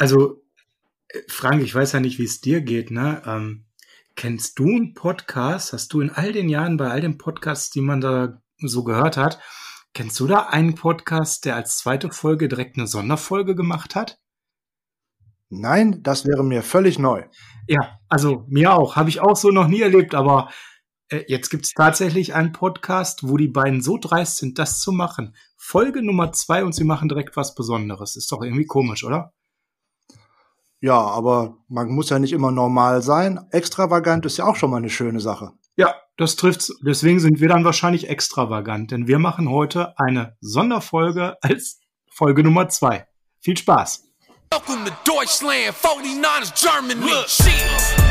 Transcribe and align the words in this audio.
Also, 0.00 0.42
äh, 1.08 1.18
Frank, 1.28 1.62
ich 1.62 1.74
weiß 1.74 1.92
ja 1.92 2.00
nicht, 2.00 2.18
wie 2.18 2.24
es 2.24 2.40
dir 2.40 2.62
geht, 2.62 2.90
ne? 2.90 3.22
Ähm, 3.26 3.66
kennst 4.16 4.58
du 4.58 4.64
einen 4.64 4.94
Podcast? 4.94 5.74
Hast 5.74 5.92
du 5.92 6.00
in 6.00 6.08
all 6.08 6.32
den 6.32 6.48
Jahren 6.48 6.78
bei 6.78 6.90
all 6.90 7.02
den 7.02 7.18
Podcasts, 7.18 7.68
die 7.68 7.82
man 7.82 8.00
da 8.00 8.40
so 8.56 8.82
gehört 8.82 9.18
hat, 9.18 9.38
kennst 9.92 10.18
du 10.18 10.26
da 10.26 10.46
einen 10.46 10.74
Podcast, 10.74 11.44
der 11.44 11.56
als 11.56 11.76
zweite 11.76 12.10
Folge 12.10 12.48
direkt 12.48 12.78
eine 12.78 12.86
Sonderfolge 12.86 13.54
gemacht 13.54 13.94
hat? 13.94 14.18
Nein, 15.50 16.02
das 16.02 16.24
wäre 16.24 16.44
mir 16.44 16.62
völlig 16.62 16.98
neu. 16.98 17.24
Ja, 17.68 17.98
also 18.08 18.46
mir 18.48 18.72
auch. 18.72 18.96
Habe 18.96 19.10
ich 19.10 19.20
auch 19.20 19.36
so 19.36 19.50
noch 19.50 19.68
nie 19.68 19.82
erlebt, 19.82 20.14
aber 20.14 20.50
äh, 21.10 21.24
jetzt 21.28 21.50
gibt 21.50 21.66
es 21.66 21.74
tatsächlich 21.74 22.32
einen 22.34 22.52
Podcast, 22.52 23.28
wo 23.28 23.36
die 23.36 23.48
beiden 23.48 23.82
so 23.82 23.98
dreist 23.98 24.38
sind, 24.38 24.58
das 24.58 24.80
zu 24.80 24.92
machen. 24.92 25.36
Folge 25.58 26.02
Nummer 26.02 26.32
zwei 26.32 26.64
und 26.64 26.74
sie 26.74 26.84
machen 26.84 27.10
direkt 27.10 27.36
was 27.36 27.54
Besonderes. 27.54 28.16
Ist 28.16 28.32
doch 28.32 28.40
irgendwie 28.40 28.64
komisch, 28.64 29.04
oder? 29.04 29.34
Ja, 30.80 30.98
aber 30.98 31.58
man 31.68 31.90
muss 31.90 32.08
ja 32.08 32.18
nicht 32.18 32.32
immer 32.32 32.50
normal 32.50 33.02
sein. 33.02 33.40
Extravagant 33.50 34.24
ist 34.24 34.38
ja 34.38 34.46
auch 34.46 34.56
schon 34.56 34.70
mal 34.70 34.78
eine 34.78 34.88
schöne 34.88 35.20
Sache. 35.20 35.52
Ja, 35.76 35.94
das 36.16 36.36
trifft's. 36.36 36.72
Deswegen 36.82 37.20
sind 37.20 37.40
wir 37.40 37.48
dann 37.48 37.64
wahrscheinlich 37.64 38.08
extravagant, 38.08 38.90
denn 38.90 39.06
wir 39.06 39.18
machen 39.18 39.50
heute 39.50 39.98
eine 39.98 40.36
Sonderfolge 40.40 41.36
als 41.42 41.80
Folge 42.10 42.42
Nummer 42.42 42.68
zwei. 42.68 43.06
Viel 43.40 43.56
Spaß. 43.56 44.04
Welcome 44.52 44.84
to 44.84 44.92
Deutschland, 45.04 45.74
49ers 45.76 46.52
Germany. 46.60 47.00
Look. 47.00 47.28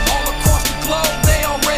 All 0.09 0.29
across 0.29 0.63
the 0.63 0.87
globe, 0.87 1.21
they 1.23 1.43
already 1.43 1.68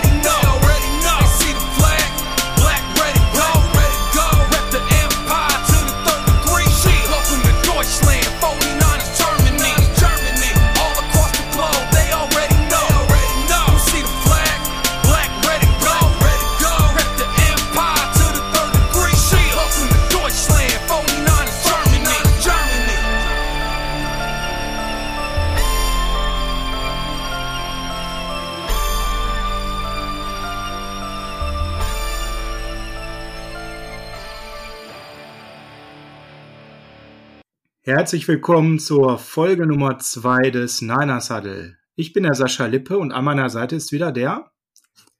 Herzlich 37.83 38.27
willkommen 38.27 38.77
zur 38.77 39.17
Folge 39.17 39.65
Nummer 39.65 39.97
zwei 39.97 40.51
des 40.51 40.83
Niners 40.83 41.31
Huddle. 41.31 41.79
Ich 41.95 42.13
bin 42.13 42.21
der 42.21 42.35
Sascha 42.35 42.67
Lippe 42.67 42.99
und 42.99 43.11
an 43.11 43.25
meiner 43.25 43.49
Seite 43.49 43.75
ist 43.75 43.91
wieder 43.91 44.11
der 44.11 44.51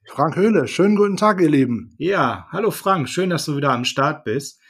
Frank 0.06 0.36
Höhle. 0.36 0.68
Schönen 0.68 0.94
guten 0.94 1.16
Tag, 1.16 1.40
ihr 1.40 1.50
Lieben. 1.50 1.92
Ja, 1.98 2.46
hallo 2.52 2.70
Frank, 2.70 3.08
schön, 3.08 3.30
dass 3.30 3.46
du 3.46 3.56
wieder 3.56 3.72
am 3.72 3.84
Start 3.84 4.22
bist. 4.22 4.60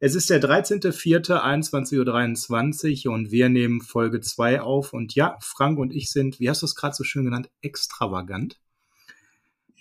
Es 0.00 0.16
ist 0.16 0.28
der 0.28 0.42
13.04.21.23 0.42 3.06
Uhr 3.06 3.14
und 3.14 3.30
wir 3.30 3.48
nehmen 3.48 3.80
Folge 3.80 4.20
2 4.20 4.62
auf. 4.62 4.92
Und 4.92 5.14
ja, 5.14 5.38
Frank 5.40 5.78
und 5.78 5.92
ich 5.92 6.10
sind, 6.10 6.40
wie 6.40 6.50
hast 6.50 6.62
du 6.62 6.66
es 6.66 6.74
gerade 6.74 6.96
so 6.96 7.04
schön 7.04 7.26
genannt, 7.26 7.48
extravagant. 7.62 8.58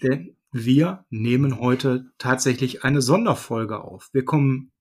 Denn 0.03 0.35
wir 0.51 1.03
nehmen 1.09 1.59
heute 1.59 2.11
tatsächlich 2.19 2.83
eine 2.83 3.01
Sonderfolge 3.01 3.79
auf. 3.79 4.11
Wir 4.13 4.23
kommen 4.23 4.71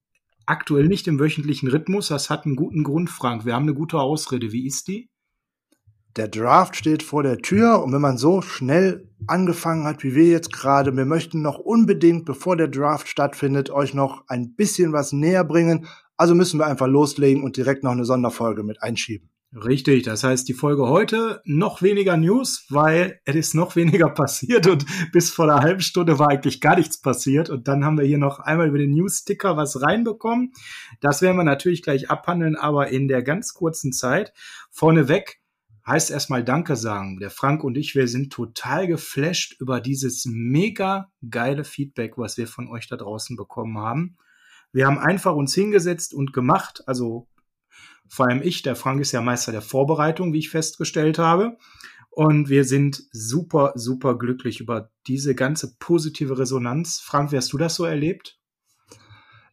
aktuell 0.45 0.87
nicht 0.87 1.07
im 1.07 1.19
wöchentlichen 1.19 1.69
Rhythmus. 1.69 2.09
Das 2.09 2.29
hat 2.29 2.45
einen 2.45 2.55
guten 2.55 2.83
Grund, 2.83 3.09
Frank. 3.09 3.45
Wir 3.45 3.55
haben 3.55 3.63
eine 3.63 3.73
gute 3.73 3.99
Ausrede. 3.99 4.51
Wie 4.51 4.65
ist 4.65 4.87
die? 4.87 5.09
Der 6.15 6.29
Draft 6.29 6.77
steht 6.77 7.03
vor 7.03 7.23
der 7.23 7.39
Tür 7.39 7.83
und 7.83 7.91
wenn 7.91 7.99
man 7.99 8.17
so 8.17 8.41
schnell 8.41 9.09
angefangen 9.27 9.83
hat, 9.83 10.01
wie 10.03 10.15
wir 10.15 10.27
jetzt 10.27 10.53
gerade, 10.53 10.95
wir 10.95 11.05
möchten 11.05 11.41
noch 11.41 11.57
unbedingt, 11.57 12.23
bevor 12.23 12.55
der 12.55 12.69
Draft 12.69 13.09
stattfindet, 13.09 13.69
euch 13.69 13.93
noch 13.93 14.23
ein 14.27 14.55
bisschen 14.55 14.93
was 14.93 15.11
näher 15.11 15.43
bringen. 15.43 15.87
Also 16.15 16.33
müssen 16.33 16.57
wir 16.57 16.67
einfach 16.67 16.87
loslegen 16.87 17.43
und 17.43 17.57
direkt 17.57 17.83
noch 17.83 17.91
eine 17.91 18.05
Sonderfolge 18.05 18.63
mit 18.63 18.81
einschieben. 18.81 19.29
Richtig, 19.55 20.03
das 20.03 20.25
heißt 20.25 20.49
die 20.49 20.53
Folge 20.53 20.89
heute 20.89 21.41
noch 21.45 21.81
weniger 21.81 22.17
News, 22.17 22.65
weil 22.69 23.21
es 23.23 23.35
ist 23.35 23.55
noch 23.55 23.77
weniger 23.77 24.09
passiert 24.13 24.67
und 24.67 24.85
bis 25.13 25.31
vor 25.31 25.45
einer 25.45 25.61
halben 25.61 25.79
Stunde 25.79 26.19
war 26.19 26.27
eigentlich 26.27 26.59
gar 26.59 26.75
nichts 26.75 26.99
passiert 26.99 27.49
und 27.49 27.69
dann 27.69 27.85
haben 27.85 27.97
wir 27.97 28.03
hier 28.03 28.17
noch 28.17 28.39
einmal 28.39 28.67
über 28.67 28.79
den 28.79 28.91
News-Sticker 28.91 29.55
was 29.55 29.81
reinbekommen. 29.81 30.51
Das 30.99 31.21
werden 31.21 31.37
wir 31.37 31.45
natürlich 31.45 31.83
gleich 31.83 32.09
abhandeln, 32.09 32.57
aber 32.57 32.89
in 32.89 33.07
der 33.07 33.23
ganz 33.23 33.53
kurzen 33.53 33.93
Zeit. 33.93 34.33
Vorneweg 34.71 35.39
heißt 35.87 36.11
erstmal 36.11 36.43
Danke 36.43 36.75
sagen. 36.75 37.19
Der 37.19 37.29
Frank 37.29 37.63
und 37.63 37.77
ich, 37.77 37.95
wir 37.95 38.09
sind 38.09 38.33
total 38.33 38.87
geflasht 38.87 39.55
über 39.61 39.79
dieses 39.79 40.25
mega 40.25 41.13
geile 41.29 41.63
Feedback, 41.63 42.17
was 42.17 42.37
wir 42.37 42.47
von 42.47 42.67
euch 42.67 42.89
da 42.89 42.97
draußen 42.97 43.37
bekommen 43.37 43.77
haben. 43.77 44.17
Wir 44.73 44.85
haben 44.85 44.97
einfach 44.97 45.33
uns 45.33 45.55
hingesetzt 45.55 46.13
und 46.13 46.33
gemacht, 46.33 46.83
also 46.87 47.29
vor 48.09 48.27
allem 48.27 48.41
ich, 48.41 48.61
der 48.61 48.75
Frank 48.75 49.01
ist 49.01 49.11
ja 49.11 49.21
Meister 49.21 49.51
der 49.51 49.61
Vorbereitung, 49.61 50.33
wie 50.33 50.39
ich 50.39 50.49
festgestellt 50.49 51.17
habe. 51.19 51.57
Und 52.11 52.47
wir 52.47 52.63
sind 52.63 53.03
super, 53.11 53.73
super 53.75 54.17
glücklich 54.17 54.61
über 54.61 54.89
diese 55.05 55.35
ganze 55.35 55.75
positive 55.79 56.39
Resonanz. 56.39 57.01
Frank, 57.03 57.31
wie 57.31 57.37
hast 57.37 57.51
du 57.51 57.57
das 57.57 57.75
so 57.75 57.83
erlebt? 57.83 58.39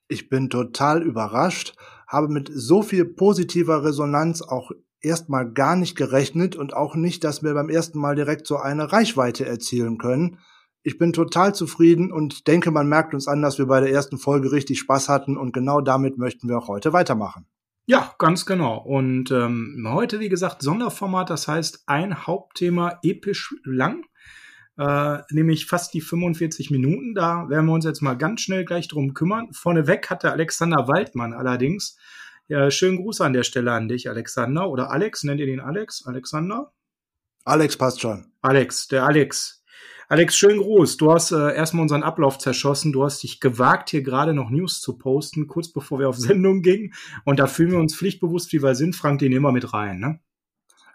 Ich 0.07 0.29
bin 0.29 0.49
total 0.49 1.03
überrascht, 1.03 1.75
habe 2.07 2.29
mit 2.29 2.51
so 2.55 2.83
viel 2.83 3.05
positiver 3.05 3.85
Resonanz 3.85 4.43
auch 4.43 4.71
erstmal 5.01 5.51
gar 5.51 5.75
nicht 5.75 5.97
gerechnet 5.97 6.55
und 6.55 6.75
auch 6.75 6.95
nicht, 6.95 7.25
dass 7.25 7.43
wir 7.43 7.55
beim 7.55 7.69
ersten 7.69 7.99
Mal 7.99 8.15
direkt 8.15 8.47
so 8.47 8.59
eine 8.59 8.93
Reichweite 8.93 9.45
erzielen 9.45 9.99
können. 9.99 10.39
Ich 10.85 10.99
bin 10.99 11.13
total 11.13 11.55
zufrieden 11.55 12.13
und 12.13 12.47
denke, 12.47 12.71
man 12.71 12.89
merkt 12.89 13.15
uns 13.15 13.29
an, 13.29 13.43
dass 13.43 13.59
wir 13.59 13.67
bei 13.67 13.81
der 13.81 13.91
ersten 13.91 14.19
Folge 14.19 14.53
richtig 14.53 14.79
Spaß 14.81 15.09
hatten 15.09 15.37
und 15.37 15.53
genau 15.53 15.81
damit 15.81 16.19
möchten 16.19 16.49
wir 16.49 16.59
auch 16.59 16.69
heute 16.69 16.93
weitermachen. 16.93 17.47
Ja, 17.93 18.15
ganz 18.17 18.47
genau. 18.47 18.79
Und 18.79 19.31
ähm, 19.33 19.87
heute, 19.87 20.19
wie 20.19 20.31
gesagt, 20.31 20.63
Sonderformat, 20.63 21.29
das 21.29 21.47
heißt 21.47 21.83
ein 21.85 22.27
Hauptthema 22.27 22.99
episch 23.03 23.55
lang, 23.65 24.07
äh, 24.79 25.19
nämlich 25.29 25.67
fast 25.67 25.93
die 25.93 26.01
45 26.01 26.71
Minuten. 26.71 27.15
Da 27.15 27.51
werden 27.51 27.67
wir 27.67 27.75
uns 27.75 27.85
jetzt 27.85 28.01
mal 28.01 28.15
ganz 28.15 28.41
schnell 28.41 28.65
gleich 28.65 28.89
drum 28.89 29.13
kümmern. 29.13 29.53
Vorneweg 29.53 30.09
hat 30.09 30.23
der 30.23 30.33
Alexander 30.33 30.89
Waldmann 30.89 31.35
allerdings. 31.35 31.99
Ja, 32.49 32.71
schönen 32.71 32.97
Gruß 32.97 33.21
an 33.21 33.35
der 33.35 33.43
Stelle 33.43 33.73
an 33.73 33.89
dich, 33.89 34.09
Alexander. 34.09 34.71
Oder 34.71 34.91
Alex, 34.91 35.23
nennt 35.25 35.41
ihr 35.41 35.47
den 35.47 35.61
Alex? 35.61 36.07
Alexander? 36.07 36.73
Alex 37.45 37.77
passt 37.77 38.01
schon. 38.01 38.33
Alex, 38.41 38.89
der 38.89 39.05
Alex. 39.05 39.62
Alex, 40.13 40.37
schönen 40.37 40.59
Gruß. 40.59 40.99
Du 40.99 41.11
hast 41.11 41.33
äh, 41.33 41.57
erstmal 41.57 41.85
unseren 41.85 42.03
Ablauf 42.03 42.37
zerschossen. 42.37 42.93
Du 42.93 43.03
hast 43.03 43.23
dich 43.23 43.41
gewagt, 43.41 43.89
hier 43.89 44.03
gerade 44.03 44.35
noch 44.35 44.51
News 44.51 44.83
zu 44.83 44.99
posten, 44.99 45.47
kurz 45.47 45.73
bevor 45.73 46.01
wir 46.01 46.11
auf 46.11 46.19
Sendung 46.19 46.61
gingen. 46.61 46.93
Und 47.25 47.39
da 47.39 47.47
fühlen 47.47 47.71
wir 47.71 47.79
uns 47.79 47.97
pflichtbewusst, 47.97 48.53
wie 48.53 48.63
wir 48.63 48.75
sind. 48.75 48.95
Frank, 48.95 49.21
den 49.21 49.31
nehmen 49.31 49.47
wir 49.47 49.53
mit 49.53 49.73
rein, 49.73 50.01
ne? 50.01 50.21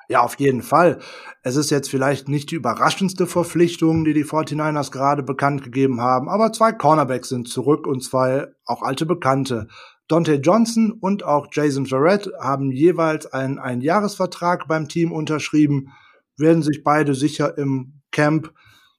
Ja, 0.07 0.21
auf 0.21 0.35
jeden 0.35 0.61
Fall. 0.61 0.99
Es 1.41 1.55
ist 1.55 1.71
jetzt 1.71 1.89
vielleicht 1.89 2.29
nicht 2.29 2.51
die 2.51 2.57
überraschendste 2.57 3.25
Verpflichtung, 3.25 4.05
die 4.05 4.13
die 4.13 4.23
49ers 4.23 4.91
gerade 4.91 5.23
bekannt 5.23 5.63
gegeben 5.63 5.99
haben, 5.99 6.29
aber 6.29 6.53
zwei 6.53 6.71
Cornerbacks 6.71 7.29
sind 7.29 7.47
zurück 7.47 7.87
und 7.87 8.03
zwei 8.03 8.49
auch 8.65 8.83
alte 8.83 9.07
Bekannte. 9.07 9.67
Dante 10.07 10.35
Johnson 10.35 10.91
und 10.91 11.23
auch 11.23 11.47
Jason 11.51 11.85
Jarrett 11.85 12.29
haben 12.39 12.71
jeweils 12.71 13.25
einen 13.25 13.57
Einjahresvertrag 13.57 14.67
beim 14.67 14.87
Team 14.87 15.11
unterschrieben, 15.11 15.87
werden 16.37 16.61
sich 16.61 16.83
beide 16.83 17.15
sicher 17.15 17.57
im 17.57 18.03
Camp 18.11 18.53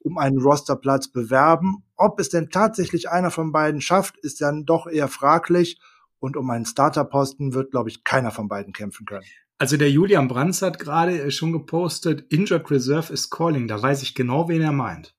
um 0.08 0.18
einen 0.18 0.40
Rosterplatz 0.40 1.08
bewerben. 1.08 1.84
Ob 1.96 2.18
es 2.18 2.30
denn 2.30 2.50
tatsächlich 2.50 3.10
einer 3.10 3.30
von 3.30 3.52
beiden 3.52 3.80
schafft, 3.80 4.16
ist 4.18 4.40
dann 4.40 4.64
doch 4.64 4.86
eher 4.86 5.08
fraglich. 5.08 5.78
Und 6.18 6.36
um 6.36 6.50
einen 6.50 6.64
Starterposten 6.64 7.54
wird, 7.54 7.70
glaube 7.70 7.90
ich, 7.90 8.02
keiner 8.02 8.30
von 8.30 8.48
beiden 8.48 8.72
kämpfen 8.72 9.06
können. 9.06 9.24
Also 9.58 9.76
der 9.76 9.90
Julian 9.90 10.28
Brands 10.28 10.62
hat 10.62 10.78
gerade 10.78 11.30
schon 11.30 11.52
gepostet, 11.52 12.32
Injured 12.32 12.70
Reserve 12.70 13.12
is 13.12 13.28
calling. 13.28 13.68
Da 13.68 13.80
weiß 13.80 14.02
ich 14.02 14.14
genau, 14.14 14.48
wen 14.48 14.62
er 14.62 14.72
meint. 14.72 15.14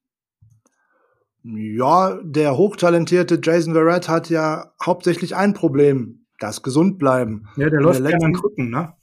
Ja, 1.43 2.19
der 2.21 2.57
hochtalentierte 2.57 3.39
Jason 3.41 3.73
Verrett 3.73 4.09
hat 4.09 4.29
ja 4.29 4.73
hauptsächlich 4.83 5.35
ein 5.35 5.53
Problem, 5.53 6.25
das 6.39 6.63
gesund 6.63 6.97
bleiben. 6.97 7.47
Ja, 7.55 7.69
der 7.69 7.81
läuft 7.81 8.03
gerne 8.03 8.25
an 8.25 8.33
Krücken, 8.33 8.69
ne? 8.69 8.93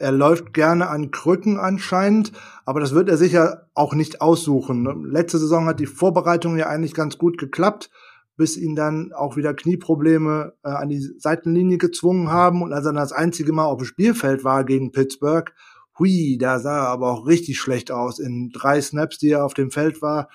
Er 0.00 0.12
läuft 0.12 0.54
gerne 0.54 0.88
an 0.88 1.10
Krücken 1.10 1.58
anscheinend, 1.58 2.32
aber 2.64 2.80
das 2.80 2.94
wird 2.94 3.10
er 3.10 3.18
sicher 3.18 3.68
auch 3.74 3.92
nicht 3.92 4.22
aussuchen. 4.22 5.04
Letzte 5.04 5.36
Saison 5.36 5.66
hat 5.66 5.78
die 5.78 5.84
Vorbereitung 5.84 6.56
ja 6.56 6.68
eigentlich 6.68 6.94
ganz 6.94 7.18
gut 7.18 7.36
geklappt, 7.36 7.90
bis 8.34 8.56
ihn 8.56 8.74
dann 8.74 9.12
auch 9.12 9.36
wieder 9.36 9.52
Knieprobleme 9.52 10.54
äh, 10.64 10.70
an 10.70 10.88
die 10.88 11.00
Seitenlinie 11.18 11.76
gezwungen 11.76 12.30
haben. 12.30 12.62
Und 12.62 12.72
als 12.72 12.86
er 12.86 12.94
dann 12.94 13.02
das 13.02 13.12
einzige 13.12 13.52
Mal 13.52 13.66
auf 13.66 13.76
dem 13.76 13.84
Spielfeld 13.84 14.42
war 14.42 14.64
gegen 14.64 14.90
Pittsburgh, 14.90 15.52
hui, 15.98 16.38
da 16.40 16.60
sah 16.60 16.78
er 16.78 16.88
aber 16.88 17.12
auch 17.12 17.26
richtig 17.26 17.60
schlecht 17.60 17.90
aus. 17.90 18.18
In 18.18 18.48
drei 18.54 18.80
Snaps, 18.80 19.18
die 19.18 19.28
er 19.28 19.44
auf 19.44 19.52
dem 19.52 19.70
Feld 19.70 20.00
war, 20.00 20.30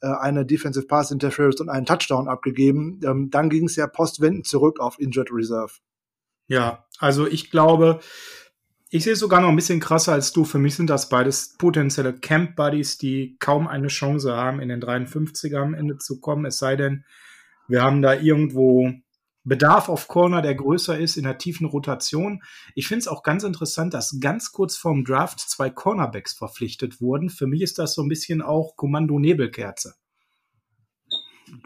äh, 0.00 0.06
eine 0.06 0.46
Defensive 0.46 0.86
Pass 0.86 1.10
Interference 1.10 1.60
und 1.60 1.70
einen 1.70 1.86
Touchdown 1.86 2.28
abgegeben. 2.28 3.00
Ähm, 3.04 3.30
dann 3.30 3.50
ging 3.50 3.64
es 3.64 3.74
ja 3.74 3.88
postwendend 3.88 4.46
zurück 4.46 4.78
auf 4.78 5.00
Injured 5.00 5.32
Reserve. 5.32 5.72
Ja, 6.46 6.86
also 7.00 7.26
ich 7.26 7.50
glaube, 7.50 7.98
Ich 8.90 9.04
sehe 9.04 9.12
es 9.12 9.18
sogar 9.18 9.42
noch 9.42 9.50
ein 9.50 9.56
bisschen 9.56 9.80
krasser 9.80 10.12
als 10.12 10.32
du. 10.32 10.44
Für 10.44 10.58
mich 10.58 10.74
sind 10.74 10.88
das 10.88 11.10
beides 11.10 11.54
potenzielle 11.58 12.14
Camp 12.14 12.56
Buddies, 12.56 12.96
die 12.96 13.36
kaum 13.38 13.68
eine 13.68 13.88
Chance 13.88 14.34
haben, 14.34 14.60
in 14.60 14.70
den 14.70 14.82
53er 14.82 15.58
am 15.58 15.74
Ende 15.74 15.98
zu 15.98 16.20
kommen. 16.20 16.46
Es 16.46 16.58
sei 16.58 16.74
denn, 16.76 17.04
wir 17.66 17.82
haben 17.82 18.00
da 18.00 18.14
irgendwo 18.14 18.90
Bedarf 19.44 19.90
auf 19.90 20.08
Corner, 20.08 20.40
der 20.40 20.54
größer 20.54 20.98
ist 20.98 21.18
in 21.18 21.24
der 21.24 21.36
tiefen 21.36 21.66
Rotation. 21.66 22.42
Ich 22.74 22.88
finde 22.88 23.00
es 23.00 23.08
auch 23.08 23.22
ganz 23.22 23.44
interessant, 23.44 23.92
dass 23.92 24.18
ganz 24.20 24.52
kurz 24.52 24.76
vorm 24.78 25.04
Draft 25.04 25.40
zwei 25.40 25.68
Cornerbacks 25.68 26.32
verpflichtet 26.32 27.00
wurden. 27.00 27.28
Für 27.28 27.46
mich 27.46 27.60
ist 27.60 27.78
das 27.78 27.94
so 27.94 28.02
ein 28.02 28.08
bisschen 28.08 28.40
auch 28.40 28.74
Kommando 28.76 29.18
Nebelkerze. 29.18 29.94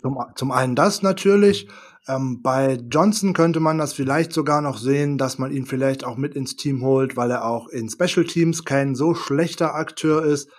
Zum, 0.00 0.18
zum 0.34 0.50
einen 0.50 0.74
das 0.74 1.02
natürlich. 1.02 1.68
Ähm, 2.08 2.42
bei 2.42 2.80
Johnson 2.90 3.32
könnte 3.32 3.60
man 3.60 3.78
das 3.78 3.92
vielleicht 3.92 4.32
sogar 4.32 4.60
noch 4.60 4.76
sehen, 4.76 5.18
dass 5.18 5.38
man 5.38 5.52
ihn 5.52 5.66
vielleicht 5.66 6.04
auch 6.04 6.16
mit 6.16 6.34
ins 6.34 6.56
Team 6.56 6.82
holt, 6.82 7.16
weil 7.16 7.30
er 7.30 7.44
auch 7.44 7.68
in 7.68 7.88
Special 7.88 8.26
Teams 8.26 8.64
kein 8.64 8.94
so 8.94 9.14
schlechter 9.14 9.74
Akteur 9.74 10.24
ist. 10.24 10.50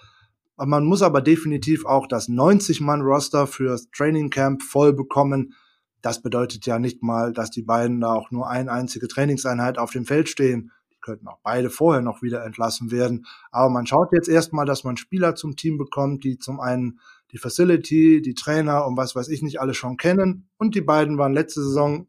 Man 0.55 0.85
muss 0.85 1.01
aber 1.01 1.21
definitiv 1.21 1.85
auch 1.85 2.07
das 2.07 2.29
90-Mann-Roster 2.29 3.47
fürs 3.47 3.89
Training 3.91 4.29
Camp 4.29 4.61
voll 4.61 4.93
bekommen. 4.93 5.55
Das 6.01 6.21
bedeutet 6.21 6.65
ja 6.65 6.79
nicht 6.79 7.03
mal, 7.03 7.33
dass 7.33 7.49
die 7.49 7.63
beiden 7.63 7.99
da 7.99 8.13
auch 8.13 8.31
nur 8.31 8.49
eine 8.49 8.71
einzige 8.71 9.07
Trainingseinheit 9.07 9.77
auf 9.77 9.91
dem 9.91 10.05
Feld 10.05 10.29
stehen. 10.29 10.71
Die 10.93 10.99
könnten 11.01 11.27
auch 11.27 11.39
beide 11.43 11.69
vorher 11.69 12.01
noch 12.01 12.21
wieder 12.21 12.45
entlassen 12.45 12.91
werden. 12.91 13.25
Aber 13.51 13.69
man 13.69 13.87
schaut 13.87 14.13
jetzt 14.13 14.29
erstmal, 14.29 14.65
dass 14.65 14.83
man 14.83 14.95
Spieler 14.95 15.35
zum 15.35 15.57
Team 15.57 15.77
bekommt, 15.77 16.23
die 16.23 16.37
zum 16.37 16.61
einen 16.61 16.99
die 17.33 17.39
Facility, 17.39 18.21
die 18.21 18.35
Trainer 18.35 18.85
und 18.85 18.95
was 18.95 19.15
weiß 19.15 19.27
ich 19.27 19.41
nicht 19.41 19.59
alle 19.59 19.73
schon 19.73 19.97
kennen. 19.97 20.47
Und 20.57 20.75
die 20.75 20.81
beiden 20.81 21.17
waren 21.17 21.33
letzte 21.33 21.63
Saison 21.63 22.07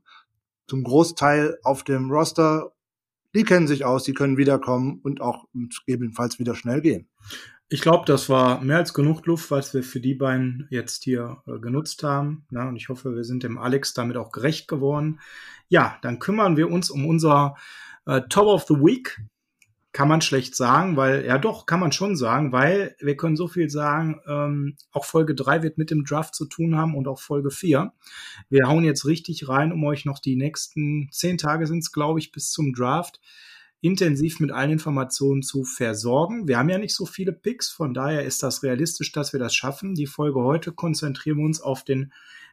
zum 0.68 0.84
Großteil 0.84 1.58
auf 1.64 1.82
dem 1.82 2.10
Roster. 2.10 2.72
Die 3.34 3.42
kennen 3.42 3.66
sich 3.66 3.84
aus, 3.84 4.04
die 4.04 4.12
können 4.12 4.36
wiederkommen 4.36 5.00
und 5.02 5.20
auch 5.20 5.46
gegebenenfalls 5.52 6.38
wieder 6.38 6.54
schnell 6.54 6.82
gehen. 6.82 7.08
Ich 7.70 7.80
glaube, 7.80 8.04
das 8.06 8.28
war 8.28 8.62
mehr 8.62 8.76
als 8.76 8.92
genug 8.92 9.26
Luft, 9.26 9.50
was 9.50 9.72
wir 9.72 9.82
für 9.82 9.98
die 9.98 10.14
beiden 10.14 10.68
jetzt 10.70 11.02
hier 11.02 11.42
äh, 11.46 11.58
genutzt 11.58 12.02
haben. 12.02 12.46
Ja, 12.50 12.68
und 12.68 12.76
ich 12.76 12.90
hoffe, 12.90 13.16
wir 13.16 13.24
sind 13.24 13.42
dem 13.42 13.56
Alex 13.56 13.94
damit 13.94 14.18
auch 14.18 14.30
gerecht 14.30 14.68
geworden. 14.68 15.18
Ja, 15.68 15.98
dann 16.02 16.18
kümmern 16.18 16.58
wir 16.58 16.70
uns 16.70 16.90
um 16.90 17.06
unser 17.06 17.56
äh, 18.04 18.20
Top 18.28 18.46
of 18.46 18.64
the 18.68 18.74
Week 18.74 19.18
kann 19.94 20.08
man 20.08 20.20
schlecht 20.20 20.56
sagen, 20.56 20.96
weil, 20.96 21.24
ja 21.24 21.38
doch, 21.38 21.66
kann 21.66 21.78
man 21.78 21.92
schon 21.92 22.16
sagen, 22.16 22.50
weil 22.50 22.96
wir 22.98 23.16
können 23.16 23.36
so 23.36 23.46
viel 23.46 23.70
sagen, 23.70 24.20
ähm, 24.26 24.76
auch 24.90 25.04
Folge 25.04 25.36
3 25.36 25.62
wird 25.62 25.78
mit 25.78 25.92
dem 25.92 26.04
Draft 26.04 26.34
zu 26.34 26.46
tun 26.46 26.76
haben 26.76 26.96
und 26.96 27.06
auch 27.06 27.20
Folge 27.20 27.52
4. 27.52 27.92
Wir 28.50 28.66
hauen 28.66 28.82
jetzt 28.82 29.06
richtig 29.06 29.48
rein, 29.48 29.72
um 29.72 29.84
euch 29.84 30.04
noch 30.04 30.18
die 30.18 30.34
nächsten 30.34 31.08
zehn 31.12 31.38
Tage 31.38 31.68
sind 31.68 31.78
es, 31.78 31.92
glaube 31.92 32.18
ich, 32.18 32.32
bis 32.32 32.50
zum 32.50 32.74
Draft 32.74 33.20
intensiv 33.82 34.40
mit 34.40 34.50
allen 34.50 34.72
Informationen 34.72 35.42
zu 35.42 35.62
versorgen. 35.62 36.48
Wir 36.48 36.58
haben 36.58 36.70
ja 36.70 36.78
nicht 36.78 36.96
so 36.96 37.06
viele 37.06 37.32
Picks, 37.32 37.70
von 37.70 37.94
daher 37.94 38.24
ist 38.24 38.42
das 38.42 38.64
realistisch, 38.64 39.12
dass 39.12 39.32
wir 39.32 39.38
das 39.38 39.54
schaffen. 39.54 39.94
Die 39.94 40.06
Folge 40.06 40.40
heute 40.40 40.72
konzentrieren 40.72 41.38
wir 41.38 41.44
uns 41.44 41.60
auf 41.60 41.84
den 41.84 42.12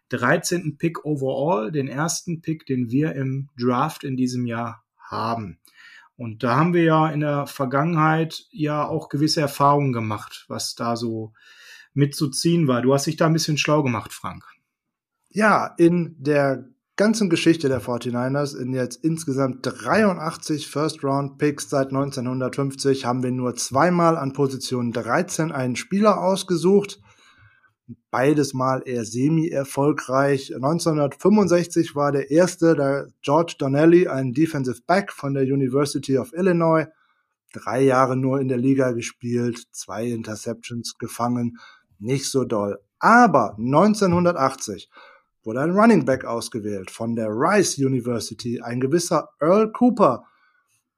13. 0.10 0.78
Pick 0.78 1.06
overall, 1.06 1.72
den 1.72 1.88
ersten 1.88 2.42
Pick, 2.42 2.68
den 2.68 2.92
wir 2.92 3.16
im 3.16 3.50
Draft 3.58 4.04
in 4.04 4.16
diesem 4.16 4.46
Jahr 4.46 4.84
haben. 5.00 5.58
Und 6.22 6.44
da 6.44 6.56
haben 6.56 6.76
wir 6.76 6.84
ja 6.84 7.10
in 7.10 7.22
der 7.22 7.48
Vergangenheit 7.48 8.46
ja 8.52 8.88
auch 8.88 9.10
gewisse 9.10 9.42
Erfahrungen 9.42 9.92
gemacht, 9.92 10.46
was 10.50 10.76
da 10.76 10.96
so 10.96 11.34
mitzuziehen 11.96 12.68
war. 12.68 12.84
Du 12.84 12.94
hast 12.94 13.08
dich 13.08 13.16
da 13.18 13.26
ein 13.26 13.34
bisschen 13.34 13.58
schlau 13.58 13.82
gemacht, 13.82 14.14
Frank. 14.14 14.46
Ja, 15.30 15.74
in 15.80 16.16
der 16.20 16.70
ganzen 16.96 17.32
Geschichte 17.32 17.70
der 17.70 17.82
49ers, 17.82 18.56
in 18.56 18.72
jetzt 18.72 19.04
insgesamt 19.04 19.66
83 19.66 20.68
First-Round-Picks 20.68 21.72
seit 21.72 21.88
1950, 21.88 23.04
haben 23.06 23.24
wir 23.24 23.32
nur 23.32 23.56
zweimal 23.56 24.16
an 24.16 24.34
Position 24.34 24.92
13 24.92 25.52
einen 25.52 25.76
Spieler 25.76 26.22
ausgesucht 26.22 27.00
beides 28.10 28.54
mal 28.54 28.84
eher 28.86 29.06
semi-erfolgreich. 29.06 30.54
1965 30.56 31.96
war 31.96 32.12
der 32.12 32.32
erste, 32.32 32.76
der 32.76 33.08
George 33.22 33.56
Donnelly, 33.58 34.08
ein 34.08 34.34
Defensive 34.34 34.82
Back 34.86 35.12
von 35.12 35.34
der 35.34 35.44
University 35.44 36.18
of 36.18 36.34
Illinois. 36.34 36.86
Drei 37.54 37.82
Jahre 37.82 38.16
nur 38.16 38.40
in 38.40 38.48
der 38.48 38.58
Liga 38.58 38.92
gespielt, 38.92 39.68
zwei 39.72 40.08
Interceptions 40.08 40.98
gefangen, 40.98 41.58
nicht 42.00 42.30
so 42.30 42.46
doll. 42.46 42.80
Aber 43.00 43.56
1980 43.58 44.90
wurde 45.44 45.62
ein 45.62 45.72
Running 45.72 46.06
Back 46.06 46.24
ausgewählt 46.24 46.92
von 46.92 47.16
der 47.16 47.30
Rice 47.30 47.78
University, 47.78 48.62
ein 48.62 48.80
gewisser 48.80 49.30
Earl 49.40 49.72
Cooper, 49.72 50.26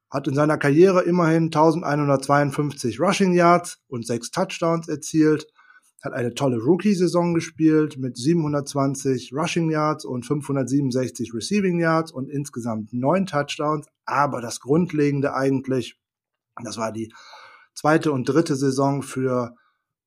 hat 0.10 0.28
in 0.28 0.36
seiner 0.36 0.57
Karriere 0.57 1.01
immerhin 1.01 1.45
1152 1.45 3.00
Rushing 3.00 3.34
Yards 3.34 3.80
und 3.88 4.06
sechs 4.06 4.30
Touchdowns 4.30 4.88
erzielt 4.88 5.48
hat 6.03 6.13
eine 6.13 6.33
tolle 6.33 6.57
Rookie-Saison 6.57 7.33
gespielt 7.33 7.97
mit 7.97 8.17
720 8.17 9.31
Rushing 9.33 9.71
Yards 9.71 10.03
und 10.03 10.25
567 10.25 11.33
Receiving 11.33 11.79
Yards 11.79 12.11
und 12.11 12.29
insgesamt 12.29 12.91
neun 12.91 13.25
Touchdowns. 13.25 13.88
Aber 14.05 14.41
das 14.41 14.59
Grundlegende 14.59 15.33
eigentlich, 15.33 15.97
das 16.61 16.77
war 16.77 16.91
die 16.91 17.13
zweite 17.73 18.11
und 18.11 18.25
dritte 18.25 18.57
Saison 18.57 19.01
für 19.01 19.55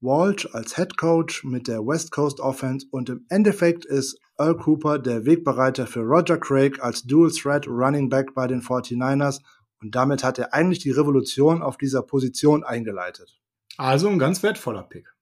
Walsh 0.03 0.47
als 0.53 0.77
Head 0.77 0.99
Coach 0.99 1.45
mit 1.45 1.67
der 1.67 1.81
West 1.81 2.11
Coast 2.11 2.41
Offense 2.41 2.87
und 2.91 3.09
im 3.09 3.25
Endeffekt 3.31 3.87
ist 3.87 4.21
Earl 4.37 4.59
Cooper 4.59 4.99
der 4.99 5.25
Wegbereiter 5.25 5.87
für 5.87 6.01
Roger 6.01 6.37
Craig 6.37 6.79
als 6.83 7.05
Dual 7.05 7.31
Threat 7.31 7.67
Running 7.67 8.11
Back 8.11 8.35
bei 8.35 8.47
den 8.47 8.61
49ers 8.61 9.41
und 9.81 9.95
damit 9.95 10.23
hat 10.23 10.39
er 10.39 10.53
eigentlich 10.53 10.81
die 10.81 10.91
Revolution 10.91 11.63
auf 11.63 11.79
dieser 11.79 12.03
Position 12.03 12.63
eingeleitet. 12.63 13.41
Also 13.79 14.09
ein 14.09 14.19
ganz 14.19 14.43
wertvoller 14.43 14.83
Pick 14.83 15.16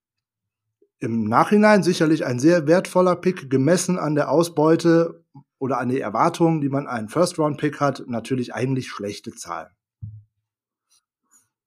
im 1.04 1.24
Nachhinein 1.24 1.82
sicherlich 1.82 2.24
ein 2.24 2.38
sehr 2.38 2.66
wertvoller 2.66 3.16
Pick, 3.16 3.50
gemessen 3.50 3.98
an 3.98 4.14
der 4.14 4.30
Ausbeute 4.30 5.24
oder 5.58 5.78
an 5.78 5.88
die 5.88 6.00
Erwartungen, 6.00 6.60
die 6.60 6.68
man 6.68 6.86
einen 6.86 7.08
First-Round-Pick 7.08 7.80
hat, 7.80 8.04
natürlich 8.06 8.54
eigentlich 8.54 8.88
schlechte 8.88 9.32
Zahlen. 9.32 9.68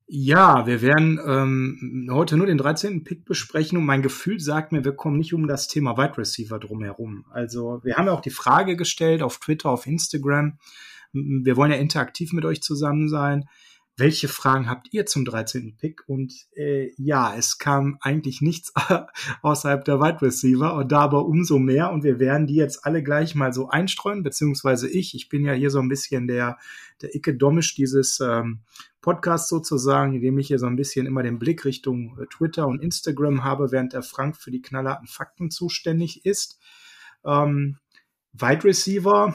Ja, 0.10 0.66
wir 0.66 0.82
werden 0.82 1.20
ähm, 1.26 2.10
heute 2.12 2.38
nur 2.38 2.48
den 2.48 2.58
13. 2.58 3.04
Pick 3.04 3.26
besprechen 3.26 3.78
und 3.78 3.86
mein 3.86 4.02
Gefühl 4.02 4.40
sagt 4.40 4.72
mir, 4.72 4.86
wir 4.86 4.94
kommen 4.94 5.18
nicht 5.18 5.34
um 5.34 5.48
das 5.48 5.68
Thema 5.68 5.98
Wide 5.98 6.18
Receiver 6.18 6.60
drumherum. 6.60 7.26
Also 7.30 7.82
wir 7.84 7.98
haben 7.98 8.06
ja 8.06 8.14
auch 8.14 8.22
die 8.22 8.30
Frage 8.30 8.78
gestellt 8.78 9.22
auf 9.22 9.40
Twitter, 9.40 9.70
auf 9.70 9.86
Instagram. 9.86 10.60
Wir 11.12 11.58
wollen 11.58 11.72
ja 11.72 11.78
interaktiv 11.78 12.32
mit 12.32 12.46
euch 12.46 12.62
zusammen 12.62 13.10
sein 13.10 13.50
welche 13.98 14.28
Fragen 14.28 14.70
habt 14.70 14.94
ihr 14.94 15.08
zum 15.08 15.26
13. 15.26 15.76
Pick? 15.76 16.08
Und 16.08 16.32
äh, 16.56 16.92
ja, 16.98 17.36
es 17.36 17.58
kam 17.58 17.98
eigentlich 18.00 18.42
nichts 18.42 18.72
außerhalb 19.42 19.84
der 19.84 20.00
Wide 20.00 20.22
Receiver 20.22 20.76
und 20.76 20.92
da 20.92 21.00
aber 21.00 21.26
umso 21.26 21.58
mehr. 21.58 21.92
Und 21.92 22.04
wir 22.04 22.20
werden 22.20 22.46
die 22.46 22.56
jetzt 22.56 22.86
alle 22.86 23.02
gleich 23.02 23.34
mal 23.34 23.54
so 23.54 23.70
einstreuen, 23.70 24.22
beziehungsweise 24.22 24.88
ich. 24.88 25.16
Ich 25.16 25.30
bin 25.30 25.44
ja 25.44 25.54
hier 25.54 25.72
so 25.72 25.80
ein 25.80 25.90
bisschen 25.90 26.28
der, 26.28 26.60
der 27.02 27.16
Icke 27.16 27.36
Domisch 27.36 27.74
dieses 27.74 28.20
ähm, 28.20 28.62
Podcast 29.02 29.50
sozusagen, 29.50 30.14
indem 30.14 30.38
ich 30.38 30.48
hier 30.48 30.60
so 30.60 30.68
ein 30.68 30.76
bisschen 30.76 31.08
immer 31.08 31.24
den 31.24 31.40
Blick 31.40 31.66
Richtung 31.66 32.20
äh, 32.22 32.28
Twitter 32.28 32.68
und 32.68 32.84
Instagram 32.84 33.44
habe, 33.44 33.72
während 33.72 33.94
der 33.94 34.04
Frank 34.04 34.38
für 34.38 34.52
die 34.52 34.62
knallharten 34.62 35.08
Fakten 35.08 35.50
zuständig 35.50 36.24
ist. 36.24 36.60
Ähm, 37.26 37.78
Wide 38.34 38.64
Receiver 38.64 39.34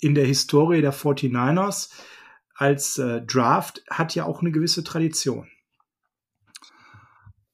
in 0.00 0.14
der 0.14 0.24
Historie 0.24 0.80
der 0.80 0.94
49ers 0.94 1.90
als 2.54 2.98
äh, 2.98 3.22
Draft 3.22 3.82
hat 3.90 4.14
ja 4.14 4.24
auch 4.24 4.40
eine 4.40 4.52
gewisse 4.52 4.84
Tradition. 4.84 5.48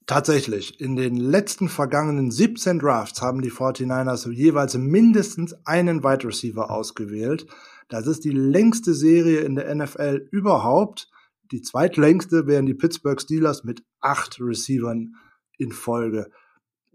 Tatsächlich, 0.09 0.81
in 0.81 0.97
den 0.97 1.17
letzten 1.17 1.69
vergangenen 1.69 2.31
17 2.31 2.79
Drafts 2.79 3.21
haben 3.21 3.43
die 3.43 3.53
49ers 3.53 4.31
jeweils 4.31 4.75
mindestens 4.75 5.55
einen 5.67 6.03
Wide 6.03 6.27
Receiver 6.27 6.71
ausgewählt. 6.71 7.47
Das 7.91 8.07
ist 8.07 8.25
die 8.25 8.31
längste 8.31 8.95
Serie 8.95 9.41
in 9.41 9.55
der 9.55 9.75
NFL 9.75 10.27
überhaupt. 10.31 11.11
Die 11.53 11.61
zweitlängste 11.61 12.47
wären 12.47 12.65
die 12.65 12.73
Pittsburgh 12.73 13.21
Steelers 13.21 13.65
mit 13.65 13.83
acht 14.01 14.39
Receivern 14.41 15.15
in 15.59 15.73
Folge. 15.73 16.31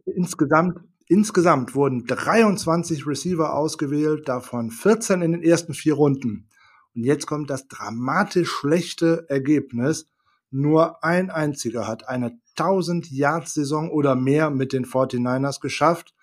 Insgesamt, 0.05 0.79
insgesamt 1.07 1.75
wurden 1.75 2.07
23 2.07 3.05
Receiver 3.05 3.53
ausgewählt, 3.53 4.27
davon 4.27 4.71
14 4.71 5.21
in 5.21 5.33
den 5.33 5.43
ersten 5.43 5.75
vier 5.75 5.93
Runden. 5.93 6.49
Und 6.95 7.03
jetzt 7.03 7.25
kommt 7.25 7.49
das 7.49 7.67
dramatisch 7.67 8.49
schlechte 8.49 9.25
Ergebnis. 9.29 10.07
Nur 10.51 11.03
ein 11.03 11.31
einziger 11.31 11.87
hat 11.87 12.07
eine 12.07 12.39
1000 12.57 13.09
Yards 13.11 13.55
Saison 13.55 13.89
oder 13.89 14.15
mehr 14.15 14.49
mit 14.49 14.73
den 14.73 14.85
49ers 14.85 15.59
geschafft. 15.59 16.13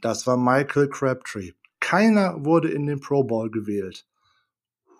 Das 0.00 0.26
war 0.26 0.36
Michael 0.36 0.88
Crabtree. 0.88 1.52
Keiner 1.80 2.44
wurde 2.44 2.70
in 2.70 2.86
den 2.86 3.00
Pro 3.00 3.24
Bowl 3.24 3.50
gewählt. 3.50 4.06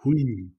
Hui. 0.03 0.57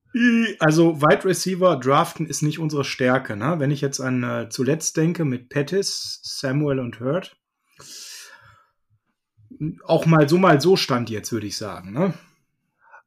Also 0.59 1.01
Wide 1.01 1.25
Receiver 1.25 1.77
draften 1.77 2.25
ist 2.25 2.41
nicht 2.41 2.59
unsere 2.59 2.83
Stärke. 2.83 3.35
Ne? 3.35 3.55
Wenn 3.59 3.71
ich 3.71 3.81
jetzt 3.81 3.99
an 3.99 4.23
äh, 4.23 4.49
zuletzt 4.49 4.97
denke 4.97 5.25
mit 5.25 5.49
Pettis, 5.49 6.19
Samuel 6.23 6.79
und 6.79 6.99
Hurt, 6.99 7.37
auch 9.85 10.05
mal 10.05 10.27
so 10.27 10.37
mal 10.37 10.59
so 10.59 10.75
stand 10.75 11.09
jetzt, 11.09 11.31
würde 11.31 11.47
ich 11.47 11.57
sagen. 11.57 11.93
Ne? 11.93 12.13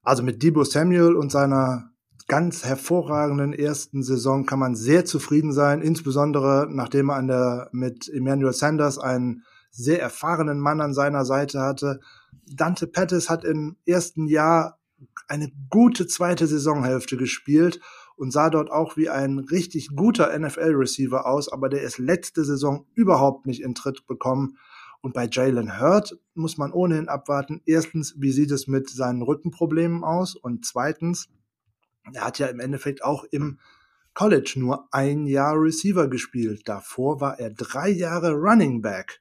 Also 0.05 0.23
mit 0.23 0.43
Debo 0.43 0.65
Samuel 0.65 1.17
und 1.17 1.33
seiner 1.33 1.91
ganz 2.29 2.65
hervorragenden 2.65 3.53
ersten 3.53 4.03
Saison 4.03 4.47
kann 4.47 4.59
man 4.59 4.75
sehr 4.75 5.05
zufrieden 5.05 5.53
sein, 5.53 5.81
insbesondere 5.81 6.67
nachdem 6.71 7.11
er 7.11 7.17
an 7.17 7.27
der, 7.27 7.69
mit 7.73 8.09
Emmanuel 8.09 8.53
Sanders 8.53 8.99
einen 8.99 9.43
sehr 9.71 10.01
erfahrenen 10.01 10.61
Mann 10.61 10.81
an 10.81 10.95
seiner 10.95 11.25
Seite 11.25 11.61
hatte. 11.61 12.01
Dante 12.47 12.87
Pettis 12.87 13.29
hat 13.29 13.45
im 13.45 13.77
ersten 13.87 14.27
Jahr 14.27 14.79
eine 15.27 15.51
gute 15.71 16.07
zweite 16.07 16.47
Saisonhälfte 16.47 17.17
gespielt 17.17 17.81
und 18.17 18.31
sah 18.31 18.51
dort 18.51 18.71
auch 18.71 18.97
wie 18.97 19.09
ein 19.09 19.39
richtig 19.39 19.89
guter 19.97 20.39
NFL-Receiver 20.39 21.27
aus, 21.27 21.51
aber 21.51 21.69
der 21.69 21.83
ist 21.83 21.99
letzte 21.99 22.45
Saison 22.45 22.87
überhaupt 22.95 23.47
nicht 23.47 23.63
in 23.63 23.75
Tritt 23.75 24.07
bekommen. 24.07 24.57
Und 25.01 25.13
bei 25.15 25.29
Jalen 25.31 25.81
Hurt 25.81 26.19
muss 26.35 26.59
man 26.59 26.73
ohnehin 26.73 27.09
abwarten. 27.09 27.63
Erstens, 27.67 28.15
wie 28.19 28.33
sieht 28.33 28.51
es 28.51 28.67
mit 28.67 28.91
seinen 28.91 29.23
Rückenproblemen 29.23 30.05
aus? 30.05 30.35
Und 30.35 30.65
zweitens, 30.65 31.29
er 32.13 32.25
hat 32.25 32.39
ja 32.39 32.47
im 32.47 32.61
Endeffekt 32.61 33.03
auch 33.03 33.25
im 33.25 33.59
College 34.15 34.55
nur 34.57 34.89
ein 34.93 35.27
Jahr 35.27 35.61
Receiver 35.61 36.09
gespielt. 36.09 36.69
Davor 36.69 37.21
war 37.21 37.39
er 37.41 37.51
drei 37.51 37.89
Jahre 37.89 38.33
Running 38.33 38.81
Back. 38.81 39.21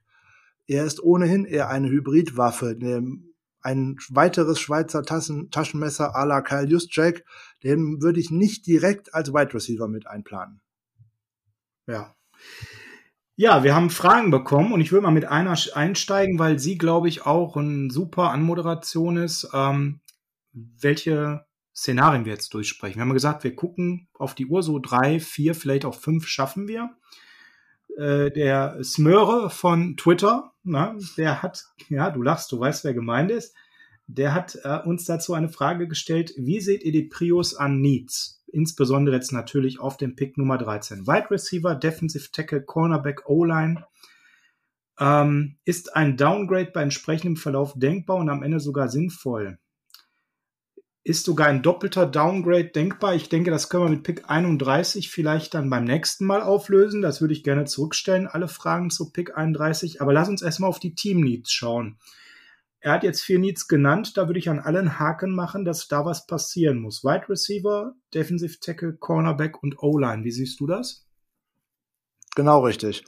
Er 0.66 0.84
ist 0.84 1.02
ohnehin 1.02 1.44
eher 1.44 1.68
eine 1.68 1.90
Hybridwaffe. 1.90 2.78
Ein 3.60 3.96
weiteres 4.10 4.60
Schweizer 4.60 5.02
Taschen 5.02 5.50
Taschenmesser 5.50 6.14
à 6.14 6.24
la 6.24 6.42
Kyle 6.42 6.68
Juszczyk, 6.68 7.24
den 7.62 8.00
würde 8.02 8.20
ich 8.20 8.30
nicht 8.30 8.66
direkt 8.66 9.14
als 9.14 9.32
Wide 9.32 9.54
Receiver 9.54 9.88
mit 9.88 10.06
einplanen. 10.06 10.60
Ja. 11.86 12.14
Ja, 13.36 13.64
wir 13.64 13.74
haben 13.74 13.90
Fragen 13.90 14.30
bekommen 14.30 14.72
und 14.72 14.80
ich 14.80 14.92
würde 14.92 15.02
mal 15.02 15.10
mit 15.10 15.24
einer 15.24 15.56
einsteigen, 15.74 16.38
weil 16.38 16.60
sie, 16.60 16.78
glaube 16.78 17.08
ich, 17.08 17.26
auch 17.26 17.56
ein 17.56 17.90
super 17.90 18.30
Anmoderation 18.30 19.16
ist, 19.16 19.48
ähm, 19.52 20.00
welche 20.52 21.44
Szenarien 21.74 22.26
wir 22.26 22.32
jetzt 22.32 22.54
durchsprechen. 22.54 22.96
Wir 22.96 23.02
haben 23.02 23.12
gesagt, 23.12 23.42
wir 23.42 23.56
gucken 23.56 24.06
auf 24.14 24.36
die 24.36 24.46
Uhr, 24.46 24.62
so 24.62 24.78
drei, 24.78 25.18
vier, 25.18 25.56
vielleicht 25.56 25.84
auch 25.84 25.96
fünf 25.96 26.28
schaffen 26.28 26.68
wir. 26.68 26.90
Äh, 27.98 28.30
der 28.30 28.78
Smöre 28.84 29.50
von 29.50 29.96
Twitter, 29.96 30.52
na, 30.62 30.96
der 31.16 31.42
hat, 31.42 31.64
ja, 31.88 32.10
du 32.10 32.22
lachst, 32.22 32.52
du 32.52 32.60
weißt, 32.60 32.84
wer 32.84 32.94
gemeint 32.94 33.32
ist, 33.32 33.56
der 34.06 34.34
hat 34.34 34.58
äh, 34.64 34.80
uns 34.84 35.04
dazu 35.04 35.34
eine 35.34 35.48
Frage 35.48 35.88
gestellt, 35.88 36.32
wie 36.36 36.60
seht 36.60 36.82
ihr 36.82 36.92
die 36.92 37.04
Prios 37.04 37.54
an 37.54 37.80
Needs? 37.80 38.44
insbesondere 38.54 39.16
jetzt 39.16 39.32
natürlich 39.32 39.80
auf 39.80 39.96
dem 39.96 40.16
Pick 40.16 40.38
Nummer 40.38 40.56
13. 40.56 41.06
Wide 41.06 41.30
Receiver, 41.30 41.74
Defensive 41.74 42.30
Tackle, 42.30 42.62
Cornerback, 42.62 43.28
O-Line. 43.28 43.84
Ähm, 44.98 45.56
ist 45.64 45.96
ein 45.96 46.16
Downgrade 46.16 46.70
bei 46.72 46.82
entsprechendem 46.82 47.36
Verlauf 47.36 47.74
denkbar 47.76 48.16
und 48.16 48.30
am 48.30 48.42
Ende 48.42 48.60
sogar 48.60 48.88
sinnvoll? 48.88 49.58
Ist 51.02 51.24
sogar 51.24 51.48
ein 51.48 51.62
doppelter 51.62 52.06
Downgrade 52.06 52.68
denkbar? 52.68 53.14
Ich 53.14 53.28
denke, 53.28 53.50
das 53.50 53.68
können 53.68 53.84
wir 53.84 53.90
mit 53.90 54.04
Pick 54.04 54.30
31 54.30 55.10
vielleicht 55.10 55.52
dann 55.52 55.68
beim 55.68 55.84
nächsten 55.84 56.24
Mal 56.24 56.40
auflösen. 56.40 57.02
Das 57.02 57.20
würde 57.20 57.34
ich 57.34 57.42
gerne 57.42 57.66
zurückstellen, 57.66 58.26
alle 58.26 58.48
Fragen 58.48 58.88
zu 58.88 59.10
Pick 59.10 59.36
31. 59.36 60.00
Aber 60.00 60.14
lass 60.14 60.28
uns 60.28 60.40
erstmal 60.40 60.70
auf 60.70 60.78
die 60.78 60.94
Team 60.94 61.20
Needs 61.20 61.52
schauen. 61.52 61.98
Er 62.84 62.92
hat 62.92 63.02
jetzt 63.02 63.22
vier 63.22 63.38
Needs 63.38 63.66
genannt, 63.66 64.18
da 64.18 64.26
würde 64.28 64.38
ich 64.38 64.50
an 64.50 64.58
allen 64.58 64.98
Haken 64.98 65.34
machen, 65.34 65.64
dass 65.64 65.88
da 65.88 66.04
was 66.04 66.26
passieren 66.26 66.80
muss. 66.80 67.02
Wide 67.02 67.30
Receiver, 67.30 67.94
Defensive 68.12 68.60
Tackle, 68.60 68.92
Cornerback 68.98 69.62
und 69.62 69.82
O-Line. 69.82 70.22
Wie 70.22 70.30
siehst 70.30 70.60
du 70.60 70.66
das? 70.66 71.08
Genau 72.36 72.60
richtig. 72.62 73.02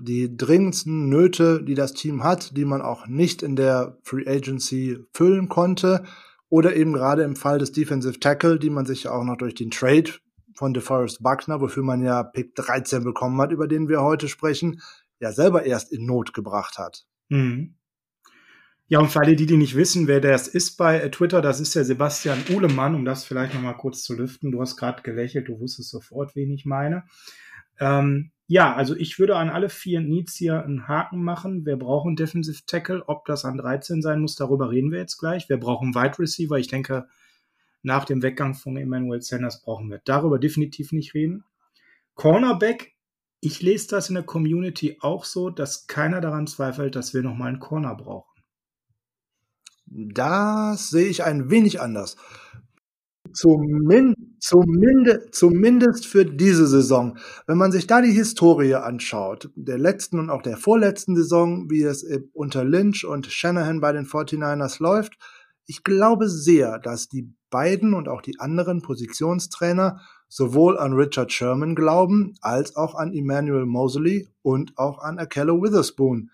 Die 0.00 0.36
dringendsten 0.36 1.08
Nöte, 1.08 1.62
die 1.62 1.76
das 1.76 1.92
Team 1.92 2.24
hat, 2.24 2.56
die 2.56 2.64
man 2.64 2.82
auch 2.82 3.06
nicht 3.06 3.44
in 3.44 3.54
der 3.54 3.98
Free 4.02 4.26
Agency 4.26 4.98
füllen 5.12 5.48
konnte, 5.48 6.02
oder 6.48 6.74
eben 6.74 6.92
gerade 6.92 7.22
im 7.22 7.36
Fall 7.36 7.60
des 7.60 7.70
Defensive 7.70 8.18
Tackle, 8.18 8.58
die 8.58 8.70
man 8.70 8.84
sich 8.84 9.04
ja 9.04 9.12
auch 9.12 9.22
noch 9.22 9.36
durch 9.36 9.54
den 9.54 9.70
Trade 9.70 10.10
von 10.56 10.74
DeForest 10.74 11.22
Buckner, 11.22 11.60
wofür 11.60 11.84
man 11.84 12.02
ja 12.02 12.24
Pick 12.24 12.56
13 12.56 13.04
bekommen 13.04 13.40
hat, 13.40 13.52
über 13.52 13.68
den 13.68 13.88
wir 13.88 14.02
heute 14.02 14.26
sprechen, 14.26 14.80
ja 15.20 15.30
selber 15.30 15.64
erst 15.64 15.92
in 15.92 16.04
Not 16.04 16.34
gebracht 16.34 16.78
hat. 16.78 17.06
Mhm. 17.28 17.76
Ja, 18.86 18.98
und 19.00 19.08
für 19.08 19.20
alle, 19.20 19.34
die, 19.34 19.46
die 19.46 19.56
nicht 19.56 19.76
wissen, 19.76 20.08
wer 20.08 20.20
das 20.20 20.46
ist 20.46 20.76
bei 20.76 21.00
äh, 21.00 21.10
Twitter, 21.10 21.40
das 21.40 21.58
ist 21.58 21.74
der 21.74 21.84
Sebastian 21.84 22.44
Uhlemann, 22.50 22.94
um 22.94 23.04
das 23.04 23.24
vielleicht 23.24 23.54
nochmal 23.54 23.76
kurz 23.76 24.02
zu 24.02 24.14
lüften. 24.14 24.52
Du 24.52 24.60
hast 24.60 24.76
gerade 24.76 25.02
gelächelt, 25.02 25.48
du 25.48 25.58
wusstest 25.58 25.90
sofort, 25.90 26.36
wen 26.36 26.50
ich 26.50 26.66
meine. 26.66 27.04
Ähm, 27.80 28.30
ja, 28.46 28.74
also 28.74 28.94
ich 28.94 29.18
würde 29.18 29.36
an 29.36 29.48
alle 29.48 29.70
vier 29.70 30.02
Needs 30.02 30.34
hier 30.34 30.62
einen 30.62 30.86
Haken 30.86 31.24
machen. 31.24 31.64
Wir 31.64 31.78
brauchen 31.78 32.14
Defensive 32.14 32.62
Tackle. 32.66 33.02
Ob 33.06 33.24
das 33.24 33.46
an 33.46 33.56
13 33.56 34.02
sein 34.02 34.20
muss, 34.20 34.36
darüber 34.36 34.70
reden 34.70 34.92
wir 34.92 34.98
jetzt 34.98 35.16
gleich. 35.16 35.48
Wir 35.48 35.56
brauchen 35.56 35.94
Wide 35.94 36.18
Receiver. 36.18 36.58
Ich 36.58 36.68
denke, 36.68 37.06
nach 37.82 38.04
dem 38.04 38.22
Weggang 38.22 38.54
von 38.54 38.76
Emmanuel 38.76 39.22
Sanders 39.22 39.62
brauchen 39.62 39.90
wir 39.90 40.02
darüber 40.04 40.38
definitiv 40.38 40.92
nicht 40.92 41.14
reden. 41.14 41.44
Cornerback, 42.14 42.94
ich 43.40 43.62
lese 43.62 43.88
das 43.88 44.10
in 44.10 44.14
der 44.14 44.24
Community 44.24 44.98
auch 45.00 45.24
so, 45.24 45.48
dass 45.48 45.86
keiner 45.86 46.20
daran 46.20 46.46
zweifelt, 46.46 46.96
dass 46.96 47.14
wir 47.14 47.22
nochmal 47.22 47.48
einen 47.48 47.60
Corner 47.60 47.94
brauchen. 47.94 48.33
Das 49.96 50.90
sehe 50.90 51.06
ich 51.06 51.22
ein 51.22 51.50
wenig 51.50 51.80
anders. 51.80 52.16
Zumin 53.32 54.14
zuminde 54.40 55.30
zumindest 55.30 56.06
für 56.06 56.24
diese 56.24 56.66
Saison. 56.66 57.16
Wenn 57.46 57.58
man 57.58 57.70
sich 57.70 57.86
da 57.86 58.02
die 58.02 58.10
Historie 58.10 58.74
anschaut, 58.74 59.50
der 59.54 59.78
letzten 59.78 60.18
und 60.18 60.30
auch 60.30 60.42
der 60.42 60.56
vorletzten 60.56 61.14
Saison, 61.14 61.70
wie 61.70 61.82
es 61.84 62.04
unter 62.32 62.64
Lynch 62.64 63.06
und 63.06 63.26
Shanahan 63.26 63.80
bei 63.80 63.92
den 63.92 64.04
49ers 64.04 64.82
läuft, 64.82 65.14
ich 65.66 65.84
glaube 65.84 66.28
sehr, 66.28 66.80
dass 66.80 67.08
die 67.08 67.32
beiden 67.48 67.94
und 67.94 68.08
auch 68.08 68.20
die 68.20 68.40
anderen 68.40 68.82
Positionstrainer 68.82 70.00
sowohl 70.28 70.76
an 70.76 70.94
Richard 70.94 71.32
Sherman 71.32 71.76
glauben, 71.76 72.34
als 72.40 72.74
auch 72.74 72.96
an 72.96 73.14
Emmanuel 73.14 73.64
Mosley 73.64 74.28
und 74.42 74.76
auch 74.76 74.98
an 74.98 75.20
Akello 75.20 75.62
Witherspoon 75.62 76.30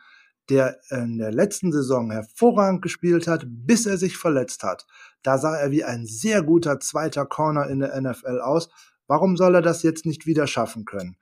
der 0.51 0.79
in 0.91 1.19
der 1.19 1.33
letzten 1.33 1.73
Saison 1.73 2.11
hervorragend 2.11 2.83
gespielt 2.83 3.29
hat, 3.29 3.45
bis 3.47 3.87
er 3.87 3.97
sich 3.97 4.17
verletzt 4.17 4.65
hat. 4.65 4.87
Da 5.23 5.39
sah 5.39 5.57
er 5.57 5.71
wie 5.71 5.85
ein 5.85 6.07
sehr 6.07 6.43
guter 6.43 6.81
zweiter 6.81 7.25
Corner 7.25 7.69
in 7.69 7.79
der 7.79 7.99
NFL 8.01 8.41
aus. 8.41 8.69
Warum 9.07 9.37
soll 9.37 9.55
er 9.55 9.63
das 9.63 9.83
jetzt 9.83 10.05
nicht 10.05 10.27
wieder 10.27 10.47
schaffen 10.47 10.85
können? 10.85 11.17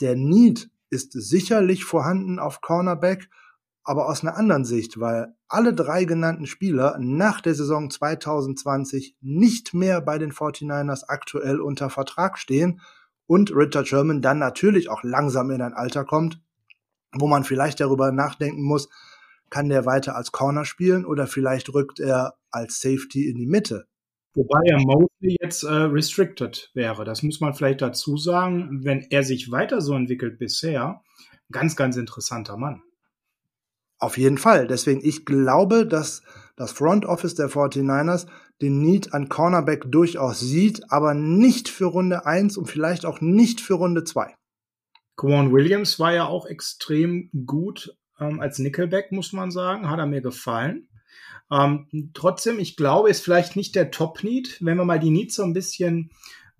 Der 0.00 0.16
Need 0.16 0.70
ist 0.90 1.12
sicherlich 1.12 1.84
vorhanden 1.84 2.38
auf 2.38 2.60
Cornerback, 2.60 3.28
aber 3.84 4.08
aus 4.08 4.22
einer 4.22 4.36
anderen 4.36 4.64
Sicht, 4.64 4.98
weil 4.98 5.34
alle 5.48 5.74
drei 5.74 6.04
genannten 6.04 6.46
Spieler 6.46 6.96
nach 6.98 7.40
der 7.40 7.54
Saison 7.54 7.90
2020 7.90 9.16
nicht 9.20 9.74
mehr 9.74 10.00
bei 10.00 10.18
den 10.18 10.32
49ers 10.32 11.04
aktuell 11.06 11.60
unter 11.60 11.90
Vertrag 11.90 12.38
stehen 12.38 12.80
und 13.26 13.54
Richard 13.54 13.88
Sherman 13.88 14.22
dann 14.22 14.38
natürlich 14.38 14.88
auch 14.88 15.02
langsam 15.02 15.50
in 15.50 15.62
ein 15.62 15.74
Alter 15.74 16.04
kommt, 16.04 16.40
wo 17.18 17.26
man 17.26 17.44
vielleicht 17.44 17.80
darüber 17.80 18.12
nachdenken 18.12 18.62
muss, 18.62 18.88
kann 19.50 19.68
der 19.68 19.86
weiter 19.86 20.16
als 20.16 20.32
Corner 20.32 20.64
spielen 20.64 21.04
oder 21.04 21.26
vielleicht 21.26 21.72
rückt 21.72 22.00
er 22.00 22.34
als 22.50 22.80
Safety 22.80 23.28
in 23.28 23.36
die 23.36 23.46
Mitte. 23.46 23.86
Wobei 24.34 24.60
er 24.66 24.78
mostly 24.80 25.36
jetzt 25.40 25.62
äh, 25.62 25.72
restricted 25.72 26.70
wäre. 26.74 27.04
Das 27.04 27.22
muss 27.22 27.40
man 27.40 27.54
vielleicht 27.54 27.82
dazu 27.82 28.16
sagen. 28.16 28.80
Wenn 28.82 29.06
er 29.10 29.22
sich 29.22 29.52
weiter 29.52 29.80
so 29.80 29.94
entwickelt 29.94 30.38
bisher, 30.38 31.02
ganz, 31.52 31.76
ganz 31.76 31.96
interessanter 31.96 32.56
Mann. 32.56 32.82
Auf 33.98 34.18
jeden 34.18 34.38
Fall. 34.38 34.66
Deswegen, 34.66 35.00
ich 35.04 35.24
glaube, 35.24 35.86
dass 35.86 36.22
das 36.56 36.72
Front 36.72 37.06
Office 37.06 37.36
der 37.36 37.48
49ers 37.48 38.26
den 38.60 38.80
Need 38.80 39.14
an 39.14 39.28
Cornerback 39.28 39.84
durchaus 39.90 40.40
sieht, 40.40 40.90
aber 40.90 41.14
nicht 41.14 41.68
für 41.68 41.86
Runde 41.86 42.26
1 42.26 42.56
und 42.56 42.66
vielleicht 42.66 43.06
auch 43.06 43.20
nicht 43.20 43.60
für 43.60 43.74
Runde 43.74 44.04
2. 44.04 44.34
Quan 45.16 45.52
Williams 45.52 45.98
war 45.98 46.12
ja 46.12 46.26
auch 46.26 46.46
extrem 46.46 47.30
gut 47.46 47.96
ähm, 48.18 48.40
als 48.40 48.58
Nickelback, 48.58 49.12
muss 49.12 49.32
man 49.32 49.50
sagen. 49.50 49.88
Hat 49.88 49.98
er 49.98 50.06
mir 50.06 50.20
gefallen. 50.20 50.88
Ähm, 51.50 52.10
trotzdem, 52.14 52.58
ich 52.58 52.76
glaube, 52.76 53.10
ist 53.10 53.22
vielleicht 53.22 53.56
nicht 53.56 53.74
der 53.74 53.90
Top-Need. 53.90 54.58
Wenn 54.60 54.76
wir 54.76 54.84
mal 54.84 54.98
die 54.98 55.10
Needs 55.10 55.36
so 55.36 55.44
ein 55.44 55.52
bisschen 55.52 56.10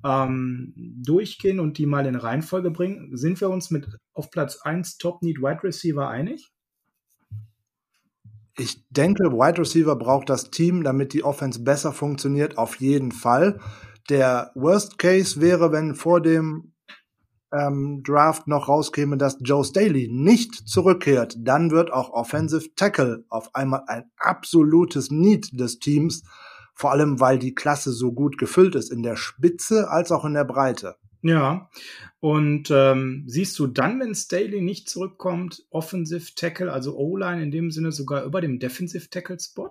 ähm, 0.04 0.74
durchgehen 0.76 1.58
und 1.58 1.78
die 1.78 1.86
mal 1.86 2.06
in 2.06 2.16
Reihenfolge 2.16 2.70
bringen, 2.70 3.16
sind 3.16 3.40
wir 3.40 3.50
uns 3.50 3.70
mit 3.70 3.88
auf 4.12 4.30
Platz 4.30 4.60
1 4.62 4.98
Top-Need 4.98 5.38
Wide 5.38 5.64
Receiver 5.64 6.08
einig? 6.08 6.52
Ich 8.56 8.84
denke, 8.88 9.32
Wide 9.32 9.58
Receiver 9.58 9.96
braucht 9.96 10.30
das 10.30 10.50
Team, 10.50 10.84
damit 10.84 11.12
die 11.12 11.24
Offense 11.24 11.64
besser 11.64 11.92
funktioniert, 11.92 12.56
auf 12.56 12.76
jeden 12.76 13.10
Fall. 13.10 13.58
Der 14.10 14.52
Worst 14.54 14.98
Case 14.98 15.40
wäre, 15.40 15.72
wenn 15.72 15.94
vor 15.94 16.20
dem 16.20 16.73
ähm, 17.58 18.02
Draft 18.02 18.46
noch 18.48 18.68
rauskäme, 18.68 19.16
dass 19.16 19.38
Joe 19.40 19.64
Staley 19.64 20.08
nicht 20.10 20.68
zurückkehrt, 20.68 21.36
dann 21.38 21.70
wird 21.70 21.92
auch 21.92 22.10
Offensive 22.10 22.74
Tackle 22.74 23.24
auf 23.28 23.54
einmal 23.54 23.84
ein 23.86 24.10
absolutes 24.16 25.10
Need 25.10 25.58
des 25.58 25.78
Teams, 25.78 26.24
vor 26.74 26.90
allem 26.90 27.20
weil 27.20 27.38
die 27.38 27.54
Klasse 27.54 27.92
so 27.92 28.12
gut 28.12 28.38
gefüllt 28.38 28.74
ist, 28.74 28.90
in 28.90 29.02
der 29.02 29.16
Spitze 29.16 29.90
als 29.90 30.10
auch 30.10 30.24
in 30.24 30.34
der 30.34 30.44
Breite. 30.44 30.96
Ja, 31.22 31.70
und 32.20 32.70
ähm, 32.70 33.24
siehst 33.26 33.58
du 33.58 33.66
dann, 33.66 33.98
wenn 33.98 34.14
Staley 34.14 34.60
nicht 34.60 34.90
zurückkommt, 34.90 35.64
Offensive 35.70 36.34
Tackle, 36.34 36.70
also 36.70 36.98
O-Line 36.98 37.42
in 37.42 37.50
dem 37.50 37.70
Sinne 37.70 37.92
sogar 37.92 38.24
über 38.24 38.42
dem 38.42 38.58
Defensive 38.58 39.08
Tackle 39.08 39.40
Spot? 39.40 39.70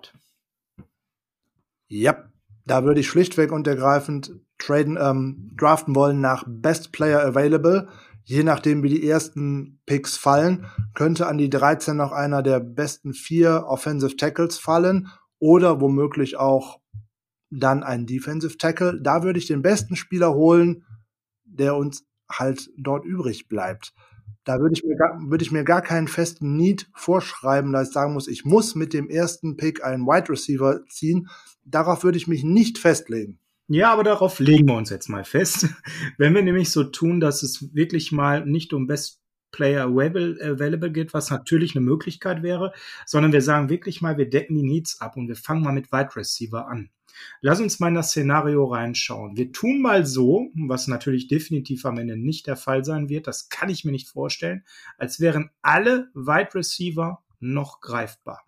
Ja, 1.86 2.24
Da 2.66 2.84
würde 2.84 3.00
ich 3.00 3.08
schlichtweg 3.08 3.52
und 3.52 3.66
ergreifend 3.66 4.32
traden, 4.58 4.98
ähm, 5.00 5.52
draften 5.56 5.94
wollen 5.94 6.20
nach 6.20 6.44
Best 6.46 6.92
Player 6.92 7.24
Available. 7.24 7.88
Je 8.22 8.42
nachdem, 8.42 8.82
wie 8.82 8.88
die 8.88 9.06
ersten 9.06 9.80
Picks 9.84 10.16
fallen, 10.16 10.66
könnte 10.94 11.26
an 11.26 11.36
die 11.36 11.50
13 11.50 11.96
noch 11.96 12.12
einer 12.12 12.42
der 12.42 12.60
besten 12.60 13.12
vier 13.12 13.64
Offensive 13.66 14.16
Tackles 14.16 14.58
fallen 14.58 15.08
oder 15.38 15.80
womöglich 15.80 16.36
auch 16.36 16.80
dann 17.50 17.82
ein 17.82 18.06
Defensive 18.06 18.56
Tackle. 18.56 19.00
Da 19.00 19.22
würde 19.22 19.38
ich 19.38 19.46
den 19.46 19.60
besten 19.60 19.94
Spieler 19.94 20.32
holen, 20.32 20.84
der 21.44 21.76
uns 21.76 22.06
halt 22.30 22.70
dort 22.78 23.04
übrig 23.04 23.48
bleibt. 23.48 23.92
Da 24.44 24.60
würde 24.60 24.74
ich 24.74 24.84
mir 24.84 24.96
gar, 24.96 25.18
würde 25.20 25.42
ich 25.42 25.52
mir 25.52 25.64
gar 25.64 25.82
keinen 25.82 26.08
festen 26.08 26.56
Need 26.56 26.88
vorschreiben, 26.94 27.72
dass 27.72 27.88
ich 27.88 27.94
sagen 27.94 28.12
muss, 28.12 28.28
ich 28.28 28.44
muss 28.44 28.74
mit 28.74 28.92
dem 28.92 29.08
ersten 29.08 29.56
Pick 29.56 29.82
einen 29.82 30.06
Wide 30.06 30.28
Receiver 30.28 30.84
ziehen. 30.88 31.28
Darauf 31.64 32.04
würde 32.04 32.18
ich 32.18 32.28
mich 32.28 32.44
nicht 32.44 32.78
festlegen. 32.78 33.38
Ja, 33.68 33.90
aber 33.92 34.04
darauf 34.04 34.40
legen 34.40 34.68
wir 34.68 34.76
uns 34.76 34.90
jetzt 34.90 35.08
mal 35.08 35.24
fest. 35.24 35.68
Wenn 36.18 36.34
wir 36.34 36.42
nämlich 36.42 36.70
so 36.70 36.84
tun, 36.84 37.20
dass 37.20 37.42
es 37.42 37.74
wirklich 37.74 38.12
mal 38.12 38.44
nicht 38.44 38.74
um 38.74 38.86
Best 38.86 39.20
Player 39.52 39.84
Available 39.86 40.90
geht, 40.90 41.14
was 41.14 41.30
natürlich 41.30 41.76
eine 41.76 41.84
Möglichkeit 41.84 42.42
wäre, 42.42 42.72
sondern 43.06 43.32
wir 43.32 43.40
sagen 43.40 43.70
wirklich 43.70 44.02
mal, 44.02 44.18
wir 44.18 44.28
decken 44.28 44.56
die 44.56 44.64
Needs 44.64 45.00
ab 45.00 45.16
und 45.16 45.28
wir 45.28 45.36
fangen 45.36 45.62
mal 45.62 45.72
mit 45.72 45.92
Wide 45.92 46.16
Receiver 46.16 46.66
an. 46.66 46.90
Lass 47.40 47.60
uns 47.60 47.80
mal 47.80 47.88
in 47.88 47.94
das 47.94 48.10
Szenario 48.10 48.64
reinschauen. 48.64 49.36
Wir 49.36 49.52
tun 49.52 49.80
mal 49.80 50.06
so, 50.06 50.50
was 50.54 50.88
natürlich 50.88 51.28
definitiv 51.28 51.84
am 51.84 51.98
Ende 51.98 52.16
nicht 52.16 52.46
der 52.46 52.56
Fall 52.56 52.84
sein 52.84 53.08
wird, 53.08 53.26
das 53.26 53.48
kann 53.48 53.68
ich 53.68 53.84
mir 53.84 53.92
nicht 53.92 54.08
vorstellen, 54.08 54.64
als 54.98 55.20
wären 55.20 55.50
alle 55.62 56.10
Wide 56.14 56.54
Receiver 56.54 57.22
noch 57.40 57.80
greifbar. 57.80 58.42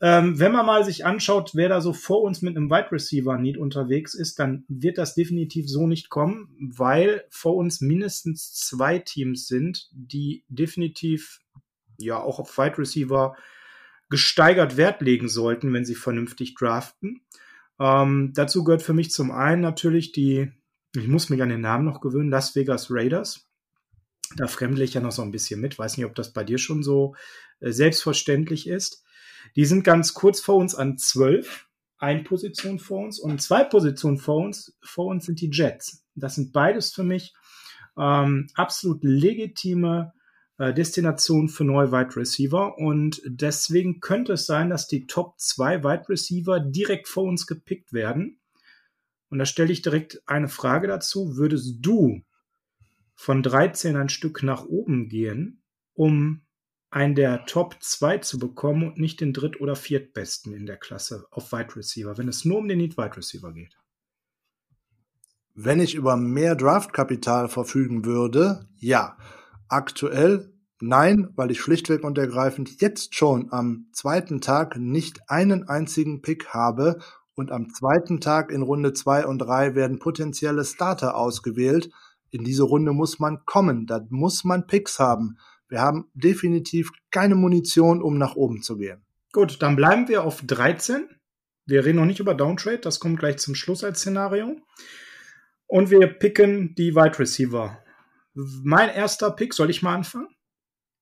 Ähm, 0.00 0.38
wenn 0.38 0.52
man 0.52 0.64
mal 0.64 0.84
sich 0.84 1.04
anschaut, 1.04 1.52
wer 1.54 1.68
da 1.68 1.80
so 1.80 1.92
vor 1.92 2.22
uns 2.22 2.40
mit 2.40 2.56
einem 2.56 2.70
Wide 2.70 2.92
Receiver 2.92 3.36
Need 3.36 3.56
unterwegs 3.56 4.14
ist, 4.14 4.38
dann 4.38 4.64
wird 4.68 4.96
das 4.96 5.14
definitiv 5.14 5.68
so 5.68 5.88
nicht 5.88 6.08
kommen, 6.08 6.54
weil 6.60 7.24
vor 7.30 7.56
uns 7.56 7.80
mindestens 7.80 8.52
zwei 8.54 9.00
Teams 9.00 9.48
sind, 9.48 9.88
die 9.92 10.44
definitiv 10.48 11.40
ja 11.98 12.20
auch 12.20 12.38
auf 12.38 12.56
Wide 12.58 12.78
Receiver 12.78 13.34
gesteigert 14.08 14.76
Wert 14.76 15.00
legen 15.02 15.28
sollten, 15.28 15.72
wenn 15.72 15.84
sie 15.84 15.96
vernünftig 15.96 16.54
draften. 16.54 17.22
Ähm, 17.80 18.32
dazu 18.34 18.64
gehört 18.64 18.82
für 18.82 18.94
mich 18.94 19.10
zum 19.10 19.30
einen 19.30 19.62
natürlich 19.62 20.12
die, 20.12 20.50
ich 20.94 21.08
muss 21.08 21.30
mich 21.30 21.42
an 21.42 21.48
den 21.48 21.60
Namen 21.60 21.84
noch 21.84 22.00
gewöhnen, 22.00 22.30
Las 22.30 22.54
Vegas 22.54 22.88
Raiders. 22.90 23.46
Da 24.36 24.46
fremdle 24.46 24.84
ich 24.84 24.94
ja 24.94 25.00
noch 25.00 25.12
so 25.12 25.22
ein 25.22 25.30
bisschen 25.30 25.60
mit. 25.60 25.78
Weiß 25.78 25.96
nicht, 25.96 26.06
ob 26.06 26.14
das 26.14 26.32
bei 26.32 26.44
dir 26.44 26.58
schon 26.58 26.82
so 26.82 27.14
äh, 27.60 27.72
selbstverständlich 27.72 28.66
ist. 28.66 29.04
Die 29.56 29.64
sind 29.64 29.84
ganz 29.84 30.14
kurz 30.14 30.40
vor 30.40 30.56
uns 30.56 30.74
an 30.74 30.98
zwölf. 30.98 31.66
Ein 31.98 32.24
Position 32.24 32.78
vor 32.78 33.04
uns 33.04 33.18
und 33.18 33.42
zwei 33.42 33.64
Positionen 33.64 34.18
vor 34.18 34.44
uns. 34.44 34.76
Vor 34.82 35.06
uns 35.06 35.26
sind 35.26 35.40
die 35.40 35.50
Jets. 35.50 36.04
Das 36.14 36.34
sind 36.36 36.52
beides 36.52 36.92
für 36.92 37.02
mich 37.02 37.32
ähm, 37.98 38.48
absolut 38.54 39.02
legitime 39.02 40.12
äh, 40.58 40.74
Destination 40.74 41.48
für 41.48 41.64
neue 41.64 41.90
Wide 41.90 42.16
Receiver. 42.16 42.76
Und 42.78 43.22
deswegen 43.24 44.00
könnte 44.00 44.34
es 44.34 44.46
sein, 44.46 44.70
dass 44.70 44.86
die 44.86 45.06
Top 45.06 45.38
2 45.38 45.82
Wide 45.82 46.08
Receiver 46.08 46.60
direkt 46.60 47.08
vor 47.08 47.24
uns 47.24 47.46
gepickt 47.46 47.92
werden. 47.92 48.40
Und 49.30 49.38
da 49.38 49.44
stelle 49.44 49.72
ich 49.72 49.82
direkt 49.82 50.22
eine 50.26 50.48
Frage 50.48 50.86
dazu. 50.86 51.36
Würdest 51.36 51.76
du 51.80 52.22
von 53.14 53.42
13 53.42 53.96
ein 53.96 54.08
Stück 54.08 54.42
nach 54.42 54.64
oben 54.64 55.08
gehen, 55.08 55.62
um 55.94 56.42
einen 56.90 57.14
der 57.14 57.44
Top 57.44 57.76
2 57.80 58.18
zu 58.18 58.38
bekommen 58.38 58.84
und 58.84 58.98
nicht 58.98 59.20
den 59.20 59.32
dritt- 59.32 59.60
oder 59.60 59.76
viertbesten 59.76 60.54
in 60.54 60.66
der 60.66 60.76
Klasse 60.76 61.26
auf 61.30 61.52
Wide 61.52 61.76
Receiver, 61.76 62.16
wenn 62.16 62.28
es 62.28 62.44
nur 62.44 62.58
um 62.58 62.68
den 62.68 62.78
Need 62.78 62.96
Wide 62.96 63.16
Receiver 63.16 63.52
geht? 63.52 63.76
Wenn 65.54 65.80
ich 65.80 65.96
über 65.96 66.16
mehr 66.16 66.54
Draftkapital 66.54 67.48
verfügen 67.48 68.04
würde, 68.04 68.68
ja. 68.78 69.18
Aktuell 69.66 70.52
nein, 70.80 71.28
weil 71.36 71.50
ich 71.50 71.60
schlichtweg 71.60 72.04
und 72.04 72.18
ergreifend 72.18 72.80
jetzt 72.80 73.14
schon 73.14 73.52
am 73.52 73.86
zweiten 73.92 74.40
Tag 74.40 74.76
nicht 74.76 75.28
einen 75.28 75.68
einzigen 75.68 76.22
Pick 76.22 76.48
habe 76.48 76.98
und 77.34 77.50
am 77.52 77.70
zweiten 77.70 78.20
Tag 78.20 78.50
in 78.50 78.62
Runde 78.62 78.92
zwei 78.92 79.26
und 79.26 79.38
drei 79.38 79.74
werden 79.74 79.98
potenzielle 79.98 80.64
Starter 80.64 81.16
ausgewählt. 81.16 81.90
In 82.30 82.44
diese 82.44 82.64
Runde 82.64 82.92
muss 82.92 83.18
man 83.18 83.44
kommen, 83.44 83.86
da 83.86 84.04
muss 84.10 84.44
man 84.44 84.66
Picks 84.66 84.98
haben. 84.98 85.38
Wir 85.68 85.80
haben 85.80 86.10
definitiv 86.14 86.90
keine 87.10 87.34
Munition, 87.34 88.02
um 88.02 88.18
nach 88.18 88.36
oben 88.36 88.62
zu 88.62 88.76
gehen. 88.76 89.02
Gut, 89.32 89.62
dann 89.62 89.76
bleiben 89.76 90.08
wir 90.08 90.24
auf 90.24 90.42
13. 90.42 91.08
Wir 91.66 91.84
reden 91.84 91.98
noch 91.98 92.06
nicht 92.06 92.20
über 92.20 92.34
Downtrade, 92.34 92.78
das 92.78 92.98
kommt 92.98 93.18
gleich 93.18 93.38
zum 93.38 93.54
Schluss 93.54 93.84
als 93.84 94.00
Szenario. 94.00 94.56
Und 95.66 95.90
wir 95.90 96.06
picken 96.06 96.74
die 96.74 96.94
Wide 96.94 97.18
Receiver 97.18 97.78
mein 98.38 98.90
erster 98.90 99.30
Pick, 99.30 99.54
soll 99.54 99.70
ich 99.70 99.82
mal 99.82 99.94
anfangen? 99.94 100.28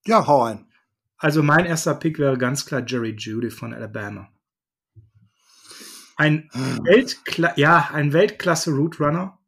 Ja, 0.07 0.27
hau 0.27 0.45
ein. 0.45 0.67
Also 1.19 1.43
mein 1.43 1.67
erster 1.67 1.95
Pick 1.95 2.19
wäre 2.19 2.39
ganz 2.39 2.65
klar 2.65 2.83
Jerry 2.87 3.15
Judy 3.17 3.51
von 3.51 3.75
Alabama. 3.75 4.29
Ein, 6.17 6.49
hm. 6.53 6.85
Weltkla 6.85 7.55
ja, 7.57 7.91
ein 7.93 8.13
Weltklasse 8.13 8.71
Root 8.71 9.01
Runner, 9.01 9.39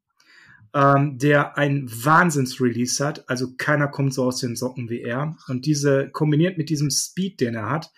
ähm, 0.74 1.18
der 1.18 1.56
ein 1.56 1.88
Wahnsinns-Release 1.88 3.04
hat. 3.04 3.28
Also 3.28 3.54
keiner 3.56 3.88
kommt 3.88 4.14
so 4.14 4.24
aus 4.24 4.40
den 4.40 4.56
Socken 4.56 4.90
wie 4.90 5.00
er. 5.00 5.36
Und 5.46 5.64
diese 5.64 6.10
kombiniert 6.10 6.58
mit 6.58 6.70
diesem 6.70 6.90
Speed, 6.90 7.40
den 7.40 7.54
er 7.54 7.70
hat, 7.70 7.92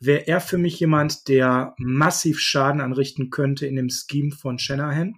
wäre 0.00 0.26
er 0.26 0.40
für 0.40 0.58
mich 0.58 0.78
jemand, 0.78 1.28
der 1.28 1.74
massiv 1.78 2.38
Schaden 2.38 2.80
anrichten 2.80 3.30
könnte 3.30 3.66
in 3.66 3.76
dem 3.76 3.90
Scheme 3.90 4.30
von 4.30 4.58
Shanahan. 4.58 5.16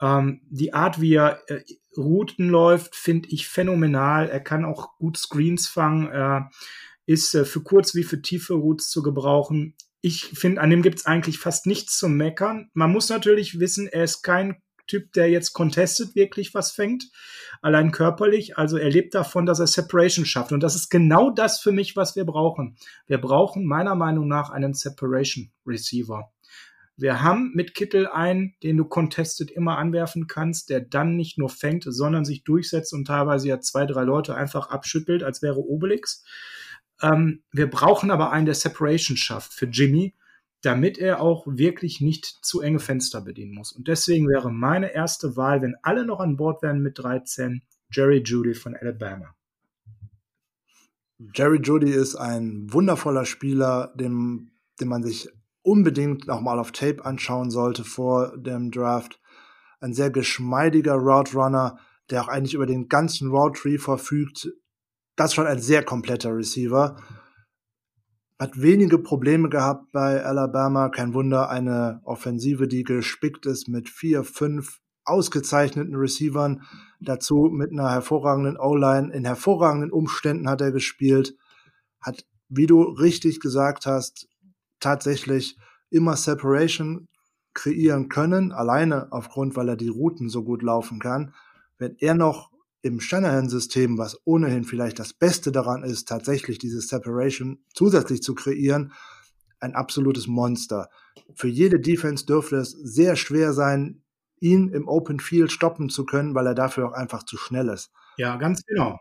Ähm, 0.00 0.42
die 0.50 0.74
Art, 0.74 1.00
wie 1.00 1.14
er 1.14 1.40
äh, 1.48 1.62
Routen 1.96 2.48
läuft, 2.48 2.96
finde 2.96 3.28
ich 3.30 3.48
phänomenal. 3.48 4.28
Er 4.28 4.40
kann 4.40 4.64
auch 4.64 4.96
gut 4.98 5.16
Screens 5.16 5.68
fangen. 5.68 6.08
Er 6.08 6.50
ist 7.06 7.34
äh, 7.34 7.44
für 7.44 7.62
kurz 7.62 7.94
wie 7.94 8.04
für 8.04 8.22
tiefe 8.22 8.54
Routes 8.54 8.90
zu 8.90 9.02
gebrauchen. 9.02 9.74
Ich 10.00 10.26
finde, 10.34 10.60
an 10.60 10.70
dem 10.70 10.82
gibt 10.82 10.98
es 10.98 11.06
eigentlich 11.06 11.38
fast 11.38 11.66
nichts 11.66 11.98
zu 11.98 12.08
meckern. 12.08 12.70
Man 12.74 12.92
muss 12.92 13.08
natürlich 13.08 13.58
wissen, 13.58 13.86
er 13.86 14.04
ist 14.04 14.22
kein 14.22 14.56
Typ, 14.86 15.12
der 15.14 15.30
jetzt 15.30 15.54
contested 15.54 16.14
wirklich 16.14 16.52
was 16.52 16.70
fängt, 16.72 17.10
allein 17.62 17.90
körperlich. 17.90 18.58
Also 18.58 18.76
er 18.76 18.90
lebt 18.90 19.14
davon, 19.14 19.46
dass 19.46 19.58
er 19.58 19.66
Separation 19.66 20.26
schafft. 20.26 20.52
Und 20.52 20.62
das 20.62 20.76
ist 20.76 20.90
genau 20.90 21.30
das 21.30 21.58
für 21.58 21.72
mich, 21.72 21.96
was 21.96 22.16
wir 22.16 22.24
brauchen. 22.26 22.76
Wir 23.06 23.18
brauchen 23.18 23.64
meiner 23.64 23.94
Meinung 23.94 24.28
nach 24.28 24.50
einen 24.50 24.74
Separation 24.74 25.50
Receiver. 25.66 26.33
Wir 26.96 27.22
haben 27.22 27.52
mit 27.54 27.74
Kittel 27.74 28.06
einen, 28.06 28.54
den 28.62 28.76
du 28.76 28.84
contested 28.84 29.50
immer 29.50 29.78
anwerfen 29.78 30.28
kannst, 30.28 30.70
der 30.70 30.80
dann 30.80 31.16
nicht 31.16 31.38
nur 31.38 31.48
fängt, 31.48 31.84
sondern 31.86 32.24
sich 32.24 32.44
durchsetzt 32.44 32.92
und 32.92 33.06
teilweise 33.06 33.48
ja 33.48 33.60
zwei, 33.60 33.84
drei 33.84 34.04
Leute 34.04 34.36
einfach 34.36 34.68
abschüttelt, 34.68 35.24
als 35.24 35.42
wäre 35.42 35.58
Obelix. 35.58 36.24
Ähm, 37.02 37.42
wir 37.50 37.68
brauchen 37.68 38.12
aber 38.12 38.30
einen, 38.30 38.46
der 38.46 38.54
Separation 38.54 39.16
schafft 39.16 39.54
für 39.54 39.66
Jimmy, 39.66 40.14
damit 40.60 40.96
er 40.96 41.20
auch 41.20 41.46
wirklich 41.46 42.00
nicht 42.00 42.26
zu 42.42 42.60
enge 42.60 42.78
Fenster 42.78 43.20
bedienen 43.20 43.54
muss. 43.54 43.72
Und 43.72 43.88
deswegen 43.88 44.28
wäre 44.28 44.50
meine 44.50 44.94
erste 44.94 45.36
Wahl, 45.36 45.62
wenn 45.62 45.76
alle 45.82 46.06
noch 46.06 46.20
an 46.20 46.36
Bord 46.36 46.62
wären 46.62 46.80
mit 46.80 46.98
13, 46.98 47.62
Jerry 47.90 48.22
Judy 48.24 48.54
von 48.54 48.76
Alabama. 48.76 49.34
Jerry 51.34 51.60
Judy 51.60 51.90
ist 51.90 52.14
ein 52.14 52.72
wundervoller 52.72 53.24
Spieler, 53.24 53.92
dem, 53.96 54.52
dem 54.80 54.88
man 54.88 55.02
sich 55.02 55.28
unbedingt 55.64 56.26
nochmal 56.26 56.58
auf 56.58 56.72
Tape 56.72 57.04
anschauen 57.04 57.50
sollte 57.50 57.84
vor 57.84 58.36
dem 58.36 58.70
Draft. 58.70 59.18
Ein 59.80 59.94
sehr 59.94 60.10
geschmeidiger 60.10 60.94
Route 60.94 61.36
Runner, 61.36 61.78
der 62.10 62.22
auch 62.22 62.28
eigentlich 62.28 62.54
über 62.54 62.66
den 62.66 62.88
ganzen 62.88 63.30
Route 63.30 63.60
Tree 63.60 63.78
verfügt. 63.78 64.52
Das 65.16 65.30
ist 65.30 65.34
schon 65.34 65.46
ein 65.46 65.60
sehr 65.60 65.82
kompletter 65.82 66.36
Receiver. 66.36 66.96
Hat 68.38 68.60
wenige 68.60 68.98
Probleme 68.98 69.48
gehabt 69.48 69.90
bei 69.90 70.22
Alabama. 70.22 70.90
Kein 70.90 71.14
Wunder, 71.14 71.48
eine 71.48 72.00
Offensive, 72.04 72.68
die 72.68 72.82
gespickt 72.82 73.46
ist 73.46 73.68
mit 73.68 73.88
vier, 73.88 74.22
fünf 74.22 74.80
ausgezeichneten 75.04 75.94
Receivern. 75.94 76.62
Dazu 77.00 77.48
mit 77.50 77.72
einer 77.72 77.90
hervorragenden 77.90 78.58
O-Line. 78.58 79.12
In 79.14 79.24
hervorragenden 79.24 79.92
Umständen 79.92 80.48
hat 80.48 80.60
er 80.60 80.72
gespielt. 80.72 81.36
Hat, 82.00 82.26
wie 82.48 82.66
du 82.66 82.82
richtig 82.82 83.40
gesagt 83.40 83.86
hast, 83.86 84.28
tatsächlich 84.84 85.56
immer 85.90 86.16
Separation 86.16 87.08
kreieren 87.54 88.08
können, 88.08 88.52
alleine 88.52 89.12
aufgrund, 89.12 89.56
weil 89.56 89.68
er 89.68 89.76
die 89.76 89.88
Routen 89.88 90.28
so 90.28 90.44
gut 90.44 90.62
laufen 90.62 90.98
kann. 90.98 91.34
Wenn 91.78 91.96
er 91.98 92.14
noch 92.14 92.50
im 92.82 93.00
Shanahan-System, 93.00 93.96
was 93.96 94.20
ohnehin 94.24 94.64
vielleicht 94.64 94.98
das 94.98 95.14
Beste 95.14 95.52
daran 95.52 95.84
ist, 95.84 96.06
tatsächlich 96.06 96.58
diese 96.58 96.80
Separation 96.80 97.64
zusätzlich 97.72 98.22
zu 98.22 98.34
kreieren, 98.34 98.92
ein 99.60 99.74
absolutes 99.74 100.26
Monster. 100.26 100.90
Für 101.34 101.48
jede 101.48 101.80
Defense 101.80 102.26
dürfte 102.26 102.56
es 102.56 102.72
sehr 102.72 103.16
schwer 103.16 103.54
sein, 103.54 104.02
ihn 104.40 104.68
im 104.68 104.86
Open 104.86 105.20
Field 105.20 105.50
stoppen 105.50 105.88
zu 105.88 106.04
können, 106.04 106.34
weil 106.34 106.46
er 106.46 106.54
dafür 106.54 106.88
auch 106.88 106.92
einfach 106.92 107.22
zu 107.22 107.38
schnell 107.38 107.68
ist. 107.68 107.90
Ja, 108.18 108.36
ganz 108.36 108.62
genau. 108.66 108.98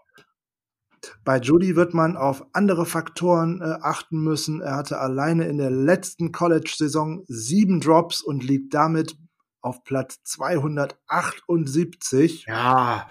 Bei 1.24 1.40
Judy 1.40 1.76
wird 1.76 1.94
man 1.94 2.18
auf 2.18 2.46
andere 2.54 2.86
Faktoren 2.86 3.62
äh, 3.62 3.78
achten 3.82 4.22
müssen. 4.22 4.62
Er 4.62 4.76
hatte 4.76 5.00
alleine 5.00 5.48
in 5.48 5.58
der 5.58 5.72
letzten 5.72 6.32
College-Saison 6.32 7.24
sieben 7.28 7.82
Drops 7.82 8.22
und 8.22 8.44
liegt 8.44 8.74
damit 8.74 9.18
auf 9.62 9.84
Platz 9.84 10.24
278. 10.24 12.46
Ja, 12.48 13.10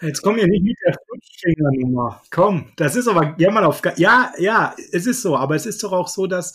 jetzt 0.00 0.22
komm 0.22 0.36
hier 0.36 0.48
nicht 0.48 0.64
mit 0.64 0.76
der 0.84 0.94
Flutschfingernummer. 1.06 2.22
Komm, 2.30 2.72
das 2.76 2.96
ist 2.96 3.08
aber, 3.08 3.34
ja, 3.38 3.50
mal 3.50 3.64
auf, 3.64 3.82
ja, 3.96 4.32
ja, 4.38 4.74
es 4.92 5.06
ist 5.06 5.22
so, 5.22 5.36
aber 5.36 5.54
es 5.54 5.66
ist 5.66 5.82
doch 5.82 5.92
auch 5.92 6.08
so, 6.08 6.26
dass 6.26 6.54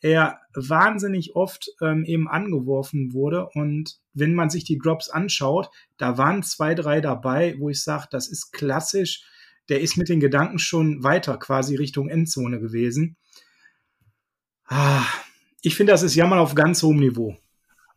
er 0.00 0.40
wahnsinnig 0.54 1.36
oft 1.36 1.70
ähm, 1.80 2.04
eben 2.04 2.28
angeworfen 2.28 3.12
wurde. 3.12 3.48
Und 3.54 3.98
wenn 4.12 4.34
man 4.34 4.50
sich 4.50 4.64
die 4.64 4.78
Drops 4.78 5.08
anschaut, 5.08 5.70
da 5.96 6.18
waren 6.18 6.42
zwei, 6.42 6.74
drei 6.74 7.00
dabei, 7.00 7.56
wo 7.58 7.70
ich 7.70 7.82
sage, 7.82 8.06
das 8.10 8.28
ist 8.28 8.52
klassisch. 8.52 9.24
Der 9.68 9.80
ist 9.80 9.96
mit 9.96 10.08
den 10.08 10.20
Gedanken 10.20 10.58
schon 10.58 11.02
weiter, 11.02 11.36
quasi 11.38 11.76
Richtung 11.76 12.08
Endzone 12.08 12.60
gewesen. 12.60 13.16
Ah, 14.66 15.04
ich 15.62 15.74
finde, 15.74 15.92
das 15.92 16.02
ist 16.02 16.14
Jammern 16.14 16.38
auf 16.38 16.54
ganz 16.54 16.82
hohem 16.82 16.98
Niveau. 16.98 17.36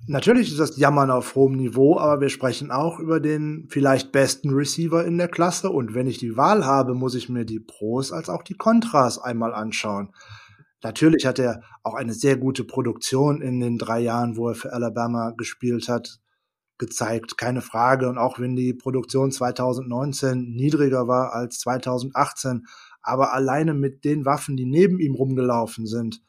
Natürlich 0.08 0.50
ist 0.50 0.60
das 0.60 0.78
Jammern 0.78 1.12
auf 1.12 1.36
hohem 1.36 1.56
Niveau, 1.56 2.00
aber 2.00 2.22
wir 2.22 2.30
sprechen 2.30 2.72
auch 2.72 3.00
über 3.00 3.20
den 3.20 3.68
vielleicht 3.70 4.12
besten 4.12 4.52
Receiver 4.52 5.06
in 5.06 5.18
der 5.18 5.28
Klasse. 5.28 5.70
Und 5.70 5.94
wenn 5.94 6.08
ich 6.08 6.18
die 6.18 6.38
Wahl 6.38 6.66
habe, 6.66 6.94
muss 6.94 7.16
ich 7.16 7.30
mir 7.30 7.46
die 7.46 7.60
Pros 7.60 8.12
als 8.12 8.30
auch 8.30 8.44
die 8.44 8.56
Kontras 8.56 9.20
einmal 9.20 9.54
anschauen. 9.54 10.14
Natürlich 10.82 11.26
hat 11.26 11.40
er 11.40 11.62
auch 11.84 11.94
eine 11.94 12.14
sehr 12.14 12.38
gute 12.38 12.64
Produktion 12.64 13.42
in 13.42 13.60
den 13.60 13.78
drei 13.78 14.00
Jahren, 14.00 14.38
wo 14.38 14.48
er 14.48 14.56
für 14.56 14.72
Alabama 14.72 15.32
gespielt 15.32 15.90
hat, 15.90 16.20
gezeigt, 16.80 17.38
keine 17.38 17.62
Frage. 17.62 18.10
Und 18.10 18.18
auch 18.18 18.40
wenn 18.40 18.56
die 18.56 18.74
Produktion 18.74 19.32
2019 19.32 20.56
niedriger 20.56 21.08
war 21.08 21.34
als 21.34 21.60
2018, 21.60 22.66
aber 23.02 23.34
alleine 23.34 23.74
mit 23.74 24.04
den 24.04 24.26
Waffen, 24.26 24.58
die 24.58 24.66
neben 24.66 25.00
ihm 25.00 25.14
rumgelaufen 25.14 25.86
sind, 25.86 26.22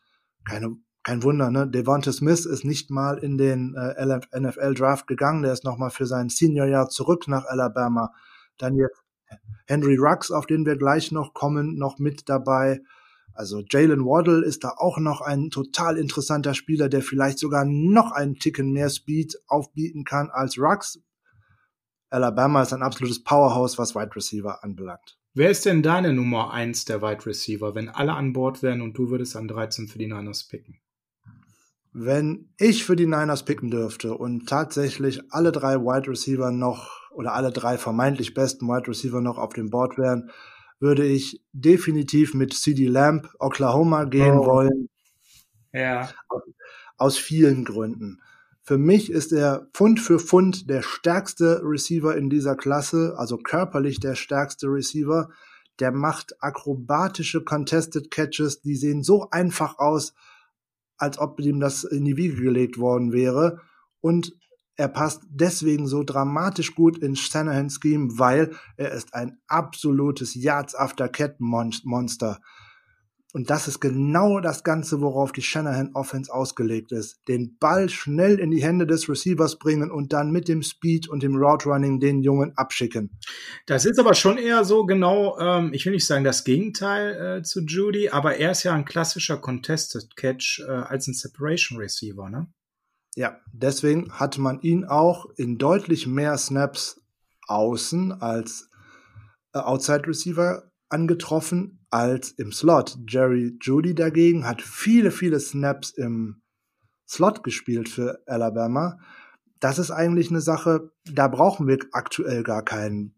keine, 0.45 0.77
kein 1.03 1.23
Wunder, 1.23 1.51
ne? 1.51 1.69
Devonta 1.69 2.13
Smith 2.13 2.45
ist 2.45 2.65
nicht 2.65 2.91
mal 2.91 3.19
in 3.19 3.39
den 3.39 3.75
äh, 3.75 4.39
NFL 4.39 4.75
Draft 4.75 5.07
gegangen, 5.07 5.43
der 5.43 5.53
ist 5.53 5.65
nochmal 5.65 5.91
für 5.91 6.07
sein 6.07 6.29
Seniorjahr 6.29 6.89
zurück 6.89 7.29
nach 7.29 7.47
Alabama. 7.47 8.13
Dann 8.59 8.77
jetzt 8.77 9.03
Henry 9.67 9.97
Rux, 9.97 10.31
auf 10.31 10.47
den 10.47 10.67
wir 10.67 10.77
gleich 10.77 11.13
noch 11.13 11.33
kommen, 11.33 11.77
noch 11.77 11.99
mit 11.99 12.29
dabei. 12.29 12.81
Also 13.35 13.63
Jalen 13.71 14.05
Waddle 14.05 14.45
ist 14.45 14.65
da 14.65 14.75
auch 14.77 14.99
noch 14.99 15.21
ein 15.21 15.51
total 15.51 15.97
interessanter 15.97 16.55
Spieler, 16.55 16.89
der 16.89 17.03
vielleicht 17.03 17.39
sogar 17.39 17.65
noch 17.65 18.13
einen 18.13 18.37
Ticken 18.37 18.73
mehr 18.73 18.91
Speed 18.91 19.37
aufbieten 19.47 20.05
kann 20.05 20.31
als 20.31 20.59
Rux. 20.59 21.01
Alabama 22.11 22.63
ist 22.63 22.73
ein 22.73 22.83
absolutes 22.83 23.23
Powerhouse, 23.23 23.79
was 23.79 23.95
Wide 23.95 24.15
Receiver 24.17 24.65
anbelangt. 24.65 25.17
Wer 25.33 25.51
ist 25.51 25.65
denn 25.65 25.83
deine 25.83 26.13
Nummer 26.13 26.53
1 26.53 26.87
der 26.87 27.03
Wide 27.03 27.25
Receiver, 27.25 27.77
wenn 27.77 27.89
alle 27.89 28.15
an 28.15 28.33
Bord 28.33 28.65
wären 28.65 28.83
und 28.83 28.99
du 28.99 29.11
würdest 29.11 29.37
an 29.37 29.47
13 29.47 29.87
für 29.87 29.99
die 29.99 30.09
Niners 30.09 30.49
picken? 30.49 30.81
Wenn 31.93 32.51
ich 32.57 32.85
für 32.85 32.97
die 32.97 33.07
Niners 33.07 33.45
picken 33.45 33.71
dürfte 33.71 34.15
und 34.15 34.49
tatsächlich 34.49 35.33
alle 35.33 35.53
drei 35.53 35.77
Wide 35.77 36.11
Receiver 36.11 36.51
noch 36.51 37.11
oder 37.13 37.35
alle 37.35 37.53
drei 37.53 37.79
vermeintlich 37.79 38.35
besten 38.35 38.67
Wide 38.67 38.89
Receiver 38.89 39.21
noch 39.21 39.39
auf 39.39 39.53
dem 39.53 39.71
Board 39.71 39.99
wären, 39.99 40.31
würde 40.81 41.07
ich 41.07 41.43
definitiv 41.53 42.35
mit 42.35 42.55
CD 42.55 42.87
Lamb 42.87 43.29
Oklahoma 43.39 44.05
gehen 44.05 44.39
oh. 44.39 44.47
wollen. 44.47 44.89
Ja. 45.73 46.11
Aus 46.97 47.17
vielen 47.17 47.65
Gründen. 47.65 48.21
Für 48.63 48.79
mich 48.79 49.11
ist 49.11 49.33
er 49.33 49.69
Pfund 49.73 50.01
für 50.01 50.19
Pfund 50.19 50.69
der 50.69 50.83
stärkste 50.83 51.61
Receiver 51.63 52.17
in 52.17 52.31
dieser 52.31 52.57
Klasse, 52.57 53.15
also 53.17 53.37
körperlich 53.37 54.01
der 54.01 54.15
stärkste 54.15 54.67
Receiver. 54.69 55.31
Der 55.79 55.93
macht 55.93 56.43
akrobatische 56.43 57.43
Contested 57.43 58.11
Catches, 58.11 58.61
die 58.61 58.77
sehen 58.77 59.03
so 59.03 59.29
einfach 59.31 59.79
aus, 59.79 60.15
als 60.97 61.19
ob 61.19 61.41
ihm 61.41 61.61
das 61.61 61.85
in 61.85 62.05
die 62.05 62.17
Wiege 62.17 62.43
gelegt 62.43 62.79
worden 62.79 63.13
wäre. 63.13 63.61
Und 64.01 64.37
er 64.81 64.89
passt 64.89 65.23
deswegen 65.29 65.87
so 65.87 66.03
dramatisch 66.03 66.75
gut 66.75 66.97
in 66.97 67.15
Shanahan's 67.15 67.79
Scheme, 67.83 68.19
weil 68.19 68.53
er 68.79 68.93
ist 68.93 69.13
ein 69.13 69.37
absolutes 69.47 70.35
Yards 70.35 70.75
after 70.75 71.07
Cat 71.11 71.39
Monster. 71.39 72.41
Und 73.35 73.51
das 73.51 73.69
ist 73.69 73.79
genau 73.81 74.41
das 74.41 74.65
Ganze, 74.65 75.03
worauf 75.03 75.33
die 75.33 75.43
Shanahan 75.43 75.91
Offense 75.93 76.33
ausgelegt 76.33 76.93
ist. 76.93 77.21
Den 77.29 77.59
Ball 77.59 77.91
schnell 77.91 78.41
in 78.41 78.51
die 78.51 78.63
Hände 78.63 78.87
des 78.87 79.07
Receivers 79.07 79.59
bringen 79.59 79.91
und 79.91 80.15
dann 80.15 80.33
mit 80.33 80.49
dem 80.49 80.63
Speed 80.63 81.11
und 81.11 81.23
dem 81.23 81.37
Route 81.37 81.69
Running 81.69 82.01
den 82.01 82.23
Jungen 82.23 82.55
abschicken. 82.57 83.11
Das 83.67 83.85
ist 83.85 84.01
aber 84.01 84.15
schon 84.15 84.39
eher 84.39 84.65
so 84.65 84.87
genau, 84.87 85.39
ähm, 85.39 85.75
ich 85.75 85.85
will 85.85 85.93
nicht 85.93 86.07
sagen 86.07 86.25
das 86.25 86.43
Gegenteil 86.43 87.39
äh, 87.39 87.43
zu 87.43 87.61
Judy, 87.61 88.09
aber 88.09 88.37
er 88.37 88.53
ist 88.53 88.63
ja 88.63 88.73
ein 88.73 88.87
klassischer 88.87 89.37
Contested 89.37 90.17
Catch 90.17 90.65
äh, 90.67 90.73
als 90.73 91.07
ein 91.07 91.13
Separation 91.13 91.79
Receiver, 91.79 92.31
ne? 92.31 92.49
Ja, 93.17 93.41
deswegen 93.53 94.13
hat 94.13 94.39
man 94.39 94.61
ihn 94.61 94.85
auch 94.85 95.27
in 95.37 95.59
deutlich 95.59 96.07
mehr 96.07 96.37
Snaps 96.39 97.01
außen 97.49 98.13
als 98.13 98.71
äh, 99.53 99.59
Outside 99.59 100.07
Receiver 100.07 100.71
angetroffen 100.89 101.85
als 101.91 102.31
im 102.33 102.53
Slot. 102.53 102.99
Jerry 103.09 103.57
Judy 103.61 103.95
dagegen 103.95 104.47
hat 104.47 104.63
viele, 104.63 105.11
viele 105.11 105.41
Snaps 105.41 105.91
im 105.91 106.43
Slot 107.09 107.43
gespielt 107.43 107.89
für 107.89 108.21
Alabama. 108.27 108.99
Das 109.59 109.79
ist 109.79 109.91
eigentlich 109.91 110.31
eine 110.31 110.41
Sache, 110.41 110.93
da 111.05 111.29
brauchen 111.29 111.67
wir 111.67 111.79
aktuell 111.93 112.45
gar 112.45 112.65
keinen, 112.65 113.17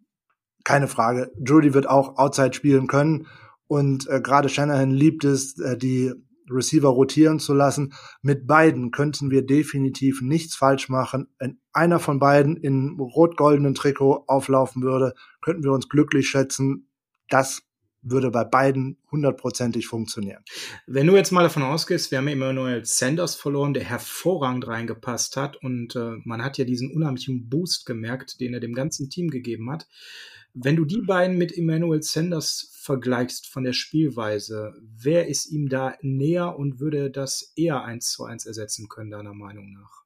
keine 0.65 0.89
Frage. 0.89 1.31
Judy 1.39 1.75
wird 1.75 1.87
auch 1.87 2.17
Outside 2.17 2.55
spielen 2.55 2.87
können 2.87 3.27
und 3.67 4.09
äh, 4.09 4.21
gerade 4.21 4.49
Shanahan 4.49 4.91
liebt 4.91 5.25
es, 5.25 5.59
äh, 5.59 5.77
die 5.77 6.13
Receiver 6.51 6.89
rotieren 6.89 7.39
zu 7.39 7.55
lassen. 7.55 7.93
Mit 8.23 8.47
beiden 8.47 8.91
könnten 8.91 9.31
wir 9.31 9.43
definitiv 9.45 10.23
nichts 10.23 10.55
falsch 10.55 10.89
machen. 10.89 11.29
Wenn 11.39 11.59
einer 11.73 11.99
von 11.99 12.19
beiden 12.19 12.57
in 12.57 12.99
rot-goldenen 12.99 13.75
Trikot 13.75 14.25
auflaufen 14.27 14.83
würde, 14.83 15.15
könnten 15.41 15.65
wir 15.65 15.73
uns 15.73 15.89
glücklich 15.89 16.29
schätzen. 16.29 16.89
Das 17.29 17.63
würde 18.03 18.31
bei 18.31 18.45
beiden 18.45 18.99
hundertprozentig 19.11 19.87
funktionieren. 19.87 20.43
Wenn 20.87 21.07
du 21.07 21.17
jetzt 21.17 21.31
mal 21.31 21.45
davon 21.45 21.63
ausgehst, 21.63 22.11
wir 22.11 22.19
haben 22.19 22.27
Emmanuel 22.27 22.85
Sanders 22.85 23.37
verloren, 23.37 23.75
der 23.75 23.85
hervorragend 23.85 24.67
reingepasst 24.67 25.37
hat 25.37 25.57
und 25.57 25.95
äh, 25.95 26.17
man 26.25 26.43
hat 26.43 26.59
ja 26.59 26.65
diesen 26.65 26.93
unheimlichen 26.93 27.49
Boost 27.49 27.87
gemerkt, 27.87 28.41
den 28.41 28.55
er 28.55 28.61
dem 28.61 28.75
ganzen 28.75 29.09
Team 29.09 29.31
gegeben 29.31 29.71
hat. 29.71 29.87
Wenn 30.55 30.77
du 30.77 30.85
die 30.85 31.01
beiden 31.01 31.39
mit 31.39 31.57
Emmanuel 31.57 32.03
Sanders 32.03 32.69
vergleichst 32.75 33.47
von 33.47 33.65
der 33.65 33.73
Spielweise, 33.73 34.75
wer 34.83 35.27
ist 35.27 35.51
ihm 35.51 35.71
da 35.71 35.95
näher 36.03 36.59
und 36.59 36.79
würde 36.79 37.11
das 37.11 37.53
eher 37.57 37.85
eins 37.85 38.11
zu 38.11 38.25
eins 38.25 38.45
ersetzen 38.45 38.89
können, 38.89 39.11
deiner 39.11 39.33
Meinung 39.33 39.73
nach? 39.73 40.03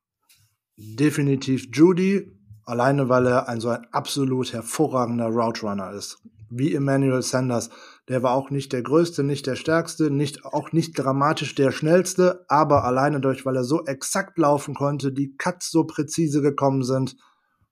Definitiv 0.76 1.66
Judy, 1.72 2.30
alleine 2.62 3.08
weil 3.08 3.26
er 3.26 3.48
ein 3.48 3.60
so 3.60 3.70
ein 3.70 3.86
absolut 3.90 4.52
hervorragender 4.52 5.26
Route 5.26 5.62
Runner 5.62 5.92
ist. 5.92 6.18
Wie 6.48 6.72
Emmanuel 6.72 7.22
Sanders. 7.22 7.70
Der 8.08 8.22
war 8.22 8.34
auch 8.34 8.50
nicht 8.50 8.72
der 8.72 8.82
größte, 8.82 9.24
nicht 9.24 9.48
der 9.48 9.56
stärkste, 9.56 10.12
nicht, 10.12 10.44
auch 10.44 10.70
nicht 10.70 10.96
dramatisch 10.96 11.56
der 11.56 11.72
schnellste, 11.72 12.44
aber 12.46 12.84
alleine 12.84 13.20
durch, 13.20 13.44
weil 13.44 13.56
er 13.56 13.64
so 13.64 13.84
exakt 13.84 14.38
laufen 14.38 14.74
konnte, 14.74 15.12
die 15.12 15.34
Cuts 15.36 15.72
so 15.72 15.82
präzise 15.82 16.40
gekommen 16.40 16.84
sind, 16.84 17.16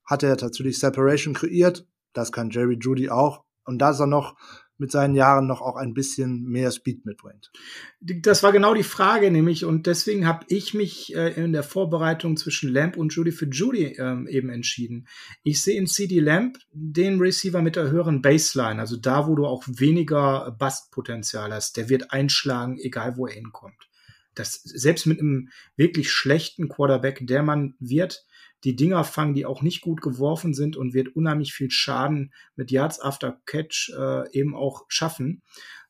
hat 0.04 0.24
er 0.24 0.36
tatsächlich 0.36 0.80
Separation 0.80 1.34
kreiert 1.34 1.86
das 2.14 2.32
kann 2.32 2.50
Jerry 2.50 2.78
Judy 2.80 3.10
auch. 3.10 3.44
Und 3.66 3.78
da 3.78 3.90
ist 3.90 4.00
er 4.00 4.06
noch 4.06 4.36
mit 4.76 4.90
seinen 4.90 5.14
Jahren 5.14 5.46
noch 5.46 5.60
auch 5.60 5.76
ein 5.76 5.94
bisschen 5.94 6.44
mehr 6.44 6.70
Speed 6.70 7.06
mitbringt. 7.06 7.52
Das 8.00 8.42
war 8.42 8.50
genau 8.50 8.74
die 8.74 8.82
Frage, 8.82 9.30
nämlich, 9.30 9.64
und 9.64 9.86
deswegen 9.86 10.26
habe 10.26 10.44
ich 10.48 10.74
mich 10.74 11.14
äh, 11.14 11.32
in 11.42 11.52
der 11.52 11.62
Vorbereitung 11.62 12.36
zwischen 12.36 12.72
Lamp 12.72 12.96
und 12.96 13.14
Judy 13.14 13.30
für 13.30 13.46
Judy 13.46 13.96
ähm, 13.98 14.26
eben 14.26 14.50
entschieden. 14.50 15.06
Ich 15.44 15.62
sehe 15.62 15.78
in 15.78 15.86
CD 15.86 16.18
Lamp 16.18 16.58
den 16.72 17.20
Receiver 17.20 17.62
mit 17.62 17.76
der 17.76 17.90
höheren 17.90 18.20
Baseline, 18.20 18.80
also 18.80 18.96
da, 18.96 19.28
wo 19.28 19.36
du 19.36 19.46
auch 19.46 19.64
weniger 19.66 20.56
Bustpotenzial 20.58 21.52
hast. 21.52 21.76
Der 21.76 21.88
wird 21.88 22.12
einschlagen, 22.12 22.78
egal 22.78 23.16
wo 23.16 23.26
er 23.26 23.34
hinkommt. 23.34 23.88
Das, 24.34 24.54
selbst 24.64 25.06
mit 25.06 25.20
einem 25.20 25.50
wirklich 25.76 26.10
schlechten 26.10 26.68
Quarterback, 26.68 27.20
der 27.22 27.44
man 27.44 27.74
wird, 27.78 28.26
die 28.64 28.76
Dinger 28.76 29.04
fangen, 29.04 29.34
die 29.34 29.46
auch 29.46 29.62
nicht 29.62 29.82
gut 29.82 30.00
geworfen 30.00 30.54
sind 30.54 30.76
und 30.76 30.94
wird 30.94 31.14
unheimlich 31.14 31.52
viel 31.52 31.70
Schaden 31.70 32.32
mit 32.56 32.70
Yards 32.70 33.00
after 33.00 33.40
Catch 33.46 33.92
äh, 33.96 34.30
eben 34.32 34.56
auch 34.56 34.84
schaffen. 34.88 35.42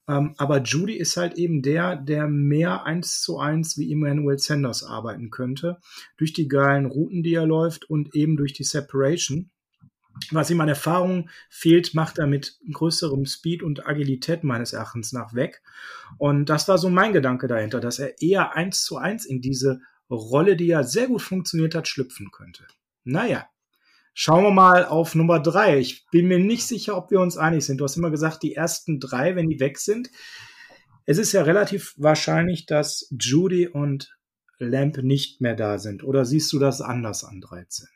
Ähm, 0.06 0.34
aber 0.37 0.60
Judy 0.62 0.96
ist 0.96 1.16
halt 1.16 1.34
eben 1.34 1.62
der, 1.62 1.96
der 1.96 2.26
mehr 2.28 2.84
eins 2.84 3.22
zu 3.22 3.38
eins 3.38 3.78
wie 3.78 3.90
Emmanuel 3.90 4.38
Sanders 4.38 4.82
arbeiten 4.82 5.30
könnte. 5.30 5.78
Durch 6.16 6.32
die 6.32 6.48
geilen 6.48 6.87
Routen, 6.87 7.22
die 7.22 7.34
er 7.34 7.46
läuft 7.46 7.88
und 7.88 8.14
eben 8.14 8.37
durch 8.37 8.52
die 8.52 8.64
Separation. 8.64 9.50
Was 10.30 10.50
ihm 10.50 10.60
an 10.60 10.68
Erfahrung 10.68 11.28
fehlt, 11.50 11.94
macht 11.94 12.18
er 12.18 12.26
mit 12.26 12.58
größerem 12.70 13.24
Speed 13.26 13.62
und 13.62 13.87
Agilität 13.87 14.44
meines 14.44 14.72
Erachtens 14.72 15.12
nach 15.12 15.34
weg. 15.34 15.60
Und 16.18 16.48
das 16.48 16.68
war 16.68 16.78
so 16.78 16.88
mein 16.88 17.12
Gedanke 17.12 17.48
dahinter, 17.48 17.80
dass 17.80 17.98
er 17.98 18.20
eher 18.22 18.54
eins 18.54 18.84
zu 18.84 18.96
eins 18.96 19.24
in 19.24 19.40
diese 19.40 19.80
Rolle, 20.11 20.57
die 20.57 20.67
ja 20.67 20.83
sehr 20.83 21.09
gut 21.09 21.23
funktioniert 21.23 21.75
hat, 21.75 21.88
schlüpfen 21.88 22.31
könnte. 22.31 22.67
Naja, 23.05 23.49
Schauen 24.17 24.45
wir 24.45 24.53
mal 24.53 24.85
auf 24.85 25.17
Nummer 25.17 25.40
drei. 25.40 25.81
Ich 25.81 26.07
bin 26.12 26.29
mir 26.29 26.38
nicht 26.38 26.69
sicher, 26.69 26.97
ob 26.97 27.11
wir 27.11 27.19
uns 27.19 27.37
einig 27.37 27.64
sind. 27.64 27.79
Du 27.79 27.85
hast 27.85 27.97
immer 27.97 28.12
gesagt, 28.12 28.45
die 28.45 28.55
ersten 28.55 29.01
drei, 29.01 29.35
wenn 29.35 29.49
die 29.49 29.59
weg 29.59 29.79
sind. 29.79 30.09
Es 31.05 31.19
ist 31.19 31.33
ja 31.33 31.43
relativ 31.43 31.95
wahrscheinlich, 31.97 32.64
dass 32.64 33.09
Judy 33.11 33.67
und 33.67 34.17
Lamp 34.59 34.99
nicht 34.99 35.40
mehr 35.40 35.57
da 35.57 35.79
sind. 35.79 36.05
Oder 36.05 36.25
siehst 36.25 36.53
du 36.53 36.61
das 36.61 36.81
anders 36.81 37.25
an 37.25 37.40
13? 37.40 37.88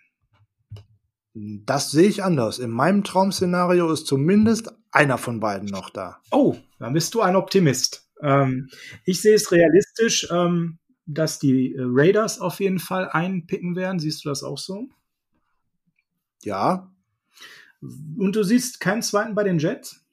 Das 1.35 1.92
sehe 1.92 2.09
ich 2.09 2.25
anders. 2.25 2.59
In 2.59 2.71
meinem 2.71 3.05
Traum-Szenario 3.05 3.88
ist 3.92 4.09
zumindest 4.09 4.73
einer 4.90 5.18
von 5.18 5.38
beiden 5.38 5.68
noch 5.68 5.88
da. 5.88 6.21
Oh, 6.33 6.57
dann 6.81 6.94
bist 6.94 7.14
du 7.14 7.21
ein 7.21 7.37
Optimist. 7.37 8.11
Ähm, 8.21 8.68
ich 9.05 9.23
sehe 9.23 9.37
es 9.37 9.53
realistisch, 9.53 10.27
ähm, 10.33 10.81
dass 11.09 11.38
die 11.38 11.75
Raiders 11.77 12.38
auf 12.38 12.61
jeden 12.61 12.79
Fall 12.79 13.09
einpicken 13.09 13.75
werden. 13.75 13.99
Siehst 13.99 14.25
du 14.25 14.29
das 14.29 14.42
auch 14.42 14.59
so? 14.59 14.88
Ja. 16.42 16.92
Und 17.81 18.37
du 18.37 18.42
siehst 18.42 18.79
keinen 18.81 19.03
zweiten 19.03 19.35
bei 19.35 19.42
den 19.42 19.59
Jets? 19.59 20.05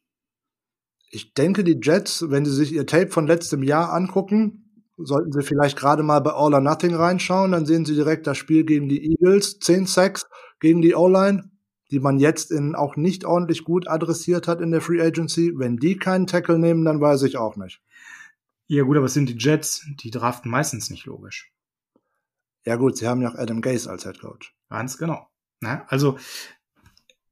Ich 1.12 1.34
denke, 1.34 1.64
die 1.64 1.80
Jets, 1.82 2.30
wenn 2.30 2.46
sie 2.46 2.54
sich 2.54 2.72
ihr 2.72 2.86
Tape 2.86 3.10
von 3.10 3.28
letztem 3.28 3.62
Jahr 3.62 3.94
angucken, 3.94 4.84
sollten 4.98 5.32
sie 5.32 5.44
vielleicht 5.44 5.78
gerade 5.78 6.04
mal 6.04 6.22
bei 6.22 6.32
All 6.32 6.54
or 6.54 6.62
Nothing 6.62 6.96
reinschauen, 6.96 7.52
dann 7.52 7.66
sehen 7.66 7.86
sie 7.86 7.96
direkt 7.96 8.26
das 8.28 8.38
Spiel 8.38 8.64
gegen 8.64 8.88
die 8.88 9.12
Eagles, 9.12 9.60
10 9.60 9.88
Sacks 9.88 10.26
gegen 10.62 10.82
die 10.82 10.96
O-Line, 10.96 11.52
die 11.92 12.00
man 12.00 12.20
jetzt 12.20 12.52
in 12.52 12.76
auch 12.76 12.96
nicht 12.96 13.26
ordentlich 13.26 13.66
gut 13.66 13.88
adressiert 13.88 14.48
hat 14.48 14.62
in 14.62 14.72
der 14.72 14.82
Free 14.82 15.02
Agency. 15.02 15.54
Wenn 15.56 15.78
die 15.78 15.98
keinen 15.98 16.28
Tackle 16.28 16.58
nehmen, 16.58 16.86
dann 16.86 17.02
weiß 17.02 17.24
ich 17.24 17.38
auch 17.38 17.58
nicht. 17.58 17.82
Ja 18.68 18.84
gut, 18.84 18.98
aber 18.98 19.06
es 19.06 19.14
sind 19.14 19.30
die 19.30 19.38
Jets, 19.38 19.86
die 20.02 20.12
draften 20.12 20.50
meistens 20.50 20.90
nicht 20.90 21.06
logisch. 21.06 21.52
Ja 22.66 22.78
gut, 22.78 22.98
sie 22.98 23.08
haben 23.08 23.22
ja 23.22 23.30
auch 23.30 23.36
Adam 23.36 23.62
Gase 23.62 23.90
als 23.90 24.04
Head 24.04 24.20
Coach. 24.20 24.56
Ganz 24.70 24.98
genau. 24.98 25.28
Na, 25.60 25.86
also 25.88 26.18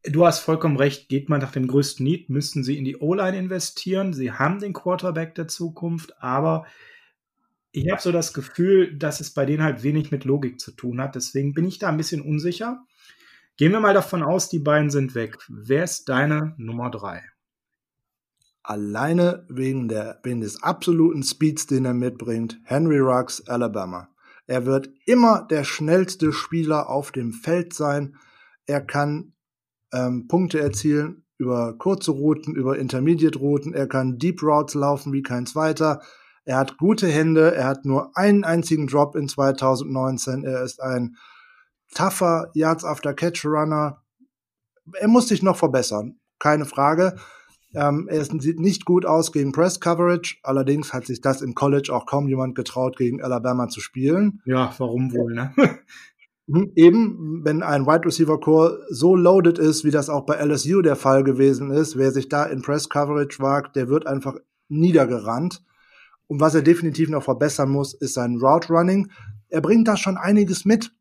du 0.03 0.25
hast 0.25 0.39
vollkommen 0.39 0.77
recht, 0.77 1.09
geht 1.09 1.29
man 1.29 1.41
nach 1.41 1.51
dem 1.51 1.67
größten 1.67 2.03
Need, 2.03 2.29
müssten 2.29 2.63
sie 2.63 2.77
in 2.77 2.85
die 2.85 2.97
O-Line 2.97 3.37
investieren. 3.37 4.13
Sie 4.13 4.31
haben 4.31 4.59
den 4.59 4.73
Quarterback 4.73 5.33
der 5.33 5.47
Zukunft, 5.47 6.21
aber 6.21 6.65
ich 7.71 7.89
habe 7.89 8.01
so 8.01 8.11
das 8.11 8.33
Gefühl, 8.33 8.95
dass 8.95 9.19
es 9.19 9.33
bei 9.33 9.45
denen 9.45 9.63
halt 9.63 9.81
wenig 9.81 10.11
mit 10.11 10.25
Logik 10.25 10.59
zu 10.59 10.71
tun 10.71 11.01
hat. 11.01 11.15
Deswegen 11.15 11.53
bin 11.53 11.65
ich 11.65 11.79
da 11.79 11.89
ein 11.89 11.97
bisschen 11.97 12.21
unsicher. 12.21 12.85
Gehen 13.57 13.71
wir 13.71 13.79
mal 13.79 13.95
davon 13.95 14.21
aus, 14.21 14.49
die 14.49 14.59
beiden 14.59 14.91
sind 14.91 15.15
weg. 15.15 15.37
Wer 15.47 15.83
ist 15.83 16.07
deine 16.09 16.53
Nummer 16.57 16.91
drei? 16.91 17.23
Alleine 18.63 19.45
wegen, 19.49 19.89
der, 19.89 20.19
wegen 20.23 20.41
des 20.41 20.63
absoluten 20.63 21.21
Speeds, 21.23 21.67
den 21.67 21.85
er 21.85 21.93
mitbringt, 21.93 22.59
Henry 22.63 22.99
Ruggs, 22.99 23.45
Alabama. 23.47 24.09
Er 24.47 24.65
wird 24.65 24.89
immer 25.05 25.45
der 25.49 25.63
schnellste 25.63 26.31
Spieler 26.31 26.89
auf 26.89 27.11
dem 27.11 27.33
Feld 27.33 27.73
sein. 27.73 28.15
Er 28.65 28.81
kann 28.81 29.33
ähm, 29.93 30.27
Punkte 30.27 30.59
erzielen 30.59 31.23
über 31.37 31.77
kurze 31.77 32.11
Routen, 32.11 32.55
über 32.55 32.77
Intermediate 32.77 33.37
Routen. 33.37 33.73
Er 33.73 33.87
kann 33.87 34.17
Deep 34.17 34.41
Routes 34.41 34.75
laufen 34.75 35.11
wie 35.11 35.23
kein 35.23 35.45
zweiter. 35.45 36.01
Er 36.45 36.57
hat 36.57 36.77
gute 36.77 37.07
Hände, 37.07 37.55
er 37.55 37.67
hat 37.67 37.85
nur 37.85 38.17
einen 38.17 38.43
einzigen 38.43 38.87
Drop 38.87 39.15
in 39.15 39.29
2019. 39.29 40.43
Er 40.43 40.63
ist 40.63 40.81
ein 40.81 41.15
tougher 41.93 42.49
Yards 42.53 42.83
after 42.83 43.13
Catch 43.13 43.45
Runner. 43.45 44.01
Er 44.93 45.07
muss 45.07 45.29
sich 45.29 45.41
noch 45.41 45.57
verbessern, 45.57 46.19
keine 46.39 46.65
Frage. 46.65 47.15
Ähm, 47.73 48.07
er 48.09 48.23
sieht 48.23 48.59
nicht 48.59 48.85
gut 48.85 49.05
aus 49.05 49.31
gegen 49.31 49.51
Press 49.51 49.79
Coverage. 49.79 50.37
Allerdings 50.43 50.93
hat 50.93 51.05
sich 51.05 51.21
das 51.21 51.41
im 51.41 51.55
College 51.55 51.91
auch 51.93 52.05
kaum 52.05 52.27
jemand 52.27 52.55
getraut, 52.55 52.97
gegen 52.97 53.21
Alabama 53.21 53.67
zu 53.67 53.79
spielen. 53.81 54.41
Ja, 54.45 54.73
warum 54.77 55.13
wohl, 55.13 55.33
ne? 55.33 55.53
Mhm, 56.45 56.71
eben, 56.75 57.41
wenn 57.45 57.63
ein 57.63 57.85
Wide 57.85 58.05
Receiver 58.05 58.39
Core 58.39 58.85
so 58.89 59.15
loaded 59.15 59.57
ist, 59.59 59.85
wie 59.85 59.91
das 59.91 60.09
auch 60.09 60.25
bei 60.25 60.35
LSU 60.35 60.81
der 60.81 60.97
Fall 60.97 61.23
gewesen 61.23 61.71
ist, 61.71 61.97
wer 61.97 62.11
sich 62.11 62.27
da 62.27 62.43
in 62.43 62.61
Press 62.61 62.89
Coverage 62.89 63.39
wagt, 63.39 63.75
der 63.75 63.87
wird 63.87 64.07
einfach 64.07 64.35
niedergerannt. 64.67 65.63
Und 66.27 66.41
was 66.41 66.55
er 66.55 66.61
definitiv 66.61 67.09
noch 67.09 67.23
verbessern 67.23 67.69
muss, 67.69 67.93
ist 67.93 68.15
sein 68.15 68.37
Route 68.41 68.73
Running. 68.73 69.09
Er 69.49 69.61
bringt 69.61 69.87
da 69.87 69.95
schon 69.95 70.17
einiges 70.17 70.65
mit. 70.65 70.91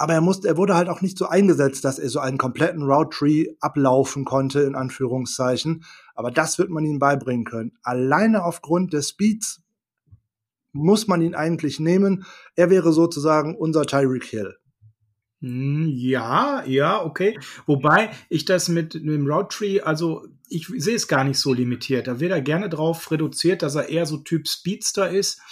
Aber 0.00 0.14
er 0.14 0.22
musste, 0.22 0.48
er 0.48 0.56
wurde 0.56 0.76
halt 0.76 0.88
auch 0.88 1.02
nicht 1.02 1.18
so 1.18 1.26
eingesetzt, 1.26 1.84
dass 1.84 1.98
er 1.98 2.08
so 2.08 2.20
einen 2.20 2.38
kompletten 2.38 2.84
Route 2.84 3.14
Tree 3.14 3.48
ablaufen 3.60 4.24
konnte, 4.24 4.60
in 4.60 4.74
Anführungszeichen. 4.74 5.84
Aber 6.14 6.30
das 6.30 6.58
wird 6.58 6.70
man 6.70 6.86
ihm 6.86 6.98
beibringen 6.98 7.44
können. 7.44 7.72
Alleine 7.82 8.42
aufgrund 8.42 8.94
des 8.94 9.10
Speeds 9.10 9.60
muss 10.72 11.06
man 11.06 11.20
ihn 11.20 11.34
eigentlich 11.34 11.80
nehmen. 11.80 12.24
Er 12.56 12.70
wäre 12.70 12.94
sozusagen 12.94 13.54
unser 13.54 13.84
Tyreek 13.84 14.24
Hill. 14.24 14.56
Hm, 15.42 15.86
ja, 15.90 16.64
ja, 16.64 17.04
okay. 17.04 17.38
Wobei 17.66 18.08
ich 18.30 18.46
das 18.46 18.70
mit 18.70 18.94
dem 18.94 19.26
Route 19.26 19.54
Tree, 19.54 19.80
also 19.82 20.24
ich 20.48 20.68
sehe 20.78 20.96
es 20.96 21.08
gar 21.08 21.24
nicht 21.24 21.38
so 21.38 21.52
limitiert. 21.52 22.06
Da 22.06 22.20
wird 22.20 22.32
er 22.32 22.40
gerne 22.40 22.70
drauf 22.70 23.10
reduziert, 23.10 23.60
dass 23.60 23.74
er 23.74 23.90
eher 23.90 24.06
so 24.06 24.16
Typ 24.16 24.48
Speedster 24.48 25.10
ist. 25.10 25.42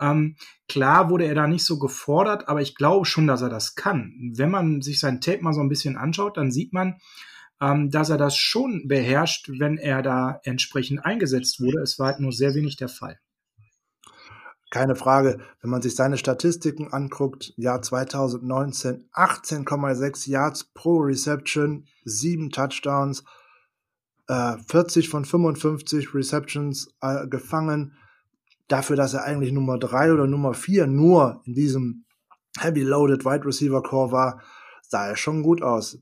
Ähm, 0.00 0.36
klar 0.68 1.10
wurde 1.10 1.26
er 1.26 1.34
da 1.34 1.46
nicht 1.46 1.64
so 1.64 1.78
gefordert, 1.78 2.48
aber 2.48 2.60
ich 2.60 2.74
glaube 2.74 3.06
schon, 3.06 3.26
dass 3.26 3.42
er 3.42 3.48
das 3.48 3.74
kann. 3.74 4.32
Wenn 4.36 4.50
man 4.50 4.82
sich 4.82 5.00
sein 5.00 5.20
Tape 5.20 5.42
mal 5.42 5.52
so 5.52 5.60
ein 5.60 5.68
bisschen 5.68 5.96
anschaut, 5.96 6.36
dann 6.36 6.50
sieht 6.50 6.72
man, 6.72 6.96
ähm, 7.60 7.90
dass 7.90 8.10
er 8.10 8.18
das 8.18 8.36
schon 8.36 8.86
beherrscht, 8.86 9.50
wenn 9.58 9.78
er 9.78 10.02
da 10.02 10.40
entsprechend 10.44 11.04
eingesetzt 11.04 11.60
wurde. 11.60 11.80
Es 11.80 11.98
war 11.98 12.08
halt 12.08 12.20
nur 12.20 12.32
sehr 12.32 12.54
wenig 12.54 12.76
der 12.76 12.88
Fall. 12.88 13.18
Keine 14.70 14.96
Frage, 14.96 15.38
wenn 15.62 15.70
man 15.70 15.80
sich 15.80 15.94
seine 15.94 16.18
Statistiken 16.18 16.92
anguckt, 16.92 17.52
Jahr 17.56 17.82
2019 17.82 19.08
18,6 19.12 20.28
Yards 20.28 20.64
pro 20.74 20.98
Reception, 20.98 21.86
7 22.04 22.50
Touchdowns, 22.50 23.22
äh, 24.28 24.56
40 24.68 25.08
von 25.08 25.24
55 25.24 26.12
Receptions 26.14 26.94
äh, 27.00 27.28
gefangen. 27.28 27.96
Dafür, 28.68 28.96
dass 28.96 29.14
er 29.14 29.24
eigentlich 29.24 29.52
Nummer 29.52 29.78
3 29.78 30.12
oder 30.12 30.26
Nummer 30.26 30.54
4 30.54 30.86
nur 30.86 31.42
in 31.44 31.54
diesem 31.54 32.04
Heavy 32.58 32.82
Loaded 32.82 33.24
Wide 33.24 33.44
Receiver 33.44 33.82
Core 33.82 34.12
war, 34.12 34.42
sah 34.82 35.06
er 35.06 35.16
schon 35.16 35.42
gut 35.42 35.62
aus 35.62 35.98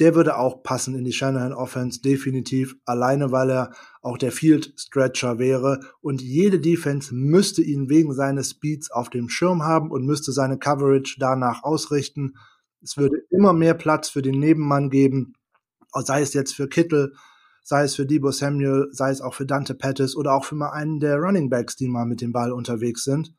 der 0.00 0.14
würde 0.14 0.36
auch 0.36 0.62
passen 0.62 0.96
in 0.96 1.04
die 1.04 1.12
Shanahan 1.12 1.52
Offense, 1.52 2.00
definitiv. 2.00 2.76
Alleine, 2.84 3.30
weil 3.30 3.50
er 3.50 3.70
auch 4.00 4.18
der 4.18 4.32
Field 4.32 4.74
Stretcher 4.76 5.38
wäre. 5.38 5.80
Und 6.00 6.22
jede 6.22 6.58
Defense 6.58 7.14
müsste 7.14 7.62
ihn 7.62 7.88
wegen 7.88 8.12
seines 8.12 8.50
Speeds 8.50 8.90
auf 8.90 9.10
dem 9.10 9.28
Schirm 9.28 9.62
haben 9.62 9.90
und 9.90 10.04
müsste 10.04 10.32
seine 10.32 10.58
Coverage 10.58 11.16
danach 11.18 11.62
ausrichten. 11.62 12.34
Es 12.82 12.96
würde 12.96 13.18
immer 13.30 13.52
mehr 13.52 13.74
Platz 13.74 14.08
für 14.08 14.22
den 14.22 14.38
Nebenmann 14.38 14.90
geben, 14.90 15.34
sei 15.94 16.22
es 16.22 16.32
jetzt 16.34 16.54
für 16.56 16.68
Kittel, 16.68 17.14
sei 17.62 17.84
es 17.84 17.94
für 17.94 18.06
Debo 18.06 18.30
Samuel, 18.30 18.88
sei 18.92 19.10
es 19.10 19.20
auch 19.20 19.34
für 19.34 19.46
Dante 19.46 19.74
Pettis 19.74 20.16
oder 20.16 20.34
auch 20.34 20.44
für 20.44 20.54
mal 20.54 20.70
einen 20.70 21.00
der 21.00 21.16
Running 21.16 21.50
Backs, 21.50 21.76
die 21.76 21.88
mal 21.88 22.06
mit 22.06 22.20
dem 22.20 22.32
Ball 22.32 22.52
unterwegs 22.52 23.04
sind 23.04 23.32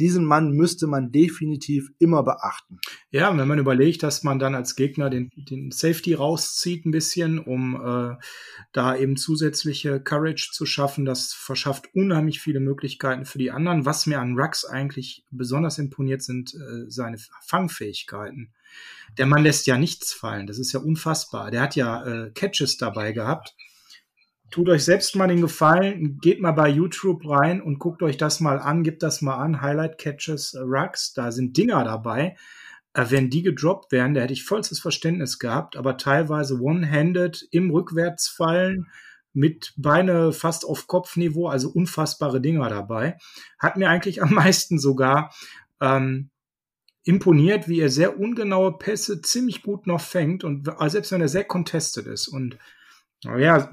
diesen 0.00 0.24
Mann 0.24 0.52
müsste 0.52 0.86
man 0.86 1.12
definitiv 1.12 1.90
immer 1.98 2.22
beachten. 2.22 2.80
Ja, 3.10 3.36
wenn 3.36 3.48
man 3.48 3.58
überlegt, 3.58 4.02
dass 4.02 4.22
man 4.22 4.38
dann 4.38 4.54
als 4.54 4.74
Gegner 4.74 5.10
den, 5.10 5.30
den 5.36 5.70
Safety 5.70 6.14
rauszieht 6.14 6.86
ein 6.86 6.90
bisschen, 6.90 7.38
um 7.38 7.76
äh, 7.76 8.16
da 8.72 8.96
eben 8.96 9.16
zusätzliche 9.16 10.00
Courage 10.00 10.50
zu 10.52 10.66
schaffen, 10.66 11.04
das 11.04 11.32
verschafft 11.32 11.94
unheimlich 11.94 12.40
viele 12.40 12.60
Möglichkeiten 12.60 13.24
für 13.24 13.38
die 13.38 13.50
anderen. 13.50 13.84
Was 13.84 14.06
mir 14.06 14.20
an 14.20 14.38
Rux 14.38 14.64
eigentlich 14.64 15.24
besonders 15.30 15.78
imponiert, 15.78 16.22
sind 16.22 16.54
äh, 16.54 16.90
seine 16.90 17.18
Fangfähigkeiten. 17.46 18.52
Der 19.18 19.26
Mann 19.26 19.42
lässt 19.42 19.66
ja 19.66 19.76
nichts 19.76 20.12
fallen, 20.12 20.46
das 20.46 20.58
ist 20.58 20.72
ja 20.72 20.80
unfassbar. 20.80 21.50
Der 21.50 21.60
hat 21.60 21.76
ja 21.76 22.04
äh, 22.04 22.30
Catches 22.30 22.78
dabei 22.78 23.12
gehabt 23.12 23.54
tut 24.52 24.68
euch 24.68 24.84
selbst 24.84 25.16
mal 25.16 25.26
den 25.26 25.40
Gefallen, 25.40 26.18
geht 26.20 26.40
mal 26.40 26.52
bei 26.52 26.68
YouTube 26.68 27.28
rein 27.28 27.60
und 27.60 27.78
guckt 27.78 28.02
euch 28.02 28.18
das 28.18 28.38
mal 28.38 28.60
an, 28.60 28.84
gebt 28.84 29.02
das 29.02 29.22
mal 29.22 29.36
an, 29.36 29.62
Highlight 29.62 29.98
Catches 29.98 30.54
äh, 30.54 30.60
Rucks, 30.60 31.14
da 31.14 31.32
sind 31.32 31.56
Dinger 31.56 31.82
dabei. 31.82 32.36
Äh, 32.94 33.06
wenn 33.08 33.30
die 33.30 33.42
gedroppt 33.42 33.90
wären, 33.90 34.14
da 34.14 34.20
hätte 34.20 34.34
ich 34.34 34.44
vollstes 34.44 34.78
Verständnis 34.78 35.38
gehabt, 35.38 35.76
aber 35.76 35.96
teilweise 35.96 36.60
one-handed 36.60 37.48
im 37.50 37.70
Rückwärtsfallen 37.70 38.86
mit 39.32 39.72
Beine 39.78 40.32
fast 40.32 40.66
auf 40.66 40.86
Kopfniveau, 40.86 41.48
also 41.48 41.70
unfassbare 41.70 42.42
Dinger 42.42 42.68
dabei. 42.68 43.16
Hat 43.58 43.78
mir 43.78 43.88
eigentlich 43.88 44.22
am 44.22 44.34
meisten 44.34 44.78
sogar 44.78 45.34
ähm, 45.80 46.28
imponiert, 47.04 47.68
wie 47.68 47.80
er 47.80 47.88
sehr 47.88 48.20
ungenaue 48.20 48.76
Pässe 48.76 49.22
ziemlich 49.22 49.62
gut 49.62 49.86
noch 49.86 50.02
fängt 50.02 50.44
und 50.44 50.70
selbst 50.86 51.10
wenn 51.10 51.22
er 51.22 51.28
sehr 51.28 51.44
contested 51.44 52.06
ist 52.06 52.28
und 52.28 52.58
ja, 53.24 53.70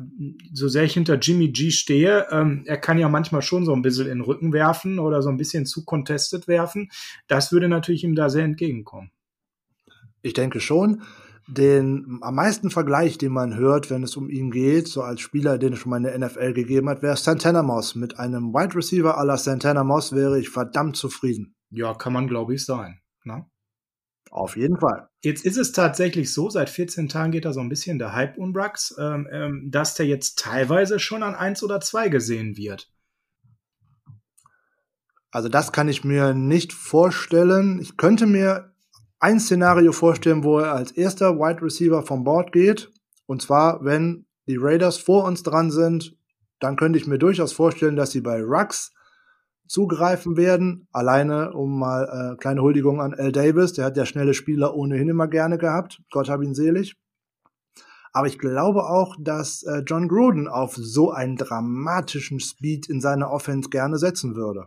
so 0.53 0.67
sehr 0.67 0.83
ich 0.83 0.93
hinter 0.93 1.15
Jimmy 1.15 1.49
G 1.49 1.71
stehe, 1.71 2.27
ähm, 2.29 2.63
er 2.65 2.77
kann 2.77 2.99
ja 2.99 3.09
manchmal 3.09 3.41
schon 3.41 3.65
so 3.65 3.73
ein 3.73 3.81
bisschen 3.81 4.05
in 4.05 4.19
den 4.19 4.21
Rücken 4.21 4.53
werfen 4.53 4.99
oder 4.99 5.21
so 5.23 5.29
ein 5.29 5.37
bisschen 5.37 5.65
zu 5.65 5.85
contested 5.85 6.47
werfen. 6.47 6.89
Das 7.27 7.51
würde 7.51 7.67
natürlich 7.67 8.03
ihm 8.03 8.15
da 8.15 8.29
sehr 8.29 8.43
entgegenkommen. 8.43 9.11
Ich 10.21 10.33
denke 10.33 10.59
schon. 10.59 11.01
Den 11.47 12.19
am 12.21 12.35
meisten 12.35 12.69
Vergleich, 12.69 13.17
den 13.17 13.31
man 13.31 13.55
hört, 13.55 13.89
wenn 13.89 14.03
es 14.03 14.15
um 14.15 14.29
ihn 14.29 14.51
geht, 14.51 14.87
so 14.87 15.01
als 15.01 15.21
Spieler, 15.21 15.57
den 15.57 15.73
es 15.73 15.79
schon 15.79 15.89
mal 15.89 15.97
in 15.97 16.03
der 16.03 16.19
NFL 16.19 16.53
gegeben 16.53 16.87
hat, 16.89 17.01
wäre 17.01 17.17
Santana 17.17 17.63
Moss. 17.63 17.95
Mit 17.95 18.19
einem 18.19 18.53
Wide 18.53 18.75
Receiver 18.75 19.19
à 19.19 19.25
la 19.25 19.35
Santana 19.35 19.83
Moss 19.83 20.13
wäre 20.13 20.39
ich 20.39 20.49
verdammt 20.49 20.95
zufrieden. 20.95 21.55
Ja, 21.71 21.95
kann 21.95 22.13
man, 22.13 22.27
glaube 22.27 22.53
ich, 22.53 22.63
sein. 22.63 22.99
Ne? 23.23 23.47
Auf 24.31 24.55
jeden 24.55 24.79
Fall. 24.79 25.09
Jetzt 25.21 25.45
ist 25.45 25.57
es 25.57 25.71
tatsächlich 25.71 26.31
so, 26.31 26.49
seit 26.49 26.69
14 26.69 27.09
Tagen 27.09 27.31
geht 27.31 27.45
da 27.45 27.53
so 27.53 27.59
ein 27.61 27.69
bisschen 27.69 27.97
der 27.97 28.13
Hype 28.13 28.37
um 28.37 28.53
Brux, 28.53 28.95
ähm, 28.99 29.27
ähm, 29.31 29.67
dass 29.71 29.95
der 29.95 30.05
jetzt 30.05 30.39
teilweise 30.39 30.99
schon 30.99 31.23
an 31.23 31.35
1 31.35 31.63
oder 31.63 31.81
2 31.81 32.09
gesehen 32.09 32.55
wird. 32.55 32.91
Also 35.31 35.49
das 35.49 35.71
kann 35.71 35.87
ich 35.87 36.03
mir 36.03 36.33
nicht 36.33 36.73
vorstellen. 36.73 37.79
Ich 37.81 37.97
könnte 37.97 38.25
mir 38.25 38.73
ein 39.19 39.39
Szenario 39.39 39.91
vorstellen, 39.91 40.43
wo 40.43 40.59
er 40.59 40.73
als 40.73 40.91
erster 40.91 41.37
Wide 41.37 41.61
Receiver 41.61 42.03
vom 42.03 42.23
Board 42.23 42.51
geht. 42.51 42.91
Und 43.25 43.41
zwar, 43.41 43.83
wenn 43.83 44.25
die 44.47 44.57
Raiders 44.57 44.97
vor 44.97 45.25
uns 45.25 45.43
dran 45.43 45.69
sind, 45.71 46.17
dann 46.59 46.75
könnte 46.75 46.97
ich 46.97 47.07
mir 47.07 47.19
durchaus 47.19 47.53
vorstellen, 47.53 47.95
dass 47.95 48.11
sie 48.11 48.21
bei 48.21 48.41
Rux 48.41 48.91
zugreifen 49.69 50.35
werden. 50.35 50.87
Alleine, 50.91 51.53
um 51.53 51.79
mal 51.79 52.33
äh, 52.33 52.37
kleine 52.37 52.61
Huldigung 52.61 53.01
an 53.01 53.13
L. 53.13 53.31
Davis, 53.31 53.73
der 53.73 53.85
hat 53.85 53.95
ja 53.95 54.05
schnelle 54.05 54.33
Spieler 54.33 54.75
ohnehin 54.75 55.09
immer 55.09 55.27
gerne 55.27 55.57
gehabt. 55.57 56.01
Gott 56.11 56.27
hab 56.27 56.41
ihn 56.41 56.55
selig. 56.55 56.97
Aber 58.11 58.27
ich 58.27 58.39
glaube 58.39 58.85
auch, 58.85 59.15
dass 59.19 59.61
äh, 59.63 59.83
John 59.85 60.07
Gruden 60.07 60.47
auf 60.47 60.75
so 60.75 61.11
einen 61.11 61.37
dramatischen 61.37 62.39
Speed 62.39 62.89
in 62.89 62.99
seiner 62.99 63.29
Offense 63.29 63.69
gerne 63.69 63.99
setzen 63.99 64.35
würde. 64.35 64.65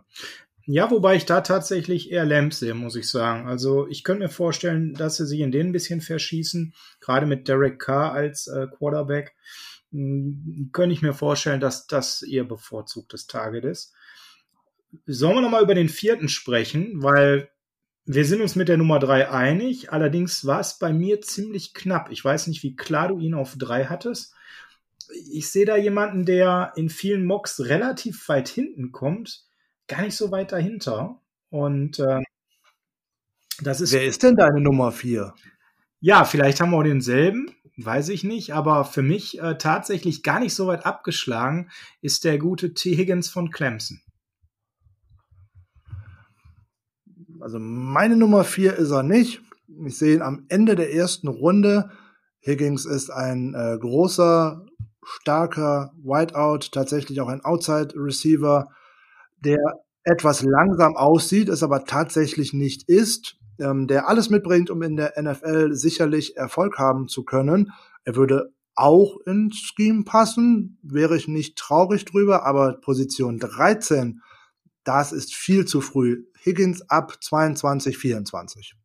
Ja, 0.65 0.89
wobei 0.89 1.17
ich 1.17 1.25
da 1.25 1.41
tatsächlich 1.41 2.09
eher 2.09 2.23
Lamps 2.23 2.59
sehe, 2.59 2.73
muss 2.73 2.95
ich 2.95 3.09
sagen. 3.09 3.49
Also 3.49 3.85
ich 3.89 4.05
könnte 4.05 4.23
mir 4.23 4.29
vorstellen, 4.29 4.93
dass 4.93 5.17
sie 5.17 5.27
sich 5.27 5.41
in 5.41 5.51
den 5.51 5.67
ein 5.67 5.71
bisschen 5.73 5.99
verschießen, 5.99 6.73
gerade 7.01 7.25
mit 7.25 7.49
Derek 7.49 7.79
Carr 7.79 8.13
als 8.13 8.47
äh, 8.47 8.67
Quarterback. 8.67 9.35
Hm, 9.91 10.69
könnte 10.71 10.93
ich 10.93 11.01
mir 11.01 11.13
vorstellen, 11.13 11.59
dass 11.59 11.87
das 11.87 12.21
ihr 12.21 12.47
bevorzugtes 12.47 13.27
Target 13.27 13.65
ist. 13.65 13.93
Sollen 15.05 15.35
wir 15.35 15.41
nochmal 15.41 15.63
über 15.63 15.75
den 15.75 15.89
vierten 15.89 16.29
sprechen, 16.29 17.01
weil 17.03 17.49
wir 18.05 18.25
sind 18.25 18.41
uns 18.41 18.55
mit 18.55 18.67
der 18.67 18.77
Nummer 18.77 18.99
drei 18.99 19.29
einig. 19.29 19.91
Allerdings 19.91 20.45
war 20.45 20.59
es 20.59 20.77
bei 20.77 20.93
mir 20.93 21.21
ziemlich 21.21 21.73
knapp. 21.73 22.11
Ich 22.11 22.23
weiß 22.23 22.47
nicht, 22.47 22.63
wie 22.63 22.75
klar 22.75 23.07
du 23.07 23.19
ihn 23.19 23.33
auf 23.33 23.55
drei 23.57 23.85
hattest. 23.85 24.33
Ich 25.31 25.49
sehe 25.49 25.65
da 25.65 25.77
jemanden, 25.77 26.25
der 26.25 26.73
in 26.75 26.89
vielen 26.89 27.25
Mocks 27.25 27.61
relativ 27.61 28.27
weit 28.29 28.47
hinten 28.49 28.91
kommt 28.91 29.45
gar 29.87 30.01
nicht 30.01 30.15
so 30.15 30.31
weit 30.31 30.51
dahinter. 30.51 31.19
Und 31.49 31.99
äh, 31.99 32.21
das 33.61 33.81
ist. 33.81 33.93
Wer 33.93 34.05
ist 34.05 34.23
denn 34.23 34.35
deine 34.35 34.61
Nummer 34.61 34.91
vier? 34.91 35.33
Ja, 35.99 36.25
vielleicht 36.25 36.59
haben 36.59 36.71
wir 36.71 36.77
auch 36.77 36.83
denselben, 36.83 37.55
weiß 37.77 38.09
ich 38.09 38.23
nicht, 38.23 38.53
aber 38.53 38.83
für 38.83 39.03
mich 39.03 39.39
äh, 39.39 39.57
tatsächlich 39.57 40.21
gar 40.21 40.39
nicht 40.39 40.53
so 40.53 40.67
weit 40.67 40.85
abgeschlagen 40.85 41.69
ist 42.01 42.25
der 42.25 42.37
gute 42.37 42.73
T. 42.73 42.97
Higgins 42.97 43.29
von 43.29 43.51
Clemson. 43.51 44.01
Also 47.43 47.59
meine 47.59 48.15
Nummer 48.15 48.43
vier 48.43 48.75
ist 48.75 48.91
er 48.91 49.03
nicht. 49.03 49.41
Ich 49.85 49.97
sehe 49.97 50.15
ihn 50.15 50.21
am 50.21 50.45
Ende 50.49 50.75
der 50.75 50.93
ersten 50.93 51.27
Runde. 51.27 51.89
Higgins 52.39 52.85
ist 52.85 53.09
ein 53.09 53.53
äh, 53.53 53.77
großer, 53.79 54.65
starker 55.03 55.91
Whiteout, 56.01 56.71
tatsächlich 56.71 57.19
auch 57.21 57.27
ein 57.27 57.43
Outside 57.43 57.93
Receiver 57.95 58.69
der 59.43 59.59
etwas 60.03 60.41
langsam 60.41 60.95
aussieht, 60.95 61.49
es 61.49 61.63
aber 61.63 61.85
tatsächlich 61.85 62.53
nicht 62.53 62.83
ist, 62.89 63.37
ähm, 63.59 63.87
der 63.87 64.07
alles 64.07 64.29
mitbringt, 64.29 64.69
um 64.69 64.81
in 64.81 64.95
der 64.95 65.13
NFL 65.21 65.73
sicherlich 65.73 66.35
Erfolg 66.37 66.77
haben 66.77 67.07
zu 67.07 67.23
können. 67.23 67.71
Er 68.03 68.15
würde 68.15 68.53
auch 68.75 69.17
ins 69.25 69.57
Scheme 69.57 70.03
passen, 70.03 70.79
wäre 70.81 71.15
ich 71.15 71.27
nicht 71.27 71.57
traurig 71.57 72.05
drüber, 72.05 72.45
aber 72.45 72.79
Position 72.81 73.37
13, 73.37 74.21
das 74.83 75.11
ist 75.11 75.33
viel 75.33 75.65
zu 75.65 75.81
früh. 75.81 76.25
Higgins 76.43 76.89
ab 76.89 77.23
22, 77.23 77.97
24. 77.97 78.75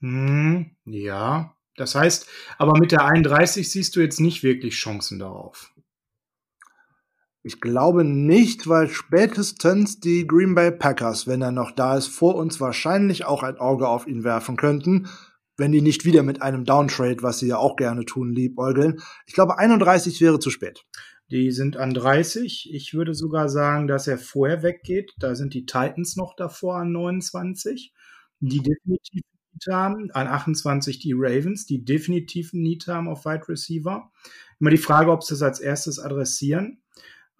Hm, 0.00 0.70
ja, 0.84 1.54
das 1.76 1.94
heißt, 1.94 2.26
aber 2.58 2.78
mit 2.78 2.92
der 2.92 3.04
31 3.04 3.70
siehst 3.70 3.96
du 3.96 4.00
jetzt 4.00 4.20
nicht 4.20 4.42
wirklich 4.42 4.74
Chancen 4.74 5.18
darauf. 5.18 5.72
Ich 7.42 7.60
glaube 7.60 8.04
nicht, 8.04 8.68
weil 8.68 8.88
spätestens 8.88 10.00
die 10.00 10.26
Green 10.26 10.54
Bay 10.54 10.70
Packers, 10.70 11.26
wenn 11.26 11.42
er 11.42 11.52
noch 11.52 11.72
da 11.72 11.96
ist, 11.96 12.06
vor 12.06 12.36
uns 12.36 12.58
wahrscheinlich 12.58 13.26
auch 13.26 13.42
ein 13.42 13.58
Auge 13.58 13.86
auf 13.86 14.06
ihn 14.06 14.24
werfen 14.24 14.56
könnten, 14.56 15.08
wenn 15.56 15.70
die 15.70 15.82
nicht 15.82 16.04
wieder 16.04 16.22
mit 16.22 16.42
einem 16.42 16.64
Downtrade, 16.64 17.22
was 17.22 17.40
sie 17.40 17.48
ja 17.48 17.58
auch 17.58 17.76
gerne 17.76 18.06
tun, 18.06 18.32
liebäugeln. 18.32 19.00
Ich 19.26 19.34
glaube, 19.34 19.58
31 19.58 20.20
wäre 20.20 20.38
zu 20.38 20.50
spät. 20.50 20.84
Die 21.30 21.50
sind 21.52 21.76
an 21.76 21.94
30. 21.94 22.72
Ich 22.72 22.94
würde 22.94 23.14
sogar 23.14 23.48
sagen, 23.48 23.86
dass 23.86 24.06
er 24.06 24.18
vorher 24.18 24.62
weggeht. 24.62 25.12
Da 25.18 25.34
sind 25.34 25.54
die 25.54 25.66
Titans 25.66 26.16
noch 26.16 26.36
davor 26.36 26.76
an 26.76 26.92
29, 26.92 27.92
die 28.40 28.58
definitiv 28.58 29.22
Need 29.52 29.66
haben. 29.72 30.10
An 30.12 30.26
28 30.26 30.98
die 30.98 31.14
Ravens, 31.14 31.66
die 31.66 31.84
definitiv 31.84 32.52
ein 32.52 32.62
Need 32.62 32.86
haben 32.86 33.08
auf 33.08 33.24
Wide 33.24 33.48
Receiver. 33.48 34.10
Immer 34.60 34.70
die 34.70 34.76
Frage, 34.76 35.10
ob 35.10 35.22
sie 35.22 35.34
es 35.34 35.42
als 35.42 35.60
erstes 35.60 35.98
adressieren. 35.98 36.82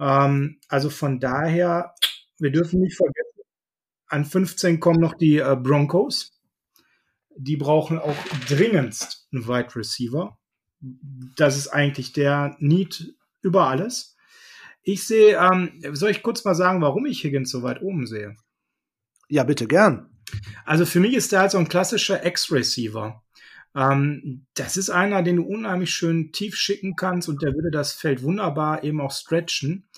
Ähm, 0.01 0.59
also 0.69 0.91
von 0.91 1.21
daher, 1.21 1.95
wir 2.39 2.51
dürfen 2.51 2.81
nicht 2.81 2.97
vergessen, 2.97 3.43
an 4.07 4.25
15 4.25 4.81
kommen 4.81 5.01
noch 5.01 5.15
die 5.15 5.39
äh, 5.39 5.57
Broncos. 5.57 6.41
Die 7.37 7.57
brauchen 7.57 7.99
auch 7.99 8.17
dringendst 8.49 9.29
einen 9.33 9.49
Wide 9.49 9.75
Receiver. 9.75 10.39
Das 11.37 11.57
ist 11.57 11.69
eigentlich 11.69 12.13
der 12.13 12.57
Need 12.61 13.17
über 13.45 13.69
alles. 13.69 14.17
Ich 14.83 15.07
sehe, 15.07 15.39
ähm, 15.39 15.81
soll 15.93 16.11
ich 16.11 16.23
kurz 16.23 16.45
mal 16.45 16.55
sagen, 16.55 16.83
warum 16.83 17.07
ich 17.07 17.23
Higgins 17.23 17.51
so 17.51 17.63
weit 17.63 17.83
oben 17.83 18.07
sehe? 18.07 18.37
Ja, 19.29 19.45
bitte 19.45 19.67
gern. 19.67 20.11
Also 20.65 20.85
für 20.85 21.01
mich 21.01 21.15
ist 21.15 21.33
der 21.33 21.41
halt 21.41 21.51
so 21.51 21.59
ein 21.59 21.69
klassischer 21.69 22.25
X-Receiver. 22.27 23.23
Ähm, 23.75 24.47
das 24.55 24.77
ist 24.77 24.91
einer, 24.91 25.23
den 25.23 25.37
du 25.37 25.43
unheimlich 25.45 25.91
schön 25.91 26.33
tief 26.33 26.57
schicken 26.57 26.97
kannst 26.97 27.29
und 27.29 27.43
der 27.43 27.55
würde 27.55 27.71
das 27.71 27.93
Feld 27.93 28.23
wunderbar 28.23 28.85
eben 28.85 29.01
auch 29.01 29.13
stretchen. 29.13 29.89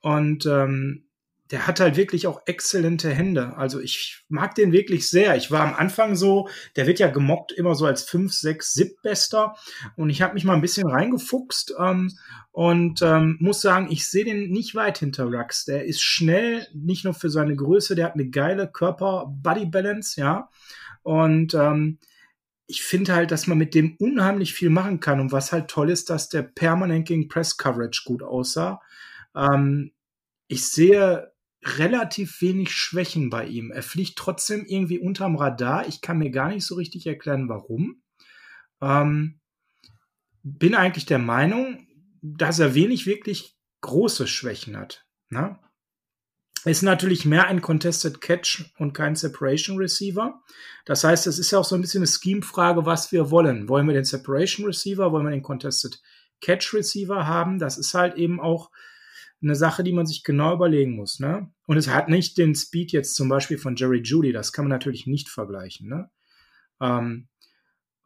Und 0.00 0.46
ähm, 0.46 1.07
der 1.50 1.66
hat 1.66 1.80
halt 1.80 1.96
wirklich 1.96 2.26
auch 2.26 2.42
exzellente 2.46 3.10
Hände. 3.10 3.56
Also 3.56 3.80
ich 3.80 4.24
mag 4.28 4.54
den 4.54 4.72
wirklich 4.72 5.08
sehr. 5.08 5.36
Ich 5.36 5.50
war 5.50 5.62
am 5.62 5.74
Anfang 5.74 6.14
so, 6.14 6.48
der 6.76 6.86
wird 6.86 6.98
ja 6.98 7.08
gemockt 7.08 7.52
immer 7.52 7.74
so 7.74 7.86
als 7.86 8.02
5, 8.02 8.32
6, 8.32 8.72
7 8.74 8.94
Bester. 9.02 9.56
Und 9.96 10.10
ich 10.10 10.20
habe 10.20 10.34
mich 10.34 10.44
mal 10.44 10.54
ein 10.54 10.60
bisschen 10.60 10.88
reingefuchst 10.88 11.74
ähm, 11.78 12.12
und 12.52 13.00
ähm, 13.02 13.38
muss 13.40 13.62
sagen, 13.62 13.88
ich 13.90 14.06
sehe 14.08 14.24
den 14.24 14.50
nicht 14.50 14.74
weit 14.74 14.98
hinter 14.98 15.24
Rux. 15.24 15.64
Der 15.64 15.86
ist 15.86 16.02
schnell, 16.02 16.66
nicht 16.74 17.04
nur 17.04 17.14
für 17.14 17.30
seine 17.30 17.56
Größe, 17.56 17.94
der 17.94 18.06
hat 18.06 18.14
eine 18.14 18.28
geile 18.28 18.70
Körper-Body-Balance, 18.70 20.20
ja. 20.20 20.50
Und 21.02 21.54
ähm, 21.54 21.98
ich 22.66 22.82
finde 22.82 23.14
halt, 23.14 23.30
dass 23.30 23.46
man 23.46 23.56
mit 23.56 23.74
dem 23.74 23.96
unheimlich 23.98 24.52
viel 24.52 24.68
machen 24.68 25.00
kann. 25.00 25.20
Und 25.20 25.32
was 25.32 25.52
halt 25.52 25.68
toll 25.68 25.88
ist, 25.88 26.10
dass 26.10 26.28
der 26.28 26.42
permanent 26.42 27.08
gegen 27.08 27.28
Press 27.28 27.56
Coverage 27.56 28.02
gut 28.04 28.22
aussah. 28.22 28.82
Ähm, 29.34 29.92
ich 30.48 30.68
sehe 30.68 31.32
relativ 31.76 32.40
wenig 32.40 32.72
Schwächen 32.72 33.30
bei 33.30 33.46
ihm. 33.46 33.70
Er 33.70 33.82
fliegt 33.82 34.16
trotzdem 34.16 34.64
irgendwie 34.66 34.98
unterm 34.98 35.36
Radar. 35.36 35.86
Ich 35.88 36.00
kann 36.00 36.18
mir 36.18 36.30
gar 36.30 36.48
nicht 36.48 36.64
so 36.64 36.76
richtig 36.76 37.06
erklären, 37.06 37.48
warum. 37.48 38.02
Ähm, 38.80 39.40
bin 40.42 40.74
eigentlich 40.74 41.06
der 41.06 41.18
Meinung, 41.18 41.86
dass 42.22 42.58
er 42.58 42.74
wenig 42.74 43.06
wirklich 43.06 43.56
große 43.80 44.26
Schwächen 44.26 44.76
hat. 44.76 45.06
Ne? 45.30 45.58
ist 46.64 46.82
natürlich 46.82 47.24
mehr 47.24 47.46
ein 47.46 47.62
Contested 47.62 48.20
Catch 48.20 48.64
und 48.78 48.92
kein 48.92 49.14
Separation 49.16 49.78
Receiver. 49.78 50.42
Das 50.84 51.04
heißt, 51.04 51.26
es 51.26 51.38
ist 51.38 51.50
ja 51.50 51.58
auch 51.58 51.64
so 51.64 51.74
ein 51.74 51.80
bisschen 51.80 52.00
eine 52.00 52.08
Scheme-Frage, 52.08 52.84
was 52.84 53.12
wir 53.12 53.30
wollen. 53.30 53.68
Wollen 53.68 53.86
wir 53.86 53.94
den 53.94 54.04
Separation 54.04 54.66
Receiver, 54.66 55.12
wollen 55.12 55.24
wir 55.24 55.30
den 55.30 55.42
Contested 55.42 56.00
Catch 56.40 56.74
Receiver 56.74 57.26
haben? 57.26 57.58
Das 57.58 57.78
ist 57.78 57.94
halt 57.94 58.16
eben 58.16 58.40
auch 58.40 58.70
eine 59.42 59.54
Sache, 59.54 59.84
die 59.84 59.92
man 59.92 60.06
sich 60.06 60.24
genau 60.24 60.54
überlegen 60.54 60.96
muss. 60.96 61.20
Ne? 61.20 61.50
Und 61.66 61.76
es 61.76 61.88
hat 61.88 62.08
nicht 62.08 62.38
den 62.38 62.54
Speed 62.54 62.92
jetzt 62.92 63.14
zum 63.14 63.28
Beispiel 63.28 63.58
von 63.58 63.76
Jerry 63.76 64.00
Judy, 64.02 64.32
das 64.32 64.52
kann 64.52 64.64
man 64.64 64.70
natürlich 64.70 65.06
nicht 65.06 65.28
vergleichen. 65.28 65.88
Ne? 65.88 66.10
Ähm, 66.80 67.28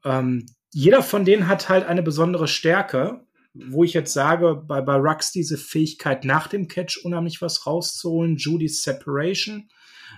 ähm, 0.05 0.47
jeder 0.71 1.03
von 1.03 1.25
denen 1.25 1.49
hat 1.49 1.69
halt 1.69 1.87
eine 1.87 2.03
besondere 2.03 2.49
Stärke 2.49 3.27
wo 3.55 3.85
ich 3.85 3.93
jetzt 3.93 4.13
sage, 4.13 4.55
bei, 4.55 4.81
bei 4.81 4.97
Rux 4.97 5.31
diese 5.31 5.59
Fähigkeit 5.59 6.25
nach 6.25 6.49
dem 6.49 6.69
Catch 6.69 7.05
unheimlich 7.05 7.43
was 7.43 7.67
rauszuholen, 7.67 8.37
Judy's 8.37 8.83
Separation, 8.83 9.69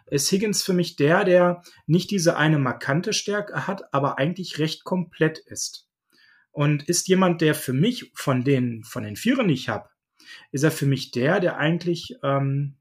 ist 0.06 0.30
Higgins 0.30 0.62
für 0.62 0.72
mich 0.72 0.96
der, 0.96 1.24
der 1.24 1.62
nicht 1.86 2.10
diese 2.10 2.36
eine 2.36 2.58
markante 2.58 3.12
Stärke 3.12 3.66
hat, 3.66 3.92
aber 3.92 4.18
eigentlich 4.18 4.58
recht 4.58 4.84
komplett 4.84 5.38
ist. 5.38 5.88
Und 6.52 6.84
ist 6.88 7.08
jemand, 7.08 7.40
der 7.40 7.54
für 7.54 7.72
mich 7.72 8.12
von 8.14 8.44
den, 8.44 8.84
von 8.84 9.02
den 9.02 9.16
Vieren, 9.16 9.48
die 9.48 9.54
ich 9.54 9.68
habe, 9.68 9.88
ist 10.52 10.62
er 10.62 10.70
für 10.70 10.86
mich 10.86 11.10
der, 11.10 11.40
der 11.40 11.56
eigentlich 11.58 12.16
ähm, 12.22 12.76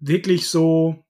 wirklich 0.00 0.48
so, 0.48 1.04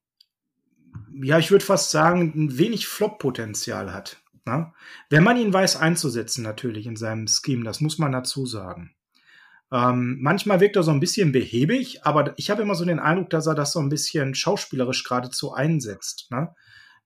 ja, 1.22 1.38
ich 1.38 1.50
würde 1.50 1.64
fast 1.64 1.90
sagen, 1.90 2.32
ein 2.34 2.58
wenig 2.58 2.86
Flop-Potenzial 2.86 3.92
hat. 3.92 4.22
Ne? 4.44 4.72
Wenn 5.10 5.24
man 5.24 5.36
ihn 5.36 5.52
weiß 5.52 5.76
einzusetzen, 5.76 6.42
natürlich 6.42 6.86
in 6.86 6.96
seinem 6.96 7.26
Scheme, 7.26 7.64
das 7.64 7.80
muss 7.80 7.98
man 7.98 8.12
dazu 8.12 8.46
sagen. 8.46 8.94
Ähm, 9.72 10.18
manchmal 10.20 10.60
wirkt 10.60 10.76
er 10.76 10.82
so 10.82 10.90
ein 10.90 11.00
bisschen 11.00 11.32
behäbig, 11.32 12.04
aber 12.04 12.34
ich 12.36 12.50
habe 12.50 12.62
immer 12.62 12.74
so 12.74 12.84
den 12.84 13.00
Eindruck, 13.00 13.30
dass 13.30 13.46
er 13.46 13.54
das 13.54 13.72
so 13.72 13.80
ein 13.80 13.88
bisschen 13.88 14.34
schauspielerisch 14.34 15.02
geradezu 15.04 15.52
einsetzt. 15.52 16.30
Ne? 16.30 16.54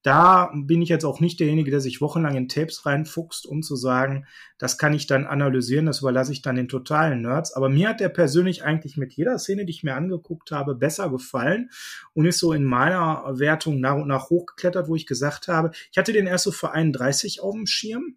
Da 0.02 0.52
bin 0.54 0.80
ich 0.80 0.88
jetzt 0.88 1.04
auch 1.04 1.20
nicht 1.20 1.40
derjenige, 1.40 1.70
der 1.70 1.80
sich 1.80 2.00
wochenlang 2.00 2.36
in 2.36 2.48
Tapes 2.48 2.86
reinfuchst, 2.86 3.46
um 3.46 3.62
zu 3.62 3.74
sagen, 3.74 4.26
das 4.56 4.78
kann 4.78 4.94
ich 4.94 5.06
dann 5.06 5.26
analysieren, 5.26 5.86
das 5.86 6.00
überlasse 6.00 6.32
ich 6.32 6.40
dann 6.40 6.56
den 6.56 6.68
totalen 6.68 7.22
Nerds. 7.22 7.52
Aber 7.52 7.68
mir 7.68 7.88
hat 7.88 8.00
der 8.00 8.08
persönlich 8.08 8.62
eigentlich 8.64 8.96
mit 8.96 9.12
jeder 9.12 9.38
Szene, 9.38 9.64
die 9.64 9.72
ich 9.72 9.82
mir 9.82 9.96
angeguckt 9.96 10.52
habe, 10.52 10.74
besser 10.76 11.10
gefallen 11.10 11.70
und 12.14 12.26
ist 12.26 12.38
so 12.38 12.52
in 12.52 12.64
meiner 12.64 13.24
Wertung 13.38 13.80
nach 13.80 13.96
und 13.96 14.08
nach 14.08 14.30
hochgeklettert, 14.30 14.88
wo 14.88 14.94
ich 14.94 15.06
gesagt 15.06 15.48
habe, 15.48 15.72
ich 15.90 15.98
hatte 15.98 16.12
den 16.12 16.26
erst 16.26 16.44
so 16.44 16.52
für 16.52 16.70
31 16.70 17.40
auf 17.40 17.54
dem 17.54 17.66
Schirm 17.66 18.16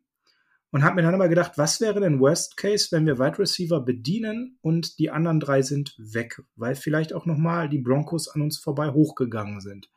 und 0.72 0.84
habe 0.84 0.96
mir 0.96 1.02
dann 1.02 1.16
aber 1.16 1.30
gedacht, 1.30 1.54
was 1.58 1.82
wäre 1.82 2.00
denn 2.00 2.20
Worst 2.20 2.58
Case, 2.58 2.90
wenn 2.92 3.06
wir 3.06 3.20
Wide 3.20 3.40
Receiver 3.40 3.82
bedienen 3.82 4.58
und 4.62 5.00
die 5.00 5.10
anderen 5.10 5.40
drei 5.40 5.62
sind 5.62 5.96
weg, 5.98 6.42
weil 6.56 6.76
vielleicht 6.76 7.14
auch 7.14 7.26
nochmal 7.26 7.70
die 7.70 7.80
Broncos 7.80 8.30
an 8.30 8.42
uns 8.42 8.58
vorbei 8.58 8.92
hochgegangen 8.92 9.60
sind. 9.60 9.90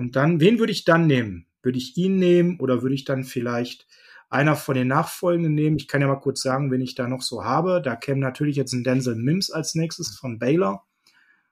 Und 0.00 0.16
dann, 0.16 0.40
wen 0.40 0.58
würde 0.58 0.72
ich 0.72 0.86
dann 0.86 1.06
nehmen? 1.06 1.44
Würde 1.62 1.76
ich 1.76 1.94
ihn 1.98 2.16
nehmen 2.16 2.58
oder 2.58 2.80
würde 2.80 2.94
ich 2.94 3.04
dann 3.04 3.22
vielleicht 3.22 3.86
einer 4.30 4.56
von 4.56 4.74
den 4.74 4.88
Nachfolgenden 4.88 5.54
nehmen? 5.54 5.76
Ich 5.76 5.88
kann 5.88 6.00
ja 6.00 6.06
mal 6.06 6.16
kurz 6.16 6.40
sagen, 6.40 6.70
wen 6.70 6.80
ich 6.80 6.94
da 6.94 7.06
noch 7.06 7.20
so 7.20 7.44
habe. 7.44 7.82
Da 7.84 7.96
käme 7.96 8.18
natürlich 8.18 8.56
jetzt 8.56 8.72
ein 8.72 8.82
Denzel 8.82 9.14
Mims 9.14 9.50
als 9.50 9.74
nächstes 9.74 10.16
von 10.16 10.38
Baylor, 10.38 10.86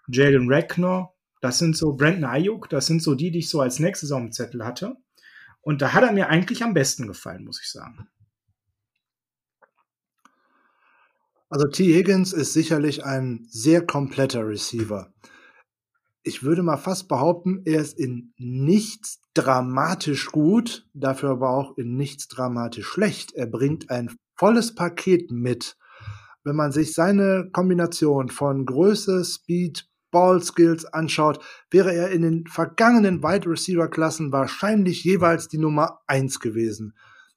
Jalen 0.07 0.49
Reckner, 0.49 1.11
das 1.42 1.59
sind 1.59 1.76
so 1.76 1.92
Brandon 1.92 2.24
Ayuk, 2.24 2.70
das 2.70 2.86
sind 2.86 3.03
so 3.03 3.14
die, 3.14 3.30
die 3.30 3.40
ich 3.40 3.51
so 3.51 3.61
als 3.61 3.80
nächstes 3.80 4.12
auf 4.12 4.20
dem 4.20 4.32
Zettel 4.32 4.64
hatte. 4.64 4.96
Und 5.61 5.82
da 5.82 5.92
hat 5.92 6.05
er 6.05 6.12
mir 6.12 6.30
eigentlich 6.30 6.64
am 6.64 6.72
besten 6.72 7.07
gefallen, 7.07 7.44
muss 7.44 7.61
ich 7.61 7.70
sagen. 7.70 8.09
Also 11.51 11.68
T. 11.68 11.94
Higgins 11.94 12.32
ist 12.32 12.55
sicherlich 12.55 13.05
ein 13.05 13.46
sehr 13.51 13.84
kompletter 13.84 14.49
Receiver 14.49 15.12
ich 16.28 16.42
würde 16.42 16.62
mal 16.62 16.76
fast 16.76 17.08
behaupten, 17.08 17.62
er 17.64 17.80
ist 17.80 17.98
in 17.98 18.34
nichts 18.36 19.20
dramatisch 19.32 20.26
gut, 20.26 20.86
dafür 20.92 21.30
aber 21.30 21.50
auch 21.50 21.78
in 21.78 21.96
nichts 21.96 22.28
dramatisch 22.28 22.86
schlecht. 22.86 23.32
Er 23.32 23.46
bringt 23.46 23.90
ein 23.90 24.14
volles 24.36 24.74
Paket 24.74 25.30
mit. 25.30 25.76
Wenn 26.44 26.54
man 26.54 26.70
sich 26.70 26.92
seine 26.92 27.48
Kombination 27.52 28.28
von 28.28 28.66
Größe, 28.66 29.24
Speed, 29.24 29.88
Ball 30.10 30.42
Skills 30.42 30.84
anschaut, 30.84 31.42
wäre 31.70 31.94
er 31.94 32.10
in 32.10 32.22
den 32.22 32.46
vergangenen 32.46 33.22
Wide 33.22 33.48
Receiver 33.48 33.88
Klassen 33.88 34.30
wahrscheinlich 34.30 35.04
jeweils 35.04 35.48
die 35.48 35.58
Nummer 35.58 36.00
eins 36.06 36.40
gewesen. 36.40 36.94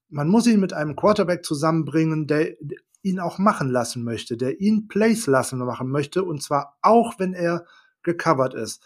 Man 0.10 0.28
muss 0.28 0.48
ihn 0.48 0.60
mit 0.60 0.74
einem 0.74 0.98
Quarterback 0.98 1.46
zusammenbringen, 1.46 2.28
der 2.28 2.58
ihn 3.04 3.20
auch 3.20 3.40
machen 3.40 3.70
lassen 3.70 4.04
möchte, 4.04 4.36
der 4.36 4.60
ihn 4.60 4.88
Plays 4.90 5.28
lassen 5.28 5.60
machen 5.60 5.90
möchte, 5.90 6.24
und 6.24 6.44
zwar 6.44 6.78
auch, 6.82 7.20
wenn 7.20 7.34
er 7.34 7.66
gecovert 8.04 8.54
ist. 8.54 8.82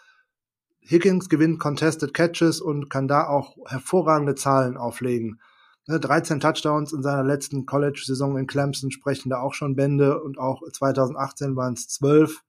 Higgins 0.79 1.29
gewinnt 1.29 1.59
Contested 1.59 2.13
Catches 2.13 2.61
und 2.61 2.89
kann 2.89 3.07
da 3.07 3.27
auch 3.27 3.57
hervorragende 3.67 4.35
Zahlen 4.35 4.77
auflegen. 4.77 5.39
13 5.87 6.37
ne, 6.37 6.41
Touchdowns 6.41 6.93
in 6.93 7.03
seiner 7.03 7.23
letzten 7.23 7.65
College-Saison 7.65 8.37
in 8.37 8.47
Clemson 8.47 8.91
sprechen 8.91 9.29
da 9.29 9.39
auch 9.39 9.53
schon 9.53 9.75
Bände 9.75 10.21
und 10.21 10.39
auch 10.39 10.61
2018 10.71 11.55
waren 11.55 11.73
es 11.73 11.87
12. 11.87 12.41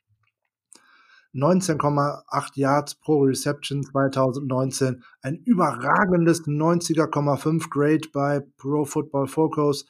19,8 1.34 2.50
Yards 2.54 2.94
pro 2.94 3.24
Reception 3.24 3.82
2019. 3.82 5.02
Ein 5.20 5.36
überragendes 5.44 6.46
90,5 6.46 7.68
Grade 7.68 8.08
bei 8.12 8.40
Pro 8.56 8.86
Football 8.86 9.26
Focus 9.26 9.84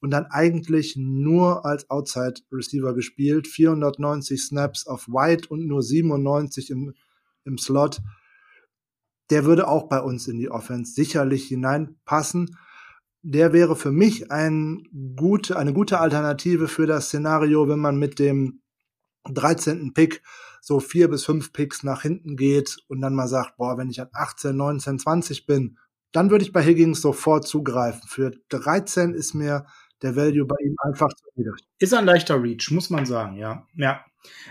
und 0.00 0.10
dann 0.10 0.26
eigentlich 0.26 0.96
nur 0.96 1.64
als 1.64 1.88
Outside 1.90 2.40
Receiver 2.52 2.94
gespielt. 2.94 3.46
490 3.48 4.42
Snaps 4.42 4.86
auf 4.86 5.08
Wide 5.08 5.48
und 5.48 5.66
nur 5.66 5.82
97 5.82 6.70
im 6.70 6.94
im 7.46 7.58
Slot, 7.58 8.02
der 9.30 9.44
würde 9.44 9.68
auch 9.68 9.88
bei 9.88 10.00
uns 10.00 10.28
in 10.28 10.38
die 10.38 10.50
Offense 10.50 10.92
sicherlich 10.92 11.46
hineinpassen. 11.48 12.58
Der 13.22 13.52
wäre 13.52 13.74
für 13.74 13.90
mich 13.90 14.30
ein 14.30 14.84
gute, 15.16 15.56
eine 15.56 15.72
gute 15.72 15.98
Alternative 15.98 16.68
für 16.68 16.86
das 16.86 17.06
Szenario, 17.06 17.68
wenn 17.68 17.80
man 17.80 17.98
mit 17.98 18.18
dem 18.18 18.60
13. 19.28 19.94
Pick 19.94 20.22
so 20.60 20.80
vier 20.80 21.08
bis 21.08 21.24
fünf 21.24 21.52
Picks 21.52 21.82
nach 21.82 22.02
hinten 22.02 22.36
geht 22.36 22.76
und 22.88 23.00
dann 23.00 23.14
mal 23.14 23.28
sagt, 23.28 23.56
boah, 23.56 23.78
wenn 23.78 23.90
ich 23.90 24.00
an 24.00 24.08
18, 24.12 24.56
19, 24.56 24.98
20 24.98 25.46
bin, 25.46 25.78
dann 26.12 26.30
würde 26.30 26.44
ich 26.44 26.52
bei 26.52 26.62
Higgins 26.62 27.00
sofort 27.00 27.46
zugreifen. 27.46 28.02
Für 28.08 28.32
13 28.48 29.14
ist 29.14 29.34
mir 29.34 29.66
der 30.02 30.16
Value 30.16 30.46
bei 30.46 30.56
ihm 30.62 30.76
einfach 30.82 31.08
zu 31.08 31.24
niedrig. 31.34 31.62
Ist 31.78 31.94
ein 31.94 32.04
leichter 32.04 32.42
Reach, 32.42 32.70
muss 32.70 32.90
man 32.90 33.06
sagen, 33.06 33.36
ja. 33.36 33.66
Ja. 33.74 34.04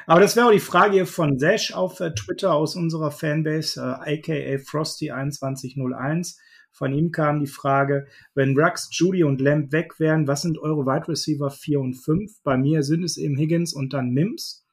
Aber 0.07 0.21
das 0.21 0.35
wäre 0.35 0.47
auch 0.47 0.51
die 0.51 0.59
Frage 0.59 1.05
von 1.05 1.37
Sesh 1.37 1.73
auf 1.73 1.99
äh, 1.99 2.13
Twitter 2.13 2.53
aus 2.53 2.75
unserer 2.75 3.11
Fanbase, 3.11 3.79
äh, 3.79 3.83
aka 4.17 4.33
Frosty2101. 4.63 6.37
Von 6.71 6.93
ihm 6.93 7.11
kam 7.11 7.39
die 7.39 7.47
Frage, 7.47 8.07
wenn 8.33 8.57
Rux, 8.57 8.89
Judy 8.91 9.23
und 9.23 9.39
Lamb 9.39 9.71
weg 9.71 9.99
wären, 9.99 10.27
was 10.27 10.41
sind 10.41 10.57
eure 10.57 10.85
Wide 10.85 11.07
Receiver 11.07 11.49
4 11.49 11.79
und 11.79 11.93
5? 11.93 12.43
Bei 12.43 12.57
mir 12.57 12.83
sind 12.83 13.03
es 13.03 13.15
eben 13.17 13.37
Higgins 13.37 13.73
und 13.73 13.93
dann 13.93 14.11
Mims. 14.11 14.65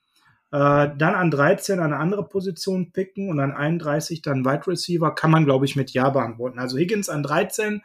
Äh, 0.51 0.91
dann 0.99 1.15
an 1.15 1.31
13 1.31 1.79
eine 1.81 1.97
andere 1.97 2.29
Position 2.29 2.93
picken 2.93 3.31
und 3.31 3.41
an 3.41 3.53
31 3.53 4.21
dann 4.21 4.45
Wide 4.45 4.67
Receiver 4.67 5.15
kann 5.15 5.31
man, 5.31 5.45
glaube 5.45 5.65
ich, 5.65 5.77
mit 5.77 5.93
Ja 5.93 6.11
beantworten. 6.11 6.59
Also 6.59 6.77
Higgins 6.77 7.09
an 7.09 7.23
13 7.23 7.83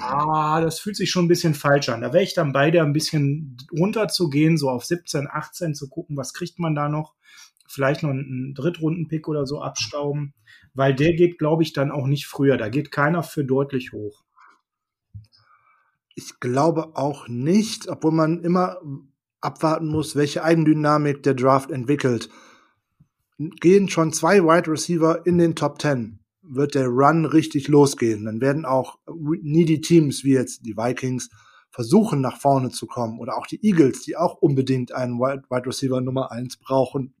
ah, 0.00 0.60
das 0.60 0.80
fühlt 0.80 0.96
sich 0.96 1.10
schon 1.10 1.26
ein 1.26 1.28
bisschen 1.28 1.54
falsch 1.54 1.88
an. 1.88 2.00
Da 2.00 2.12
wäre 2.12 2.24
ich 2.24 2.34
dann 2.34 2.52
bei 2.52 2.70
dir 2.70 2.82
ein 2.82 2.92
bisschen 2.92 3.56
runter 3.72 4.08
zu 4.08 4.28
gehen, 4.28 4.56
so 4.56 4.70
auf 4.70 4.84
17, 4.84 5.28
18 5.30 5.74
zu 5.74 5.88
gucken, 5.88 6.16
was 6.16 6.32
kriegt 6.32 6.58
man 6.58 6.74
da 6.74 6.88
noch. 6.88 7.14
Vielleicht 7.68 8.02
noch 8.02 8.10
einen 8.10 8.54
Drittrunden-Pick 8.54 9.28
oder 9.28 9.46
so 9.46 9.60
abstauben, 9.60 10.34
weil 10.74 10.94
der 10.94 11.14
geht, 11.14 11.38
glaube 11.38 11.62
ich, 11.62 11.72
dann 11.72 11.90
auch 11.90 12.06
nicht 12.06 12.26
früher. 12.26 12.56
Da 12.56 12.68
geht 12.68 12.90
keiner 12.90 13.22
für 13.22 13.44
deutlich 13.44 13.92
hoch. 13.92 14.24
Ich 16.14 16.40
glaube 16.40 16.96
auch 16.96 17.28
nicht, 17.28 17.88
obwohl 17.88 18.12
man 18.12 18.42
immer 18.42 18.78
abwarten 19.40 19.88
muss, 19.88 20.16
welche 20.16 20.42
Eigendynamik 20.42 21.22
der 21.22 21.34
Draft 21.34 21.70
entwickelt. 21.70 22.28
Gehen 23.38 23.88
schon 23.88 24.12
zwei 24.12 24.42
Wide 24.42 24.70
Receiver 24.70 25.26
in 25.26 25.38
den 25.38 25.54
Top 25.54 25.80
10 25.80 26.18
wird 26.50 26.74
der 26.74 26.86
Run 26.86 27.24
richtig 27.24 27.68
losgehen. 27.68 28.24
Dann 28.24 28.40
werden 28.40 28.64
auch 28.64 28.98
needy 29.06 29.80
Teams 29.80 30.24
wie 30.24 30.32
jetzt 30.32 30.64
die 30.66 30.76
Vikings 30.76 31.30
versuchen, 31.70 32.20
nach 32.20 32.40
vorne 32.40 32.70
zu 32.70 32.86
kommen. 32.86 33.18
Oder 33.18 33.36
auch 33.36 33.46
die 33.46 33.64
Eagles, 33.64 34.02
die 34.02 34.16
auch 34.16 34.34
unbedingt 34.34 34.92
einen 34.92 35.18
Wide 35.18 35.66
Receiver 35.66 36.00
Nummer 36.00 36.32
eins 36.32 36.56
brauchen. 36.56 37.14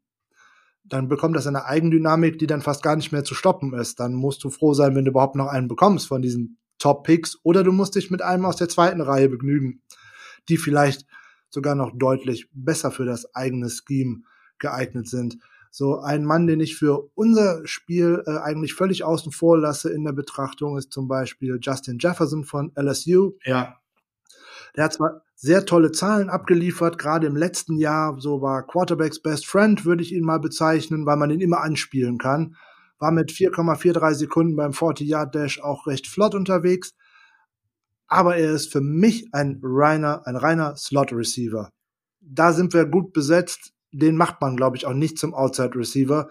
Dann 0.84 1.08
bekommt 1.08 1.36
das 1.36 1.46
eine 1.46 1.66
Eigendynamik, 1.66 2.38
die 2.38 2.46
dann 2.46 2.62
fast 2.62 2.82
gar 2.82 2.96
nicht 2.96 3.12
mehr 3.12 3.24
zu 3.24 3.34
stoppen 3.34 3.74
ist. 3.74 4.00
Dann 4.00 4.14
musst 4.14 4.42
du 4.42 4.50
froh 4.50 4.72
sein, 4.72 4.94
wenn 4.94 5.04
du 5.04 5.10
überhaupt 5.10 5.36
noch 5.36 5.48
einen 5.48 5.68
bekommst 5.68 6.08
von 6.08 6.22
diesen 6.22 6.58
Top 6.78 7.04
Picks. 7.04 7.38
Oder 7.42 7.62
du 7.62 7.72
musst 7.72 7.94
dich 7.94 8.10
mit 8.10 8.22
einem 8.22 8.46
aus 8.46 8.56
der 8.56 8.68
zweiten 8.68 9.00
Reihe 9.00 9.28
begnügen, 9.28 9.82
die 10.48 10.56
vielleicht 10.56 11.04
sogar 11.50 11.74
noch 11.74 11.92
deutlich 11.94 12.48
besser 12.52 12.90
für 12.90 13.04
das 13.04 13.34
eigene 13.34 13.68
Scheme 13.68 14.22
geeignet 14.58 15.08
sind. 15.08 15.38
So 15.78 16.00
ein 16.00 16.24
Mann, 16.24 16.48
den 16.48 16.58
ich 16.58 16.74
für 16.74 17.08
unser 17.14 17.64
Spiel 17.64 18.24
äh, 18.26 18.38
eigentlich 18.38 18.74
völlig 18.74 19.04
außen 19.04 19.30
vor 19.30 19.56
lasse 19.56 19.92
in 19.92 20.02
der 20.02 20.10
Betrachtung, 20.10 20.76
ist 20.76 20.92
zum 20.92 21.06
Beispiel 21.06 21.60
Justin 21.62 21.98
Jefferson 22.00 22.42
von 22.42 22.72
LSU. 22.74 23.34
Ja. 23.44 23.76
Der 24.74 24.82
hat 24.82 24.94
zwar 24.94 25.22
sehr 25.36 25.66
tolle 25.66 25.92
Zahlen 25.92 26.30
abgeliefert, 26.30 26.98
gerade 26.98 27.28
im 27.28 27.36
letzten 27.36 27.76
Jahr, 27.78 28.16
so 28.18 28.42
war 28.42 28.66
Quarterbacks 28.66 29.22
Best 29.22 29.46
Friend, 29.46 29.84
würde 29.84 30.02
ich 30.02 30.12
ihn 30.12 30.24
mal 30.24 30.40
bezeichnen, 30.40 31.06
weil 31.06 31.16
man 31.16 31.30
ihn 31.30 31.40
immer 31.40 31.60
anspielen 31.60 32.18
kann. 32.18 32.56
War 32.98 33.12
mit 33.12 33.30
4,43 33.30 34.14
Sekunden 34.14 34.56
beim 34.56 34.72
40-Yard-Dash 34.72 35.60
auch 35.60 35.86
recht 35.86 36.08
flott 36.08 36.34
unterwegs. 36.34 36.96
Aber 38.08 38.36
er 38.36 38.50
ist 38.50 38.72
für 38.72 38.80
mich 38.80 39.28
ein 39.30 39.60
reiner, 39.62 40.26
ein 40.26 40.34
reiner 40.34 40.74
Slot-Receiver. 40.74 41.70
Da 42.20 42.52
sind 42.52 42.74
wir 42.74 42.84
gut 42.84 43.12
besetzt 43.12 43.74
den 43.92 44.16
macht 44.16 44.40
man, 44.40 44.56
glaube 44.56 44.76
ich, 44.76 44.86
auch 44.86 44.94
nicht 44.94 45.18
zum 45.18 45.34
Outside 45.34 45.74
Receiver. 45.74 46.28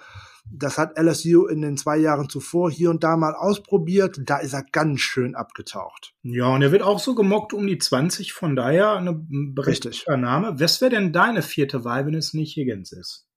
Das 0.50 0.78
hat 0.78 0.98
LSU 0.98 1.46
in 1.48 1.62
den 1.62 1.76
zwei 1.76 1.98
Jahren 1.98 2.30
zuvor 2.30 2.72
hier 2.72 2.90
und 2.90 3.04
da 3.04 3.18
mal 3.18 3.36
ausprobiert. 3.36 4.22
Da 4.24 4.38
ist 4.38 4.54
er 4.54 4.64
ganz 4.64 5.02
schön 5.02 5.36
abgetaucht. 5.36 6.14
Ja, 6.24 6.48
und 6.48 6.62
er 6.62 6.72
wird 6.72 6.84
auch 6.84 7.00
so 7.00 7.16
gemockt 7.16 7.54
um 7.54 7.68
die 7.68 7.78
20, 7.78 8.32
von 8.32 8.56
daher 8.56 8.94
eine 8.94 9.14
berechtigter 9.14 10.16
Name. 10.16 10.60
Was 10.60 10.80
wäre 10.80 10.92
denn 10.92 11.12
deine 11.12 11.42
vierte 11.42 11.84
Wahl, 11.84 12.06
wenn 12.06 12.14
es 12.14 12.34
nicht 12.34 12.56
Higgins 12.56 12.94
ist? 12.94 13.28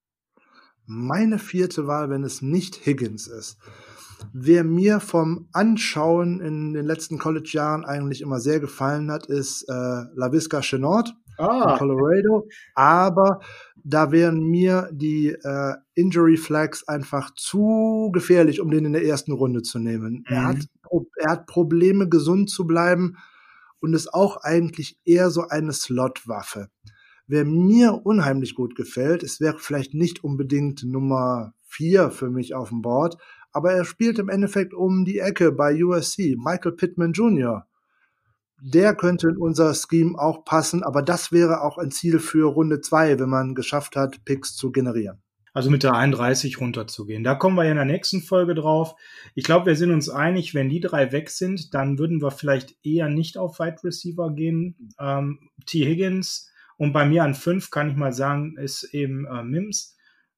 Meine 0.87 1.39
vierte 1.39 1.87
Wahl, 1.87 2.11
wenn 2.11 2.23
es 2.23 2.43
nicht 2.43 2.87
Higgins 2.87 3.27
ist. 3.27 3.59
Wer 4.33 4.65
mir 4.65 5.01
vom 5.01 5.49
Anschauen 5.53 6.41
in 6.41 6.75
den 6.75 6.85
letzten 6.85 7.19
College-Jahren 7.19 7.85
eigentlich 7.85 8.21
immer 8.21 8.39
sehr 8.39 8.61
gefallen 8.61 9.11
hat, 9.11 9.27
ist 9.27 9.63
äh, 9.69 9.73
LaVisca 10.15 10.61
Chenord 10.61 11.15
ah. 11.39 11.73
in 11.73 11.79
Colorado. 11.79 12.49
Aber 12.75 13.41
da 13.85 14.13
wären 14.13 14.41
mir 14.41 14.89
die 14.93 15.29
äh, 15.29 15.75
Injury 15.95 16.37
Flags 16.37 16.87
einfach 16.87 17.35
zu 17.35 18.11
gefährlich, 18.13 18.61
um 18.61 18.71
den 18.71 18.85
in 18.85 18.93
der 18.93 19.05
ersten 19.05 19.33
Runde 19.33 19.63
zu 19.63 19.79
nehmen. 19.79 20.25
Mhm. 20.29 20.35
Er, 20.35 20.45
hat, 20.45 20.59
er 21.17 21.31
hat 21.31 21.47
Probleme, 21.47 22.09
gesund 22.09 22.51
zu 22.51 22.67
bleiben 22.67 23.17
und 23.81 23.95
ist 23.95 24.13
auch 24.13 24.39
eigentlich 24.39 24.99
eher 25.05 25.31
so 25.31 25.49
eine 25.49 25.73
Slot-Waffe. 25.73 26.69
Wer 27.27 27.45
mir 27.45 28.01
unheimlich 28.05 28.55
gut 28.55 28.75
gefällt, 28.75 29.23
es 29.23 29.41
wäre 29.41 29.59
vielleicht 29.59 29.95
nicht 29.95 30.25
unbedingt 30.25 30.83
Nummer 30.85 31.55
vier 31.63 32.11
für 32.11 32.29
mich 32.29 32.55
auf 32.55 32.71
dem 32.71 32.83
Board, 32.83 33.17
aber 33.53 33.73
er 33.73 33.85
spielt 33.85 34.19
im 34.19 34.29
Endeffekt 34.29 34.75
um 34.75 35.05
die 35.05 35.19
Ecke 35.19 35.53
bei 35.53 35.83
USC. 35.83 36.37
Michael 36.37 36.73
Pittman 36.73 37.13
Jr. 37.13 37.67
Der 38.63 38.95
könnte 38.95 39.29
in 39.29 39.37
unser 39.37 39.75
Scheme 39.75 40.19
auch 40.19 40.45
passen, 40.45 40.83
aber 40.83 41.03
das 41.03 41.33
wäre 41.33 41.63
auch 41.63 41.79
ein 41.79 41.91
Ziel 41.91 42.19
für 42.19 42.47
Runde 42.47 42.81
zwei, 42.81 43.19
wenn 43.19 43.29
man 43.29 43.55
geschafft 43.55 43.97
hat, 43.97 44.25
Picks 44.25 44.55
zu 44.55 44.71
generieren. 44.73 45.23
Also 45.53 45.71
mit 45.71 45.83
der 45.83 45.95
31 45.95 46.61
runterzugehen. 46.61 47.25
Da 47.25 47.35
kommen 47.35 47.57
wir 47.57 47.65
ja 47.65 47.71
in 47.71 47.77
der 47.77 47.85
nächsten 47.85 48.23
Folge 48.23 48.55
drauf. 48.55 48.95
Ich 49.35 49.45
glaube, 49.45 49.67
wir 49.67 49.77
sind 49.77 49.91
uns 49.91 50.09
einig, 50.09 50.55
wenn 50.55 50.69
die 50.69 50.81
drei 50.81 51.11
weg 51.11 51.29
sind, 51.31 51.75
dann 51.75 51.99
würden 51.99 52.23
wir 52.23 52.31
vielleicht 52.31 52.77
eher 52.85 53.09
nicht 53.09 53.37
auf 53.37 53.59
Wide 53.59 53.83
Receiver 53.83 54.33
gehen. 54.33 54.93
Ähm, 55.01 55.51
T. 55.67 55.85
Higgins 55.85 56.51
und 56.77 56.93
bei 56.93 57.05
mir 57.05 57.25
an 57.25 57.35
fünf 57.35 57.71
kann 57.71 57.91
ich 57.91 57.97
mal 57.97 58.13
sagen, 58.13 58.57
ist 58.57 58.85
eben 58.95 59.27
äh, 59.27 59.43
Mims. 59.43 59.97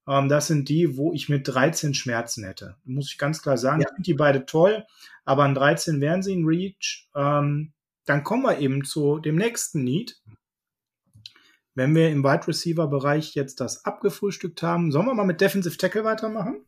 Ähm, 0.09 0.29
das 0.29 0.47
sind 0.47 0.69
die, 0.69 0.97
wo 0.97 1.13
ich 1.13 1.29
mit 1.29 1.47
13 1.47 1.95
Schmerzen 1.95 2.45
hätte. 2.45 2.77
Muss 2.85 3.11
ich 3.13 3.19
ganz 3.19 3.43
klar 3.43 3.59
sagen. 3.59 3.81
Ja. 3.81 3.89
Ich 3.89 3.95
finde 3.95 4.07
die 4.07 4.15
beide 4.15 4.47
toll, 4.47 4.85
aber 5.25 5.45
an 5.45 5.55
13 5.55 6.01
wären 6.01 6.23
sie 6.23 6.33
in 6.33 6.45
Reach. 6.47 7.09
Ähm, 7.15 7.73
dann 8.07 8.25
kommen 8.25 8.43
wir 8.43 8.59
eben 8.59 8.85
zu 8.85 9.19
dem 9.19 9.37
nächsten 9.37 9.85
Need. 9.85 10.21
Wenn 11.75 11.95
wir 11.95 12.11
im 12.11 12.23
Wide 12.23 12.49
Receiver 12.49 12.87
Bereich 12.87 13.35
jetzt 13.35 13.61
das 13.61 13.85
abgefrühstückt 13.85 14.63
haben, 14.63 14.93
sollen 14.93 15.07
wir 15.07 15.15
mal 15.15 15.25
mit 15.25 15.41
Defensive 15.41 15.77
Tackle 15.77 16.05
weitermachen? 16.05 16.67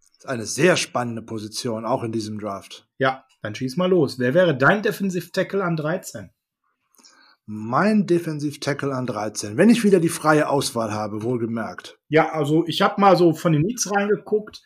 Das 0.00 0.18
ist 0.18 0.26
eine 0.26 0.46
sehr 0.46 0.76
spannende 0.76 1.22
Position, 1.22 1.84
auch 1.84 2.02
in 2.02 2.12
diesem 2.12 2.38
Draft. 2.38 2.88
Ja, 2.98 3.24
dann 3.42 3.54
schieß 3.54 3.76
mal 3.76 3.88
los. 3.88 4.18
Wer 4.18 4.34
wäre 4.34 4.56
dein 4.56 4.82
Defensive 4.82 5.30
Tackle 5.32 5.64
an 5.64 5.76
13? 5.76 6.30
Mein 7.46 8.06
Defensive 8.06 8.58
Tackle 8.58 8.92
an 8.92 9.06
13. 9.06 9.56
Wenn 9.56 9.70
ich 9.70 9.84
wieder 9.84 10.00
die 10.00 10.08
freie 10.08 10.48
Auswahl 10.48 10.92
habe, 10.92 11.22
wohlgemerkt. 11.22 11.98
Ja, 12.08 12.32
also 12.32 12.66
ich 12.66 12.82
habe 12.82 13.00
mal 13.00 13.16
so 13.16 13.32
von 13.34 13.52
den 13.52 13.62
Needs 13.62 13.90
reingeguckt. 13.90 14.62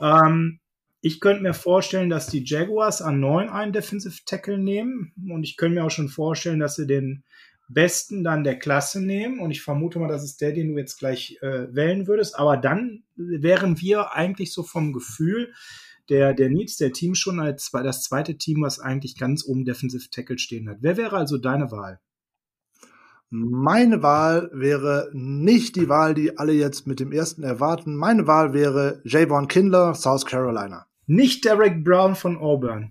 Ähm, 0.00 0.58
ich 1.04 1.20
könnte 1.20 1.42
mir 1.42 1.52
vorstellen, 1.52 2.08
dass 2.08 2.28
die 2.28 2.42
Jaguars 2.46 3.02
an 3.02 3.20
9 3.20 3.50
einen 3.50 3.74
Defensive 3.74 4.24
Tackle 4.24 4.56
nehmen. 4.56 5.12
Und 5.28 5.42
ich 5.42 5.58
könnte 5.58 5.74
mir 5.74 5.84
auch 5.84 5.90
schon 5.90 6.08
vorstellen, 6.08 6.60
dass 6.60 6.76
sie 6.76 6.86
den 6.86 7.24
besten 7.68 8.24
dann 8.24 8.42
der 8.42 8.58
Klasse 8.58 9.04
nehmen. 9.04 9.38
Und 9.38 9.50
ich 9.50 9.60
vermute 9.60 9.98
mal, 9.98 10.08
das 10.08 10.24
ist 10.24 10.40
der, 10.40 10.52
den 10.52 10.72
du 10.72 10.78
jetzt 10.78 10.98
gleich 10.98 11.36
äh, 11.42 11.66
wählen 11.74 12.06
würdest. 12.06 12.38
Aber 12.38 12.56
dann 12.56 13.02
wären 13.16 13.78
wir 13.82 14.14
eigentlich 14.14 14.54
so 14.54 14.62
vom 14.62 14.94
Gefühl 14.94 15.52
der, 16.08 16.32
der 16.32 16.48
Needs 16.48 16.78
der 16.78 16.92
Team 16.92 17.14
schon 17.14 17.38
als 17.38 17.70
das 17.70 18.02
zweite 18.02 18.38
Team, 18.38 18.62
was 18.62 18.80
eigentlich 18.80 19.18
ganz 19.18 19.44
oben 19.44 19.66
Defensive 19.66 20.08
Tackle 20.10 20.38
stehen 20.38 20.70
hat. 20.70 20.78
Wer 20.80 20.96
wäre 20.96 21.18
also 21.18 21.36
deine 21.36 21.70
Wahl? 21.70 22.00
Meine 23.28 24.02
Wahl 24.02 24.48
wäre 24.54 25.10
nicht 25.12 25.76
die 25.76 25.90
Wahl, 25.90 26.14
die 26.14 26.38
alle 26.38 26.54
jetzt 26.54 26.86
mit 26.86 26.98
dem 26.98 27.12
ersten 27.12 27.42
erwarten. 27.42 27.94
Meine 27.94 28.26
Wahl 28.26 28.54
wäre 28.54 29.02
Javon 29.04 29.48
Kindler, 29.48 29.94
South 29.94 30.24
Carolina. 30.24 30.86
Nicht 31.06 31.44
Derek 31.44 31.84
Brown 31.84 32.14
von 32.14 32.38
Auburn. 32.38 32.90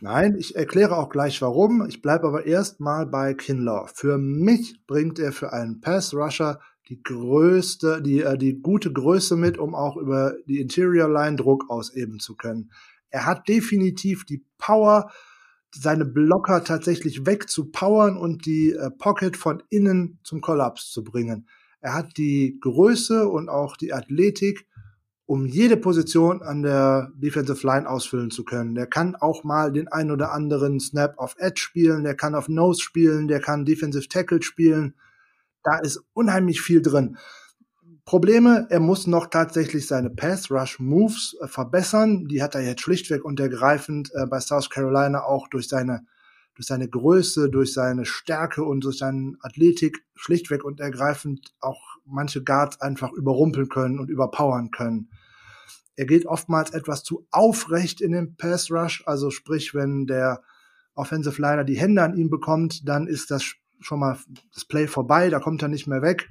Nein, 0.00 0.36
ich 0.38 0.56
erkläre 0.56 0.96
auch 0.96 1.10
gleich 1.10 1.42
warum. 1.42 1.86
Ich 1.86 2.00
bleibe 2.00 2.26
aber 2.26 2.46
erstmal 2.46 3.04
bei 3.04 3.34
Kindler. 3.34 3.88
Für 3.94 4.16
mich 4.16 4.84
bringt 4.86 5.18
er 5.18 5.32
für 5.32 5.52
einen 5.52 5.80
Pass 5.80 6.14
Rusher 6.14 6.60
die 6.88 7.02
größte, 7.02 8.00
die, 8.02 8.22
äh, 8.22 8.38
die 8.38 8.60
gute 8.60 8.92
Größe 8.92 9.36
mit, 9.36 9.58
um 9.58 9.74
auch 9.74 9.96
über 9.96 10.34
die 10.46 10.60
Interior 10.60 11.08
Line 11.08 11.36
Druck 11.36 11.68
ausüben 11.68 12.18
zu 12.20 12.36
können. 12.36 12.70
Er 13.10 13.26
hat 13.26 13.46
definitiv 13.48 14.24
die 14.24 14.44
Power, 14.56 15.12
seine 15.74 16.06
Blocker 16.06 16.64
tatsächlich 16.64 17.26
wegzupowern 17.26 18.16
und 18.16 18.46
die 18.46 18.72
äh, 18.72 18.90
Pocket 18.90 19.36
von 19.36 19.62
innen 19.68 20.18
zum 20.24 20.40
Kollaps 20.40 20.90
zu 20.90 21.04
bringen. 21.04 21.46
Er 21.80 21.94
hat 21.94 22.16
die 22.16 22.58
Größe 22.60 23.28
und 23.28 23.48
auch 23.48 23.76
die 23.76 23.92
Athletik, 23.92 24.66
um 25.26 25.46
jede 25.46 25.76
Position 25.76 26.42
an 26.42 26.62
der 26.62 27.12
Defensive 27.14 27.66
Line 27.66 27.88
ausfüllen 27.88 28.30
zu 28.30 28.44
können. 28.44 28.74
Der 28.74 28.86
kann 28.86 29.14
auch 29.14 29.44
mal 29.44 29.72
den 29.72 29.88
ein 29.88 30.10
oder 30.10 30.32
anderen 30.32 30.80
Snap 30.80 31.18
auf 31.18 31.36
Edge 31.38 31.60
spielen, 31.60 32.04
der 32.04 32.14
kann 32.14 32.34
auf 32.34 32.48
Nose 32.48 32.80
spielen, 32.80 33.28
der 33.28 33.40
kann 33.40 33.64
Defensive 33.64 34.08
Tackle 34.08 34.42
spielen. 34.42 34.94
Da 35.62 35.78
ist 35.78 36.02
unheimlich 36.12 36.60
viel 36.60 36.82
drin. 36.82 37.16
Probleme, 38.04 38.66
er 38.68 38.80
muss 38.80 39.06
noch 39.06 39.28
tatsächlich 39.28 39.86
seine 39.86 40.10
Pass 40.10 40.50
Rush 40.50 40.80
Moves 40.80 41.36
äh, 41.40 41.46
verbessern. 41.46 42.26
Die 42.26 42.42
hat 42.42 42.54
er 42.54 42.62
jetzt 42.62 42.82
schlichtweg 42.82 43.24
und 43.24 43.38
ergreifend 43.38 44.10
äh, 44.14 44.26
bei 44.26 44.40
South 44.40 44.70
Carolina 44.70 45.22
auch 45.22 45.48
durch 45.48 45.68
seine 45.68 46.04
durch 46.62 46.68
seine 46.68 46.88
Größe, 46.88 47.50
durch 47.50 47.72
seine 47.72 48.04
Stärke 48.04 48.62
und 48.62 48.84
durch 48.84 48.98
seine 48.98 49.36
Athletik 49.40 50.04
schlichtweg 50.14 50.62
und 50.62 50.78
ergreifend 50.78 51.52
auch 51.58 51.80
manche 52.04 52.44
Guards 52.44 52.80
einfach 52.80 53.10
überrumpeln 53.10 53.68
können 53.68 53.98
und 53.98 54.08
überpowern 54.08 54.70
können. 54.70 55.10
Er 55.96 56.06
geht 56.06 56.24
oftmals 56.24 56.70
etwas 56.70 57.02
zu 57.02 57.26
aufrecht 57.32 58.00
in 58.00 58.12
den 58.12 58.36
Pass 58.36 58.70
Rush, 58.70 59.02
also 59.06 59.30
sprich, 59.30 59.74
wenn 59.74 60.06
der 60.06 60.44
Offensive 60.94 61.42
Liner 61.42 61.64
die 61.64 61.78
Hände 61.78 62.00
an 62.00 62.16
ihm 62.16 62.30
bekommt, 62.30 62.88
dann 62.88 63.08
ist 63.08 63.32
das 63.32 63.42
schon 63.80 63.98
mal 63.98 64.16
das 64.54 64.64
Play 64.64 64.86
vorbei, 64.86 65.30
da 65.30 65.40
kommt 65.40 65.62
er 65.62 65.68
nicht 65.68 65.88
mehr 65.88 66.00
weg. 66.00 66.28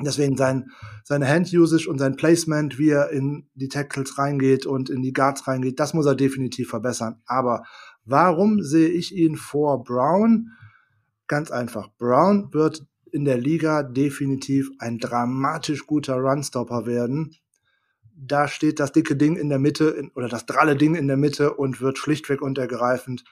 Deswegen 0.00 0.36
sein, 0.36 0.70
seine 1.02 1.26
Hand-Usage 1.26 1.88
und 1.90 1.98
sein 1.98 2.14
Placement, 2.14 2.78
wie 2.78 2.90
er 2.90 3.10
in 3.10 3.48
die 3.54 3.66
Tackles 3.66 4.18
reingeht 4.18 4.66
und 4.66 4.88
in 4.88 5.02
die 5.02 5.12
Guards 5.12 5.48
reingeht, 5.48 5.80
das 5.80 5.94
muss 5.94 6.06
er 6.06 6.14
definitiv 6.14 6.68
verbessern. 6.68 7.20
Aber 7.26 7.64
warum 8.08 8.62
sehe 8.62 8.88
ich 8.88 9.14
ihn 9.14 9.36
vor 9.36 9.84
Brown? 9.84 10.52
Ganz 11.26 11.50
einfach. 11.50 11.88
Brown 11.98 12.52
wird 12.52 12.86
in 13.12 13.24
der 13.24 13.38
Liga 13.38 13.82
definitiv 13.82 14.70
ein 14.78 14.98
dramatisch 14.98 15.86
guter 15.86 16.16
Runstopper 16.16 16.86
werden. 16.86 17.34
Da 18.14 18.48
steht 18.48 18.80
das 18.80 18.92
dicke 18.92 19.16
Ding 19.16 19.36
in 19.36 19.48
der 19.48 19.58
Mitte 19.58 20.10
oder 20.14 20.28
das 20.28 20.46
dralle 20.46 20.76
Ding 20.76 20.94
in 20.94 21.06
der 21.06 21.16
Mitte 21.16 21.54
und 21.54 21.80
wird 21.80 21.98
schlichtweg 21.98 22.42
und 22.42 22.58
ergreifend 22.58 23.24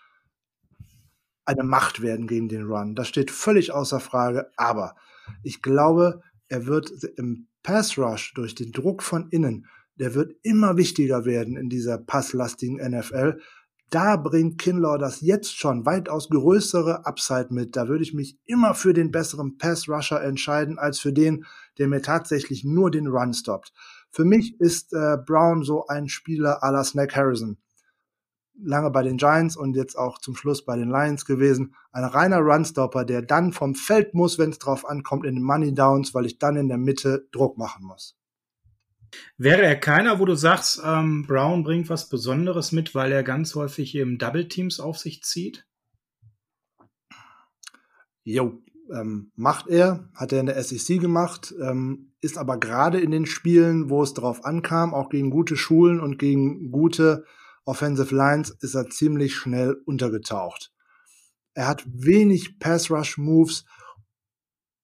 eine 1.45 1.63
Macht 1.63 2.03
werden 2.03 2.27
gegen 2.27 2.49
den 2.49 2.65
Run. 2.65 2.95
Das 2.95 3.09
steht 3.09 3.31
völlig 3.31 3.73
außer 3.73 4.01
Frage. 4.01 4.51
Aber 4.57 4.97
ich 5.43 5.63
glaube, 5.63 6.21
er 6.49 6.67
wird 6.67 6.91
im 7.17 7.49
Pass 7.63 7.99
Rush 7.99 8.35
durch 8.35 8.55
den 8.55 8.73
Druck 8.73 9.03
von 9.03 9.29
innen, 9.31 9.67
der 9.97 10.15
wird 10.15 10.35
immer 10.43 10.77
wichtiger 10.77 11.25
werden 11.25 11.57
in 11.57 11.69
dieser 11.69 11.99
passlastigen 11.99 12.77
NFL. 12.77 13.41
Da 13.91 14.17
bringt 14.17 14.59
Kinlaw 14.59 14.99
das 14.99 15.21
jetzt 15.21 15.57
schon 15.57 15.87
weitaus 15.87 16.29
größere 16.29 17.07
Upside 17.07 17.49
mit. 17.51 17.77
Da 17.77 17.87
würde 17.87 18.03
ich 18.03 18.15
mich 18.15 18.39
immer 18.45 18.75
für 18.75 18.93
den 18.93 19.13
besseren 19.13 19.59
Pass 19.59 19.89
Rusher 19.89 20.23
entscheiden, 20.23 20.79
als 20.79 20.99
für 20.99 21.13
den, 21.13 21.45
der 21.79 21.87
mir 21.87 22.03
tatsächlich 22.03 22.65
nur 22.65 22.91
den 22.91 23.07
Run 23.07 23.33
stoppt. 23.33 23.73
Für 24.11 24.25
mich 24.25 24.61
ist 24.61 24.93
äh, 24.93 25.17
Brown 25.25 25.63
so 25.63 25.87
ein 25.87 26.09
Spieler 26.09 26.65
à 26.65 26.73
la 26.73 26.83
Snack 26.83 27.15
Harrison 27.15 27.59
lange 28.63 28.91
bei 28.91 29.03
den 29.03 29.17
Giants 29.17 29.57
und 29.57 29.77
jetzt 29.77 29.97
auch 29.97 30.19
zum 30.19 30.35
Schluss 30.35 30.65
bei 30.65 30.77
den 30.77 30.89
Lions 30.89 31.25
gewesen. 31.25 31.75
Ein 31.93 32.05
reiner 32.05 32.39
Runstopper, 32.39 33.05
der 33.05 33.23
dann 33.23 33.53
vom 33.53 33.75
Feld 33.75 34.15
muss, 34.15 34.39
wenn 34.39 34.51
es 34.51 34.59
drauf 34.59 34.89
ankommt, 34.89 35.27
in 35.27 35.35
den 35.35 35.45
Money 35.45 35.75
Downs, 35.75 36.15
weil 36.15 36.27
ich 36.27 36.39
dann 36.39 36.57
in 36.57 36.69
der 36.69 36.79
Mitte 36.79 37.29
Druck 37.33 37.59
machen 37.59 37.85
muss. 37.85 38.17
Wäre 39.39 39.63
er 39.63 39.77
keiner, 39.77 40.19
wo 40.19 40.25
du 40.25 40.35
sagst, 40.35 40.81
ähm, 40.85 41.25
Brown 41.27 41.63
bringt 41.63 41.89
was 41.89 42.09
Besonderes 42.09 42.73
mit, 42.73 42.95
weil 42.95 43.13
er 43.13 43.23
ganz 43.23 43.55
häufig 43.55 43.95
eben 43.95 44.19
Double 44.19 44.49
Teams 44.49 44.81
auf 44.81 44.99
sich 44.99 45.23
zieht? 45.23 45.67
Jo, 48.25 48.63
ähm, 48.93 49.31
macht 49.35 49.69
er, 49.69 50.09
hat 50.15 50.33
er 50.33 50.41
in 50.41 50.47
der 50.47 50.63
SEC 50.63 51.01
gemacht, 51.01 51.55
ähm, 51.61 52.13
ist 52.21 52.39
aber 52.39 52.59
gerade 52.59 53.01
in 53.01 53.11
den 53.11 53.27
Spielen, 53.27 53.91
wo 53.91 54.03
es 54.03 54.15
drauf 54.15 54.45
ankam, 54.45 54.95
auch 54.95 55.09
gegen 55.09 55.31
gute 55.31 55.57
Schulen 55.57 56.01
und 56.01 56.19
gegen 56.19 56.71
gute 56.71 57.25
Offensive 57.65 58.15
Lines 58.15 58.51
ist 58.61 58.75
er 58.75 58.91
ziemlich 58.91 59.35
schnell 59.35 59.77
untergetaucht. 59.85 60.73
Er 61.55 61.67
hat 61.67 61.85
wenig 61.87 62.59
Pass 62.59 62.91
Rush 62.91 63.19
Moves 63.19 63.65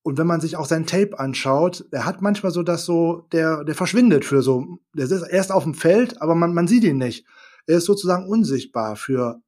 und 0.03 0.17
wenn 0.17 0.27
man 0.27 0.41
sich 0.41 0.57
auch 0.57 0.65
sein 0.65 0.85
Tape 0.85 1.17
anschaut, 1.17 1.85
er 1.91 2.05
hat 2.05 2.21
manchmal 2.21 2.51
so 2.51 2.61
das 2.61 2.85
so, 2.85 3.25
der, 3.31 3.63
der 3.63 3.73
verschwindet 3.73 4.25
für 4.25 4.41
so, 4.41 4.79
der 4.93 5.05
ist 5.05 5.21
erst 5.23 5.51
auf 5.51 5.63
dem 5.63 5.73
Feld, 5.73 6.21
aber 6.21 6.35
man, 6.35 6.53
man 6.53 6.67
sieht 6.67 6.83
ihn 6.83 6.97
nicht. 6.97 7.25
Er 7.65 7.77
ist 7.77 7.85
sozusagen 7.85 8.27
unsichtbar 8.27 8.97
für 8.97 9.41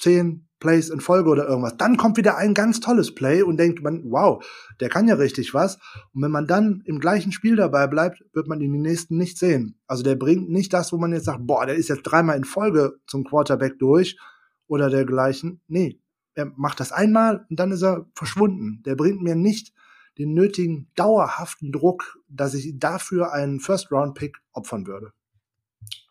10, 0.00 0.48
Plays 0.60 0.90
in 0.90 1.00
Folge 1.00 1.30
oder 1.30 1.48
irgendwas. 1.48 1.76
Dann 1.78 1.96
kommt 1.96 2.16
wieder 2.16 2.36
ein 2.36 2.54
ganz 2.54 2.80
tolles 2.80 3.14
Play 3.14 3.42
und 3.42 3.56
denkt 3.56 3.82
man, 3.82 4.02
wow, 4.10 4.44
der 4.78 4.90
kann 4.90 5.08
ja 5.08 5.14
richtig 5.14 5.54
was. 5.54 5.78
Und 6.12 6.22
wenn 6.22 6.30
man 6.30 6.46
dann 6.46 6.82
im 6.84 7.00
gleichen 7.00 7.32
Spiel 7.32 7.56
dabei 7.56 7.86
bleibt, 7.86 8.22
wird 8.34 8.46
man 8.46 8.60
ihn 8.60 8.72
die 8.72 8.78
nächsten 8.78 9.16
nicht 9.16 9.38
sehen. 9.38 9.78
Also 9.86 10.02
der 10.02 10.14
bringt 10.14 10.50
nicht 10.50 10.72
das, 10.72 10.92
wo 10.92 10.98
man 10.98 11.12
jetzt 11.12 11.24
sagt, 11.24 11.46
boah, 11.46 11.66
der 11.66 11.74
ist 11.74 11.88
jetzt 11.88 12.02
dreimal 12.02 12.36
in 12.36 12.44
Folge 12.44 12.98
zum 13.06 13.24
Quarterback 13.24 13.78
durch 13.78 14.18
oder 14.66 14.90
dergleichen. 14.90 15.62
Nee, 15.66 15.98
er 16.34 16.52
macht 16.56 16.80
das 16.80 16.92
einmal 16.92 17.46
und 17.50 17.58
dann 17.58 17.72
ist 17.72 17.82
er 17.82 18.06
verschwunden. 18.14 18.82
Der 18.84 18.94
bringt 18.94 19.22
mir 19.22 19.34
nicht 19.34 19.72
den 20.18 20.34
nötigen 20.34 20.90
dauerhaften 20.96 21.72
Druck, 21.72 22.18
dass 22.28 22.54
ich 22.54 22.78
dafür 22.78 23.32
einen 23.32 23.60
First-Round-Pick 23.60 24.38
opfern 24.52 24.86
würde. 24.86 25.12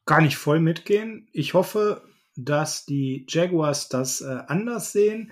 Kann 0.05 0.25
ich 0.25 0.37
voll 0.37 0.59
mitgehen. 0.59 1.27
Ich 1.31 1.53
hoffe, 1.53 2.01
dass 2.35 2.85
die 2.85 3.25
Jaguars 3.29 3.89
das 3.89 4.21
äh, 4.21 4.39
anders 4.47 4.91
sehen. 4.91 5.31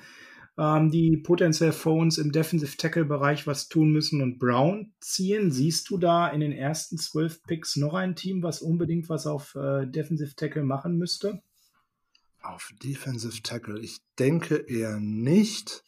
ähm, 0.57 0.89
die 0.91 1.17
potenziell 1.17 1.71
Phones 1.71 2.17
im 2.17 2.31
Defensive 2.31 2.77
Tackle 2.77 3.05
Bereich 3.05 3.47
was 3.47 3.67
tun 3.69 3.91
müssen 3.91 4.21
und 4.21 4.39
Brown 4.39 4.93
ziehen. 4.99 5.51
Siehst 5.51 5.89
du 5.89 5.97
da 5.97 6.27
in 6.27 6.39
den 6.39 6.51
ersten 6.51 6.97
zwölf 6.97 7.43
Picks 7.43 7.75
noch 7.75 7.93
ein 7.93 8.15
Team, 8.15 8.43
was 8.43 8.61
unbedingt 8.61 9.09
was 9.09 9.27
auf 9.27 9.55
äh, 9.55 9.85
Defensive 9.85 10.35
Tackle 10.35 10.63
machen 10.63 10.97
müsste? 10.97 11.41
Auf 12.47 12.71
Defensive 12.81 13.41
Tackle, 13.43 13.77
ich 13.77 13.99
denke 14.17 14.55
eher 14.55 15.01
nicht. 15.01 15.83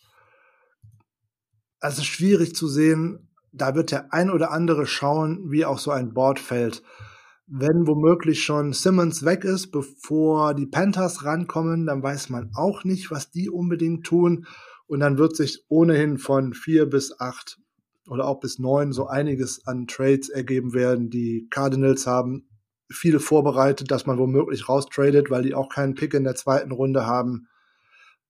Also 1.79 2.01
schwierig 2.01 2.53
zu 2.53 2.67
sehen, 2.67 3.29
da 3.53 3.75
wird 3.75 3.91
der 3.91 4.13
ein 4.13 4.29
oder 4.29 4.51
andere 4.51 4.85
schauen, 4.85 5.49
wie 5.51 5.63
auch 5.63 5.79
so 5.79 5.91
ein 5.91 6.13
Board 6.13 6.37
fällt. 6.37 6.83
Wenn 7.47 7.87
womöglich 7.87 8.43
schon 8.43 8.73
Simmons 8.73 9.23
weg 9.23 9.45
ist, 9.45 9.71
bevor 9.71 10.53
die 10.53 10.67
Panthers 10.67 11.23
rankommen, 11.23 11.85
dann 11.85 12.03
weiß 12.03 12.27
man 12.27 12.51
auch 12.55 12.83
nicht, 12.83 13.09
was 13.09 13.31
die 13.31 13.49
unbedingt 13.49 14.05
tun. 14.05 14.45
Und 14.85 14.99
dann 14.99 15.17
wird 15.17 15.37
sich 15.37 15.63
ohnehin 15.69 16.17
von 16.17 16.53
vier 16.53 16.87
bis 16.87 17.21
acht 17.21 17.57
oder 18.05 18.25
auch 18.25 18.41
bis 18.41 18.59
neun 18.59 18.91
so 18.91 19.07
einiges 19.07 19.65
an 19.65 19.87
Trades 19.87 20.27
ergeben 20.27 20.73
werden. 20.73 21.09
Die 21.09 21.47
Cardinals 21.49 22.05
haben 22.05 22.48
viele 22.91 23.19
vorbereitet, 23.19 23.91
dass 23.91 24.05
man 24.05 24.17
womöglich 24.17 24.67
raustradet, 24.67 25.29
weil 25.29 25.43
die 25.43 25.55
auch 25.55 25.69
keinen 25.69 25.95
Pick 25.95 26.13
in 26.13 26.23
der 26.23 26.35
zweiten 26.35 26.71
Runde 26.71 27.05
haben. 27.05 27.47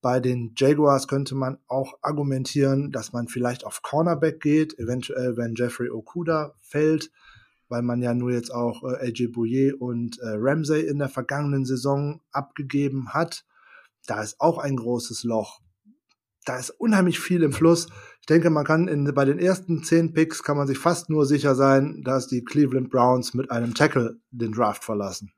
Bei 0.02 0.20
den 0.20 0.54
Jaguars 0.58 1.08
könnte 1.08 1.36
man 1.36 1.58
auch 1.68 1.96
argumentieren, 2.02 2.92
dass 2.92 3.12
man 3.12 3.28
vielleicht 3.28 3.66
auf 3.66 3.82
Cornerback 3.82 4.40
geht, 4.40 4.78
eventuell 4.80 5.36
wenn 5.38 5.56
Jeffrey 5.56 5.90
Okuda 5.90 6.54
fällt 6.62 7.12
weil 7.70 7.84
man 7.84 8.02
ja 8.02 8.14
nur 8.14 8.32
jetzt 8.32 8.52
auch 8.52 8.84
äh, 8.84 9.08
AJ 9.08 9.28
Bouye 9.28 9.74
und 9.74 10.20
äh, 10.20 10.32
Ramsey 10.36 10.82
in 10.82 10.98
der 10.98 11.10
vergangenen 11.10 11.66
Saison 11.66 12.20
abgegeben 12.32 13.14
hat. 13.14 13.46
Da 14.08 14.22
ist 14.22 14.42
auch 14.42 14.58
ein 14.58 14.76
großes 14.76 15.24
Loch. 15.24 15.62
Da 16.46 16.58
ist 16.58 16.72
unheimlich 16.72 17.20
viel 17.20 17.44
im 17.44 17.54
Fluss. 17.54 17.88
Ich 18.22 18.26
denke, 18.28 18.50
man 18.50 18.66
kann 18.66 18.88
in, 18.88 19.12
bei 19.14 19.26
den 19.26 19.40
ersten 19.40 19.84
zehn 19.84 20.14
Picks 20.14 20.44
kann 20.44 20.58
man 20.58 20.68
sich 20.68 20.78
fast 20.78 21.10
nur 21.10 21.26
sicher 21.26 21.56
sein, 21.56 22.04
dass 22.04 22.28
die 22.28 22.44
Cleveland 22.44 22.90
Browns 22.90 23.34
mit 23.34 23.50
einem 23.50 23.74
Tackle 23.74 24.20
den 24.32 24.52
Draft 24.52 24.84
verlassen. 24.84 25.32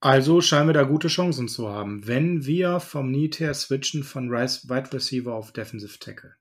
Also 0.00 0.40
scheinen 0.40 0.68
wir 0.68 0.74
da 0.74 0.82
gute 0.82 1.08
Chancen 1.08 1.48
zu 1.48 1.68
haben, 1.68 2.06
wenn 2.06 2.44
wir 2.44 2.80
vom 2.80 3.10
Need 3.10 3.40
her 3.40 3.54
switchen 3.54 4.04
von 4.04 4.30
Wide 4.30 4.92
Receiver 4.92 5.32
auf 5.32 5.52
Defensive 5.52 5.98
Tackle 5.98 6.36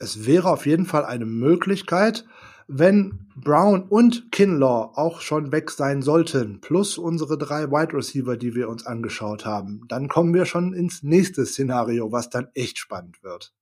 es 0.00 0.26
wäre 0.26 0.50
auf 0.50 0.66
jeden 0.66 0.86
Fall 0.86 1.04
eine 1.04 1.26
Möglichkeit, 1.26 2.24
wenn 2.68 3.28
Brown 3.36 3.82
und 3.82 4.32
Kinlaw 4.32 4.92
auch 4.94 5.20
schon 5.20 5.52
weg 5.52 5.70
sein 5.70 6.02
sollten, 6.02 6.60
plus 6.60 6.98
unsere 6.98 7.38
drei 7.38 7.70
Wide 7.70 7.94
Receiver, 7.94 8.36
die 8.36 8.54
wir 8.54 8.68
uns 8.68 8.86
angeschaut 8.86 9.44
haben, 9.44 9.82
dann 9.88 10.08
kommen 10.08 10.34
wir 10.34 10.46
schon 10.46 10.72
ins 10.72 11.02
nächste 11.02 11.46
Szenario, 11.46 12.10
was 12.12 12.30
dann 12.30 12.48
echt 12.54 12.78
spannend 12.78 13.22
wird. 13.22 13.52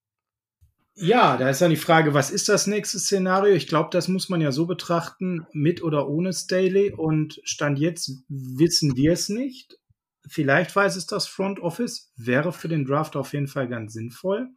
Ja, 0.96 1.36
da 1.36 1.50
ist 1.50 1.61
dann 1.61 1.70
die 1.70 1.76
Frage, 1.76 2.14
was 2.14 2.30
ist 2.30 2.48
das 2.48 2.68
nächste 2.68 3.00
Szenario? 3.00 3.55
Ich 3.55 3.66
glaube, 3.66 3.88
das 3.90 4.07
muss 4.07 4.28
man 4.28 4.40
ja 4.40 4.52
so 4.52 4.64
betrachten, 4.64 5.44
mit 5.52 5.82
oder 5.82 6.09
ohne 6.09 6.32
Staley. 6.32 6.92
Und 6.92 7.40
Stand 7.42 7.80
jetzt 7.80 8.22
wissen 8.28 8.96
wir 8.96 9.12
es 9.12 9.28
nicht. 9.28 9.80
Vielleicht 10.26 10.74
weiß 10.74 10.94
es 10.94 11.07
das 11.07 11.26
Front 11.26 11.59
Office, 11.61 12.12
wäre 12.16 12.52
für 12.52 12.68
den 12.68 12.84
Draft 12.84 13.16
auf 13.16 13.32
jeden 13.32 13.48
Fall 13.48 13.68
ganz 13.68 13.92
sinnvoll. 13.92 14.48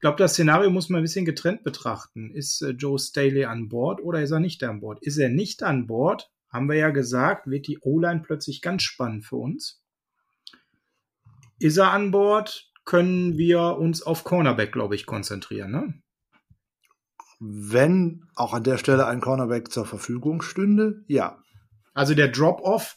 Ich 0.00 0.02
glaube, 0.02 0.16
das 0.16 0.32
Szenario 0.32 0.70
muss 0.70 0.88
man 0.88 1.00
ein 1.00 1.02
bisschen 1.02 1.26
getrennt 1.26 1.62
betrachten. 1.62 2.30
Ist 2.30 2.62
äh, 2.62 2.70
Joe 2.70 2.98
Staley 2.98 3.44
an 3.44 3.68
Bord 3.68 4.00
oder 4.02 4.22
ist 4.22 4.30
er 4.30 4.40
nicht 4.40 4.64
an 4.64 4.80
Bord? 4.80 4.98
Ist 5.02 5.18
er 5.18 5.28
nicht 5.28 5.62
an 5.62 5.86
Bord, 5.86 6.32
haben 6.48 6.70
wir 6.70 6.76
ja 6.76 6.88
gesagt, 6.88 7.50
wird 7.50 7.66
die 7.66 7.80
O-Line 7.82 8.22
plötzlich 8.24 8.62
ganz 8.62 8.82
spannend 8.82 9.26
für 9.26 9.36
uns. 9.36 9.84
Ist 11.58 11.76
er 11.76 11.92
an 11.92 12.12
Bord, 12.12 12.72
können 12.86 13.36
wir 13.36 13.76
uns 13.76 14.00
auf 14.00 14.24
Cornerback, 14.24 14.72
glaube 14.72 14.94
ich, 14.94 15.04
konzentrieren. 15.04 15.70
Ne? 15.70 16.02
Wenn 17.38 18.24
auch 18.34 18.54
an 18.54 18.64
der 18.64 18.78
Stelle 18.78 19.06
ein 19.06 19.20
Cornerback 19.20 19.70
zur 19.70 19.84
Verfügung 19.84 20.40
stünde, 20.40 21.04
ja. 21.08 21.42
Also 21.92 22.14
der 22.14 22.28
Drop-off, 22.28 22.96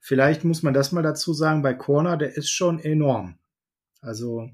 vielleicht 0.00 0.44
muss 0.44 0.62
man 0.62 0.74
das 0.74 0.92
mal 0.92 1.00
dazu 1.00 1.32
sagen, 1.32 1.62
bei 1.62 1.72
Corner, 1.72 2.18
der 2.18 2.36
ist 2.36 2.50
schon 2.50 2.78
enorm. 2.78 3.38
Also 4.02 4.50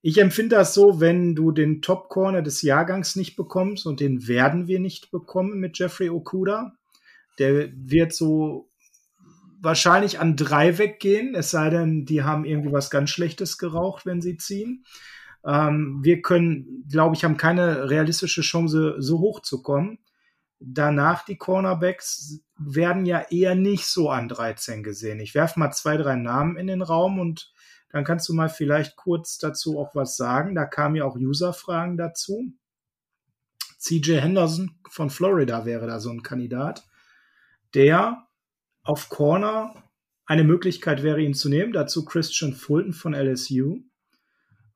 ich 0.00 0.18
empfinde 0.18 0.56
das 0.56 0.74
so, 0.74 1.00
wenn 1.00 1.34
du 1.34 1.50
den 1.50 1.82
Top 1.82 2.08
Corner 2.08 2.42
des 2.42 2.62
Jahrgangs 2.62 3.16
nicht 3.16 3.36
bekommst 3.36 3.86
und 3.86 4.00
den 4.00 4.28
werden 4.28 4.68
wir 4.68 4.78
nicht 4.78 5.10
bekommen 5.10 5.58
mit 5.58 5.78
Jeffrey 5.78 6.08
Okuda. 6.08 6.72
Der 7.38 7.70
wird 7.74 8.12
so 8.12 8.70
wahrscheinlich 9.60 10.20
an 10.20 10.36
drei 10.36 10.78
weggehen, 10.78 11.34
es 11.34 11.50
sei 11.50 11.70
denn, 11.70 12.04
die 12.04 12.22
haben 12.22 12.44
irgendwie 12.44 12.72
was 12.72 12.90
ganz 12.90 13.10
Schlechtes 13.10 13.58
geraucht, 13.58 14.06
wenn 14.06 14.20
sie 14.20 14.36
ziehen. 14.36 14.84
Ähm, 15.44 15.98
wir 16.02 16.22
können, 16.22 16.84
glaube 16.88 17.16
ich, 17.16 17.24
haben 17.24 17.36
keine 17.36 17.90
realistische 17.90 18.42
Chance, 18.42 18.96
so 18.98 19.18
hoch 19.18 19.40
zu 19.40 19.62
kommen. 19.62 19.98
Danach 20.60 21.24
die 21.24 21.36
Cornerbacks 21.36 22.40
werden 22.58 23.06
ja 23.06 23.24
eher 23.30 23.54
nicht 23.54 23.86
so 23.86 24.10
an 24.10 24.28
13 24.28 24.82
gesehen. 24.82 25.20
Ich 25.20 25.34
werfe 25.34 25.58
mal 25.58 25.70
zwei, 25.72 25.96
drei 25.96 26.16
Namen 26.16 26.56
in 26.56 26.66
den 26.66 26.82
Raum 26.82 27.18
und 27.18 27.52
dann 27.90 28.04
kannst 28.04 28.28
du 28.28 28.34
mal 28.34 28.48
vielleicht 28.48 28.96
kurz 28.96 29.38
dazu 29.38 29.78
auch 29.78 29.94
was 29.94 30.16
sagen. 30.16 30.54
Da 30.54 30.64
kamen 30.66 30.96
ja 30.96 31.04
auch 31.04 31.16
User-Fragen 31.16 31.96
dazu. 31.96 32.52
CJ 33.78 34.20
Henderson 34.20 34.72
von 34.90 35.08
Florida 35.08 35.64
wäre 35.64 35.86
da 35.86 36.00
so 36.00 36.10
ein 36.10 36.22
Kandidat, 36.22 36.84
der 37.74 38.26
auf 38.82 39.08
Corner 39.08 39.74
eine 40.26 40.44
Möglichkeit 40.44 41.02
wäre, 41.02 41.20
ihn 41.20 41.34
zu 41.34 41.48
nehmen. 41.48 41.72
Dazu 41.72 42.04
Christian 42.04 42.52
Fulton 42.52 42.92
von 42.92 43.14
LSU. 43.14 43.80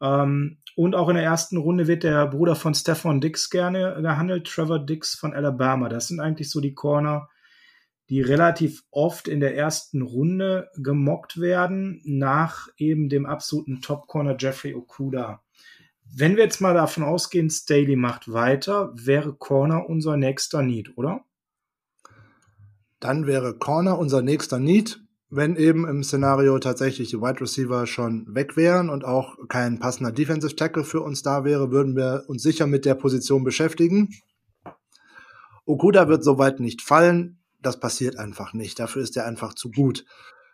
Ähm, 0.00 0.58
und 0.74 0.94
auch 0.94 1.08
in 1.08 1.16
der 1.16 1.24
ersten 1.24 1.58
Runde 1.58 1.86
wird 1.86 2.04
der 2.04 2.26
Bruder 2.26 2.56
von 2.56 2.74
Stefan 2.74 3.20
Dix 3.20 3.50
gerne 3.50 3.98
gehandelt, 4.00 4.46
Trevor 4.46 4.78
Dix 4.78 5.14
von 5.14 5.34
Alabama. 5.34 5.88
Das 5.88 6.08
sind 6.08 6.20
eigentlich 6.20 6.48
so 6.48 6.60
die 6.60 6.74
Corner, 6.74 7.28
die 8.12 8.20
relativ 8.20 8.84
oft 8.90 9.26
in 9.26 9.40
der 9.40 9.56
ersten 9.56 10.02
Runde 10.02 10.68
gemockt 10.76 11.40
werden, 11.40 12.02
nach 12.04 12.68
eben 12.76 13.08
dem 13.08 13.24
absoluten 13.24 13.80
Top-Corner 13.80 14.36
Jeffrey 14.38 14.74
Okuda. 14.74 15.40
Wenn 16.14 16.36
wir 16.36 16.44
jetzt 16.44 16.60
mal 16.60 16.74
davon 16.74 17.04
ausgehen, 17.04 17.48
Staley 17.48 17.96
macht 17.96 18.30
weiter, 18.30 18.92
wäre 18.92 19.32
Corner 19.32 19.88
unser 19.88 20.18
nächster 20.18 20.60
Need, 20.60 20.98
oder? 20.98 21.24
Dann 23.00 23.26
wäre 23.26 23.56
Corner 23.56 23.98
unser 23.98 24.20
nächster 24.20 24.58
Need, 24.58 25.02
wenn 25.30 25.56
eben 25.56 25.88
im 25.88 26.04
Szenario 26.04 26.58
tatsächlich 26.58 27.08
die 27.08 27.18
Wide 27.22 27.40
Receiver 27.40 27.86
schon 27.86 28.26
weg 28.34 28.58
wären 28.58 28.90
und 28.90 29.06
auch 29.06 29.38
kein 29.48 29.78
passender 29.78 30.12
Defensive 30.12 30.54
Tackle 30.54 30.84
für 30.84 31.00
uns 31.00 31.22
da 31.22 31.44
wäre, 31.44 31.70
würden 31.70 31.96
wir 31.96 32.24
uns 32.26 32.42
sicher 32.42 32.66
mit 32.66 32.84
der 32.84 32.94
Position 32.94 33.42
beschäftigen. 33.42 34.10
Okuda 35.64 36.08
wird 36.08 36.22
soweit 36.24 36.60
nicht 36.60 36.82
fallen 36.82 37.38
das 37.62 37.80
passiert 37.80 38.18
einfach 38.18 38.52
nicht. 38.52 38.78
Dafür 38.78 39.02
ist 39.02 39.16
er 39.16 39.26
einfach 39.26 39.54
zu 39.54 39.70
gut. 39.70 40.04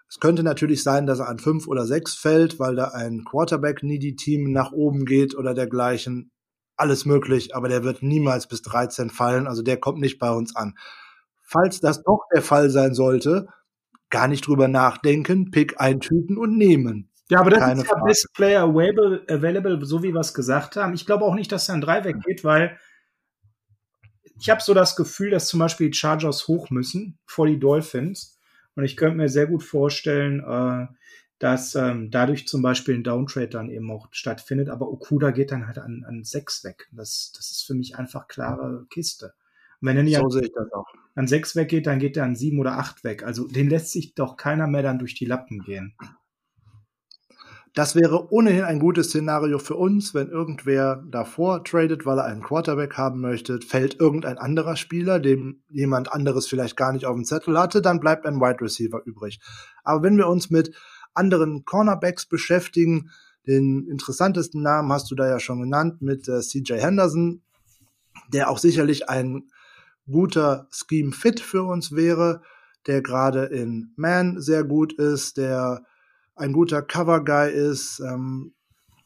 Es 0.09 0.21
könnte 0.21 0.43
natürlich 0.43 0.83
sein, 0.83 1.07
dass 1.07 1.19
er 1.19 1.29
an 1.29 1.39
fünf 1.39 1.67
oder 1.67 1.85
sechs 1.85 2.15
fällt, 2.15 2.59
weil 2.59 2.77
da 2.77 2.89
ein 2.89 3.25
Quarterback-Needy-Team 3.25 4.53
nach 4.53 4.73
oben 4.73 5.05
geht 5.05 5.37
oder 5.37 5.53
dergleichen. 5.53 6.31
Alles 6.77 7.05
möglich, 7.05 7.55
aber 7.55 7.69
der 7.69 7.85
wird 7.85 8.03
niemals 8.03 8.47
bis 8.47 8.63
13 8.63 9.11
fallen. 9.11 9.47
Also 9.47 9.63
der 9.63 9.79
kommt 9.79 9.99
nicht 10.01 10.19
bei 10.19 10.31
uns 10.31 10.57
an. 10.57 10.75
Falls 11.43 11.81
das 11.81 12.03
doch 12.03 12.21
der 12.33 12.43
Fall 12.43 12.71
sein 12.71 12.95
sollte, 12.95 13.49
gar 14.11 14.29
nicht 14.29 14.47
drüber 14.47 14.69
nachdenken, 14.69 15.51
Pick 15.51 15.81
eintüten 15.81 16.39
und 16.39 16.57
nehmen. 16.57 17.11
Ja, 17.31 17.41
aber 17.41 17.51
das 17.51 17.61
Keine 17.61 17.83
ist 17.83 17.91
ja 17.91 18.03
Best 18.03 18.29
Player 18.35 18.63
available, 18.63 19.23
available, 19.29 19.85
so 19.85 20.03
wie 20.03 20.15
wir 20.15 20.21
es 20.21 20.33
gesagt 20.33 20.77
haben. 20.77 20.95
Ich 20.95 21.05
glaube 21.05 21.25
auch 21.25 21.35
nicht, 21.35 21.53
dass 21.53 21.69
er 21.69 21.75
an 21.75 21.83
drei 21.83 22.05
weggeht, 22.05 22.43
weil 22.45 22.79
ich 24.41 24.51
habe 24.51 24.63
so 24.63 24.75
das 24.75 24.97
Gefühl, 24.97 25.31
dass 25.31 25.49
zum 25.49 25.61
Beispiel 25.61 25.91
die 25.91 25.97
Chargers 25.97 26.49
hoch 26.49 26.71
müssen 26.71 27.19
vor 27.27 27.47
die 27.47 27.59
Dolphins. 27.59 28.39
Und 28.75 28.85
ich 28.85 28.97
könnte 28.97 29.17
mir 29.17 29.29
sehr 29.29 29.47
gut 29.47 29.63
vorstellen, 29.63 30.41
äh, 30.41 30.87
dass 31.39 31.75
ähm, 31.75 32.11
dadurch 32.11 32.47
zum 32.47 32.63
Beispiel 32.63 32.95
ein 32.95 33.05
Downtrade 33.05 33.49
dann 33.49 33.71
eben 33.71 33.91
auch 33.91 34.09
stattfindet. 34.11 34.69
Aber 34.69 34.89
Okuda 34.91 35.31
geht 35.31 35.53
dann 35.53 35.67
halt 35.67 35.79
an, 35.79 36.05
an 36.07 36.25
sechs 36.25 36.65
weg. 36.65 36.89
Das, 36.93 37.33
das 37.37 37.51
ist 37.51 37.65
für 37.67 37.75
mich 37.75 37.97
einfach 37.97 38.29
klare 38.29 38.87
Kiste. 38.91 39.35
Und 39.81 39.89
wenn 39.89 39.97
er 39.97 40.03
nicht 40.03 40.17
so 40.17 40.25
an, 40.25 40.85
an 41.15 41.27
sechs 41.29 41.55
weggeht, 41.55 41.87
dann 41.87 41.99
geht 41.99 42.17
er 42.17 42.25
an 42.25 42.37
sieben 42.37 42.59
oder 42.59 42.79
acht 42.79 43.05
weg. 43.05 43.23
Also 43.23 43.47
den 43.47 43.69
lässt 43.69 43.93
sich 43.93 44.15
doch 44.15 44.37
keiner 44.37 44.67
mehr 44.67 44.83
dann 44.83 44.99
durch 44.99 45.15
die 45.15 45.27
Lappen 45.27 45.63
gehen. 45.63 45.95
Das 47.79 47.95
wäre 47.95 48.33
ohnehin 48.33 48.65
ein 48.65 48.81
gutes 48.81 49.11
Szenario 49.11 49.61
für 49.61 49.77
uns, 49.77 50.13
wenn 50.13 50.31
irgendwer 50.31 51.05
davor 51.09 51.63
tradet, 51.63 52.05
weil 52.05 52.19
er 52.19 52.25
einen 52.25 52.43
Quarterback 52.43 52.97
haben 52.97 53.21
möchte, 53.21 53.61
fällt 53.61 54.01
irgendein 54.01 54.37
anderer 54.37 54.75
Spieler, 54.75 55.21
dem 55.21 55.63
jemand 55.69 56.13
anderes 56.13 56.49
vielleicht 56.49 56.77
gar 56.77 56.93
nicht 56.93 57.07
auf 57.07 57.15
dem 57.15 57.25
Zettel 57.25 57.57
hatte, 57.57 57.81
dann 57.81 58.01
bleibt 58.01 58.27
ein 58.27 58.41
Wide 58.41 58.61
Receiver 58.61 59.01
übrig. 59.05 59.39
Aber 59.85 60.03
wenn 60.03 60.17
wir 60.17 60.27
uns 60.27 60.51
mit 60.51 60.75
anderen 61.15 61.65
Cornerbacks 61.65 62.27
beschäftigen, 62.27 63.13
den 63.47 63.87
interessantesten 63.87 64.61
Namen 64.61 64.91
hast 64.93 65.09
du 65.13 65.15
da 65.15 65.29
ja 65.29 65.39
schon 65.39 65.61
genannt 65.61 66.03
mit 66.03 66.27
äh, 66.27 66.41
CJ 66.41 66.81
Henderson, 66.81 67.43
der 68.27 68.51
auch 68.51 68.59
sicherlich 68.59 69.09
ein 69.09 69.53
guter 70.11 70.67
Scheme 70.73 71.13
Fit 71.13 71.39
für 71.39 71.63
uns 71.63 71.93
wäre, 71.93 72.43
der 72.89 73.03
gerade 73.03 73.45
in 73.45 73.93
Man 73.95 74.41
sehr 74.41 74.65
gut 74.65 74.95
ist, 74.95 75.37
der 75.37 75.85
ein 76.39 76.53
guter 76.53 76.83
Cover-Guy 76.83 77.53
ist. 77.53 78.01
Ähm, 78.01 78.55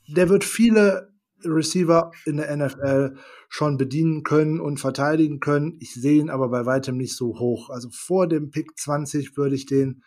der 0.09 0.29
wird 0.29 0.45
viele 0.45 1.13
Receiver 1.45 2.13
in 2.25 2.37
der 2.37 2.57
NFL 2.57 3.17
schon 3.49 3.77
bedienen 3.77 4.23
können 4.23 4.61
und 4.61 4.79
verteidigen 4.79 5.41
können. 5.41 5.77
Ich 5.81 5.95
sehe 5.95 6.21
ihn 6.21 6.31
aber 6.31 6.49
bei 6.49 6.67
weitem 6.67 6.97
nicht 6.97 7.17
so 7.17 7.39
hoch. 7.39 7.71
Also 7.71 7.89
vor 7.91 8.27
dem 8.29 8.51
Pick 8.51 8.79
20 8.79 9.37
würde 9.37 9.55
ich 9.55 9.67
den 9.67 10.03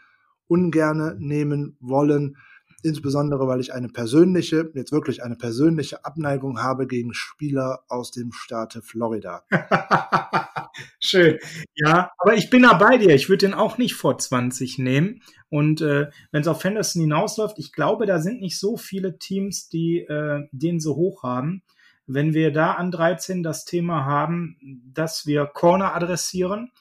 ungerne 0.47 1.15
nehmen 1.19 1.77
wollen 1.79 2.37
insbesondere 2.83 3.47
weil 3.47 3.59
ich 3.59 3.73
eine 3.73 3.89
persönliche, 3.89 4.71
jetzt 4.73 4.91
wirklich 4.91 5.23
eine 5.23 5.35
persönliche 5.35 6.05
Abneigung 6.05 6.61
habe 6.61 6.87
gegen 6.87 7.13
Spieler 7.13 7.83
aus 7.87 8.11
dem 8.11 8.31
Staate 8.31 8.81
Florida. 8.81 9.43
Schön. 10.99 11.39
Ja, 11.75 12.11
aber 12.17 12.35
ich 12.35 12.49
bin 12.49 12.63
da 12.63 12.73
bei 12.73 12.97
dir. 12.97 13.13
Ich 13.15 13.29
würde 13.29 13.45
den 13.45 13.53
auch 13.53 13.77
nicht 13.77 13.95
vor 13.95 14.17
20 14.17 14.79
nehmen. 14.79 15.21
Und 15.49 15.81
äh, 15.81 16.07
wenn 16.31 16.41
es 16.41 16.47
auf 16.47 16.63
Henderson 16.63 17.01
hinausläuft, 17.01 17.59
ich 17.59 17.71
glaube, 17.71 18.05
da 18.05 18.19
sind 18.19 18.41
nicht 18.41 18.59
so 18.59 18.77
viele 18.77 19.17
Teams, 19.17 19.69
die 19.69 19.99
äh, 19.99 20.47
den 20.51 20.79
so 20.79 20.95
hoch 20.95 21.23
haben. 21.23 21.63
Wenn 22.07 22.33
wir 22.33 22.51
da 22.51 22.73
an 22.73 22.91
13 22.91 23.41
das 23.41 23.65
Thema 23.65 24.05
haben, 24.05 24.57
dass 24.93 25.25
wir 25.25 25.45
Corner 25.45 25.95
adressieren, 25.95 26.71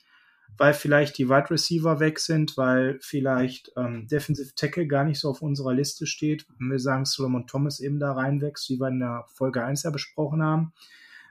weil 0.57 0.75
vielleicht 0.75 1.19
die 1.19 1.29
Wide 1.29 1.51
Receiver 1.51 2.01
weg 2.01 2.21
sind, 2.21 2.57
weil 2.57 2.99
vielleicht 3.01 3.73
ähm, 3.77 4.07
Defensive 4.07 4.55
Tackle 4.55 4.87
gar 4.87 5.05
nicht 5.05 5.19
so 5.19 5.31
auf 5.31 5.43
unserer 5.43 5.75
Liste 5.75 6.07
steht. 6.07 6.47
Wir 6.59 6.79
sagen, 6.79 7.05
Solomon 7.05 7.47
Thomas 7.47 7.81
eben 7.81 7.99
da 7.99 8.13
reinwächst, 8.13 8.69
wie 8.71 8.79
wir 8.79 8.89
in 8.89 9.01
der 9.01 9.25
Folge 9.35 9.65
1 9.65 9.83
ja 9.83 9.91
besprochen 9.91 10.43
haben, 10.43 10.73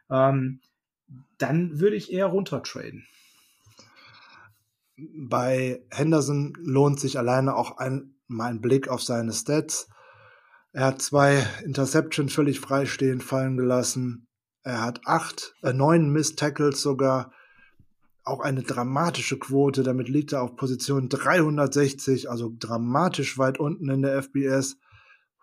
ähm, 0.09 0.59
dann 1.37 1.79
würde 1.79 1.95
ich 1.95 2.11
eher 2.11 2.27
runtertraden. 2.27 3.05
Bei 4.97 5.81
Henderson 5.91 6.53
lohnt 6.59 6.99
sich 6.99 7.17
alleine 7.17 7.55
auch 7.55 7.77
ein, 7.77 8.15
mal 8.27 8.49
ein 8.49 8.61
Blick 8.61 8.87
auf 8.87 9.01
seine 9.01 9.33
Stats. 9.33 9.89
Er 10.71 10.85
hat 10.85 11.01
zwei 11.01 11.45
Interceptions 11.63 12.33
völlig 12.33 12.59
freistehend 12.59 13.23
fallen 13.23 13.57
gelassen. 13.57 14.27
Er 14.63 14.81
hat 14.81 15.01
acht, 15.05 15.55
äh, 15.61 15.73
neun 15.73 16.11
Miss 16.11 16.35
Tackles 16.35 16.81
sogar 16.81 17.31
auch 18.23 18.39
eine 18.39 18.63
dramatische 18.63 19.37
Quote. 19.37 19.83
Damit 19.83 20.09
liegt 20.09 20.33
er 20.33 20.41
auf 20.41 20.55
Position 20.55 21.09
360, 21.09 22.29
also 22.29 22.53
dramatisch 22.57 23.37
weit 23.37 23.59
unten 23.59 23.89
in 23.89 24.01
der 24.01 24.21
FBS. 24.21 24.77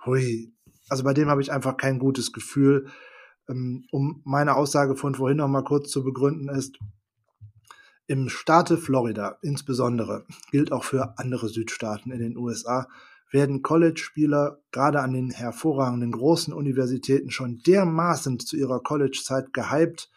Hui. 0.05 0.53
Also 0.89 1.05
bei 1.05 1.15
dem 1.15 1.29
habe 1.29 1.43
ich 1.43 1.53
einfach 1.53 1.77
kein 1.77 1.99
gutes 1.99 2.33
Gefühl. 2.33 2.89
Ähm, 3.49 3.85
um 3.91 4.23
meine 4.25 4.57
Aussage 4.57 4.97
von 4.97 5.15
vorhin 5.15 5.39
noch 5.39 5.49
mal 5.49 5.65
kurz 5.65 5.91
zu 5.91 6.03
begründen 6.03 6.49
ist, 6.49 6.79
im 8.07 8.29
Staate 8.29 8.77
Florida 8.77 9.39
insbesondere, 9.41 10.27
gilt 10.51 10.73
auch 10.73 10.83
für 10.83 11.17
andere 11.19 11.49
Südstaaten 11.49 12.11
in 12.11 12.19
den 12.19 12.37
USA, 12.37 12.89
werden 13.31 13.63
College-Spieler 13.63 14.59
gerade 14.73 15.01
an 15.01 15.13
den 15.13 15.31
hervorragenden 15.31 16.11
großen 16.11 16.53
Universitäten 16.53 17.31
schon 17.31 17.63
dermaßen 17.65 18.41
zu 18.41 18.57
ihrer 18.57 18.81
College-Zeit 18.81 19.53
gehypt, 19.53 20.11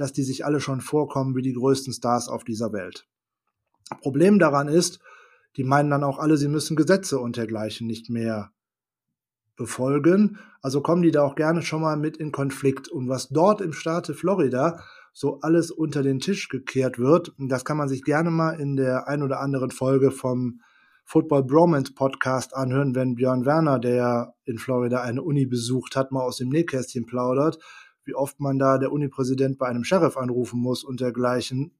dass 0.00 0.14
die 0.14 0.22
sich 0.22 0.46
alle 0.46 0.60
schon 0.60 0.80
vorkommen 0.80 1.36
wie 1.36 1.42
die 1.42 1.52
größten 1.52 1.92
Stars 1.92 2.28
auf 2.28 2.42
dieser 2.42 2.72
Welt. 2.72 3.06
Problem 4.00 4.38
daran 4.38 4.68
ist, 4.68 5.00
die 5.56 5.64
meinen 5.64 5.90
dann 5.90 6.04
auch 6.04 6.18
alle, 6.18 6.38
sie 6.38 6.48
müssen 6.48 6.74
Gesetze 6.74 7.18
und 7.18 7.36
dergleichen 7.36 7.86
nicht 7.86 8.08
mehr 8.08 8.50
befolgen. 9.56 10.38
Also 10.62 10.80
kommen 10.80 11.02
die 11.02 11.10
da 11.10 11.22
auch 11.22 11.34
gerne 11.34 11.60
schon 11.60 11.82
mal 11.82 11.98
mit 11.98 12.16
in 12.16 12.32
Konflikt. 12.32 12.88
Und 12.88 13.10
was 13.10 13.28
dort 13.28 13.60
im 13.60 13.74
Staate 13.74 14.14
Florida 14.14 14.82
so 15.12 15.40
alles 15.40 15.70
unter 15.70 16.02
den 16.02 16.18
Tisch 16.18 16.48
gekehrt 16.48 16.98
wird, 16.98 17.34
das 17.36 17.66
kann 17.66 17.76
man 17.76 17.88
sich 17.88 18.02
gerne 18.02 18.30
mal 18.30 18.58
in 18.58 18.76
der 18.76 19.06
ein 19.06 19.22
oder 19.22 19.40
anderen 19.40 19.70
Folge 19.70 20.12
vom 20.12 20.60
Football 21.04 21.44
Bromance 21.44 21.92
Podcast 21.92 22.54
anhören, 22.54 22.94
wenn 22.94 23.16
Björn 23.16 23.44
Werner, 23.44 23.78
der 23.78 24.32
in 24.44 24.56
Florida 24.56 25.02
eine 25.02 25.22
Uni 25.22 25.44
besucht 25.44 25.94
hat, 25.94 26.10
mal 26.10 26.22
aus 26.22 26.36
dem 26.36 26.48
Nähkästchen 26.48 27.04
plaudert 27.04 27.58
wie 28.10 28.14
oft 28.16 28.40
man 28.40 28.58
da 28.58 28.76
der 28.76 28.90
Unipräsident 28.90 29.56
bei 29.56 29.68
einem 29.68 29.84
Sheriff 29.84 30.16
anrufen 30.16 30.58
muss 30.58 30.82
und 30.82 31.00
dergleichen, 31.00 31.70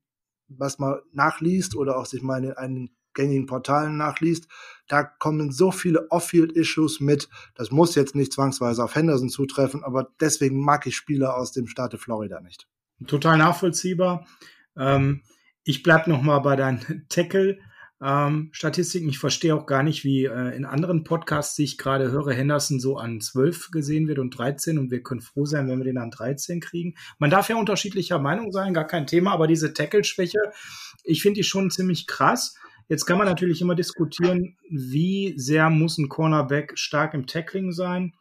was 0.46 0.78
man 0.78 1.00
nachliest 1.12 1.74
oder 1.74 1.98
auch 1.98 2.06
sich 2.06 2.22
mal 2.22 2.44
in 2.44 2.52
einen 2.52 2.90
gängigen 3.14 3.46
Portalen 3.46 3.96
nachliest, 3.96 4.46
da 4.86 5.02
kommen 5.02 5.50
so 5.50 5.72
viele 5.72 6.08
Off-Field-Issues 6.10 7.00
mit. 7.00 7.28
Das 7.56 7.72
muss 7.72 7.96
jetzt 7.96 8.14
nicht 8.14 8.32
zwangsweise 8.32 8.84
auf 8.84 8.94
Henderson 8.94 9.28
zutreffen, 9.28 9.82
aber 9.82 10.08
deswegen 10.20 10.60
mag 10.60 10.86
ich 10.86 10.94
Spieler 10.94 11.36
aus 11.36 11.50
dem 11.50 11.66
Staate 11.66 11.98
Florida 11.98 12.40
nicht. 12.40 12.68
Total 13.08 13.36
nachvollziehbar. 13.36 14.24
Ähm, 14.76 15.22
ich 15.64 15.82
bleib 15.82 16.06
noch 16.06 16.22
mal 16.22 16.38
bei 16.38 16.54
deinem 16.54 16.80
Tackle 17.08 17.58
ähm, 18.02 18.48
Statistiken. 18.52 19.08
Ich 19.08 19.18
verstehe 19.18 19.54
auch 19.54 19.66
gar 19.66 19.82
nicht, 19.82 20.04
wie 20.04 20.24
äh, 20.24 20.56
in 20.56 20.64
anderen 20.64 21.04
Podcasts, 21.04 21.54
die 21.54 21.64
ich 21.64 21.78
gerade 21.78 22.10
höre, 22.10 22.32
Henderson 22.32 22.80
so 22.80 22.96
an 22.96 23.20
12 23.20 23.70
gesehen 23.70 24.08
wird 24.08 24.18
und 24.18 24.30
13 24.30 24.78
und 24.78 24.90
wir 24.90 25.02
können 25.02 25.20
froh 25.20 25.44
sein, 25.44 25.68
wenn 25.68 25.78
wir 25.78 25.84
den 25.84 25.98
an 25.98 26.10
13 26.10 26.60
kriegen. 26.60 26.94
Man 27.18 27.30
darf 27.30 27.48
ja 27.48 27.56
unterschiedlicher 27.56 28.18
Meinung 28.18 28.52
sein, 28.52 28.72
gar 28.72 28.86
kein 28.86 29.06
Thema, 29.06 29.32
aber 29.32 29.46
diese 29.46 29.74
Tackle-Schwäche, 29.74 30.38
ich 31.04 31.22
finde 31.22 31.40
die 31.40 31.44
schon 31.44 31.70
ziemlich 31.70 32.06
krass. 32.06 32.56
Jetzt 32.88 33.04
kann 33.04 33.18
man 33.18 33.26
natürlich 33.26 33.60
immer 33.60 33.74
diskutieren, 33.74 34.56
wie 34.68 35.34
sehr 35.36 35.70
muss 35.70 35.98
ein 35.98 36.08
Cornerback 36.08 36.72
stark 36.76 37.14
im 37.14 37.26
Tackling 37.26 37.72
sein. 37.72 38.14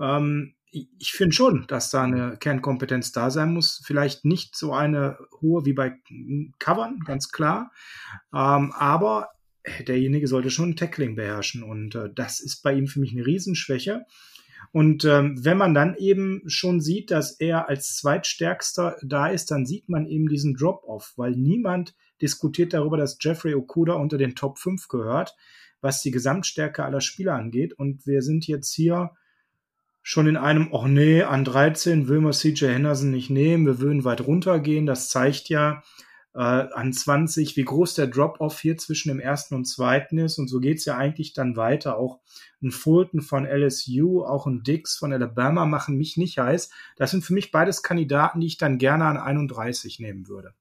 Ähm, 0.00 0.54
ich 0.70 1.12
finde 1.12 1.34
schon, 1.34 1.66
dass 1.66 1.90
da 1.90 2.02
eine 2.02 2.36
Kernkompetenz 2.36 3.12
da 3.12 3.30
sein 3.30 3.52
muss. 3.52 3.82
Vielleicht 3.84 4.24
nicht 4.24 4.56
so 4.56 4.72
eine 4.72 5.18
hohe 5.40 5.64
wie 5.64 5.72
bei 5.72 5.94
Covern, 6.58 7.00
ganz 7.04 7.30
klar. 7.30 7.72
Ähm, 8.34 8.72
aber 8.72 9.30
derjenige 9.86 10.28
sollte 10.28 10.50
schon 10.50 10.76
Tackling 10.76 11.16
beherrschen. 11.16 11.62
Und 11.62 11.94
äh, 11.94 12.10
das 12.14 12.40
ist 12.40 12.62
bei 12.62 12.74
ihm 12.74 12.86
für 12.86 13.00
mich 13.00 13.12
eine 13.12 13.26
Riesenschwäche. 13.26 14.04
Und 14.72 15.04
ähm, 15.04 15.42
wenn 15.42 15.56
man 15.56 15.72
dann 15.72 15.94
eben 15.96 16.42
schon 16.46 16.80
sieht, 16.80 17.10
dass 17.10 17.32
er 17.40 17.68
als 17.68 17.96
Zweitstärkster 17.96 18.96
da 19.02 19.28
ist, 19.28 19.50
dann 19.50 19.64
sieht 19.64 19.88
man 19.88 20.06
eben 20.06 20.28
diesen 20.28 20.54
Drop-off, 20.54 21.14
weil 21.16 21.32
niemand 21.32 21.94
diskutiert 22.20 22.74
darüber, 22.74 22.96
dass 22.96 23.16
Jeffrey 23.20 23.54
Okuda 23.54 23.94
unter 23.94 24.18
den 24.18 24.34
Top 24.34 24.58
5 24.58 24.88
gehört, 24.88 25.34
was 25.80 26.02
die 26.02 26.10
Gesamtstärke 26.10 26.84
aller 26.84 27.00
Spieler 27.00 27.34
angeht. 27.34 27.72
Und 27.72 28.06
wir 28.06 28.20
sind 28.20 28.46
jetzt 28.46 28.74
hier 28.74 29.12
schon 30.08 30.26
in 30.26 30.38
einem, 30.38 30.68
oh 30.72 30.88
nee, 30.88 31.22
an 31.22 31.44
13 31.44 32.08
will 32.08 32.22
man 32.22 32.32
CJ 32.32 32.68
Henderson 32.68 33.10
nicht 33.10 33.28
nehmen, 33.28 33.66
wir 33.66 33.78
würden 33.78 34.04
weit 34.04 34.22
runtergehen. 34.22 34.86
Das 34.86 35.10
zeigt 35.10 35.50
ja 35.50 35.82
äh, 36.34 36.38
an 36.38 36.94
20, 36.94 37.58
wie 37.58 37.64
groß 37.64 37.92
der 37.92 38.06
Drop-off 38.06 38.58
hier 38.58 38.78
zwischen 38.78 39.10
dem 39.10 39.20
ersten 39.20 39.54
und 39.54 39.66
zweiten 39.66 40.16
ist. 40.16 40.38
Und 40.38 40.48
so 40.48 40.60
geht's 40.60 40.86
ja 40.86 40.96
eigentlich 40.96 41.34
dann 41.34 41.56
weiter. 41.56 41.98
Auch 41.98 42.20
ein 42.62 42.70
Fulton 42.70 43.20
von 43.20 43.44
LSU, 43.44 44.24
auch 44.24 44.46
ein 44.46 44.62
Dix 44.62 44.96
von 44.96 45.12
Alabama 45.12 45.66
machen 45.66 45.98
mich 45.98 46.16
nicht 46.16 46.38
heiß. 46.38 46.70
Das 46.96 47.10
sind 47.10 47.22
für 47.22 47.34
mich 47.34 47.50
beides 47.50 47.82
Kandidaten, 47.82 48.40
die 48.40 48.46
ich 48.46 48.56
dann 48.56 48.78
gerne 48.78 49.04
an 49.04 49.18
31 49.18 50.00
nehmen 50.00 50.26
würde. 50.26 50.54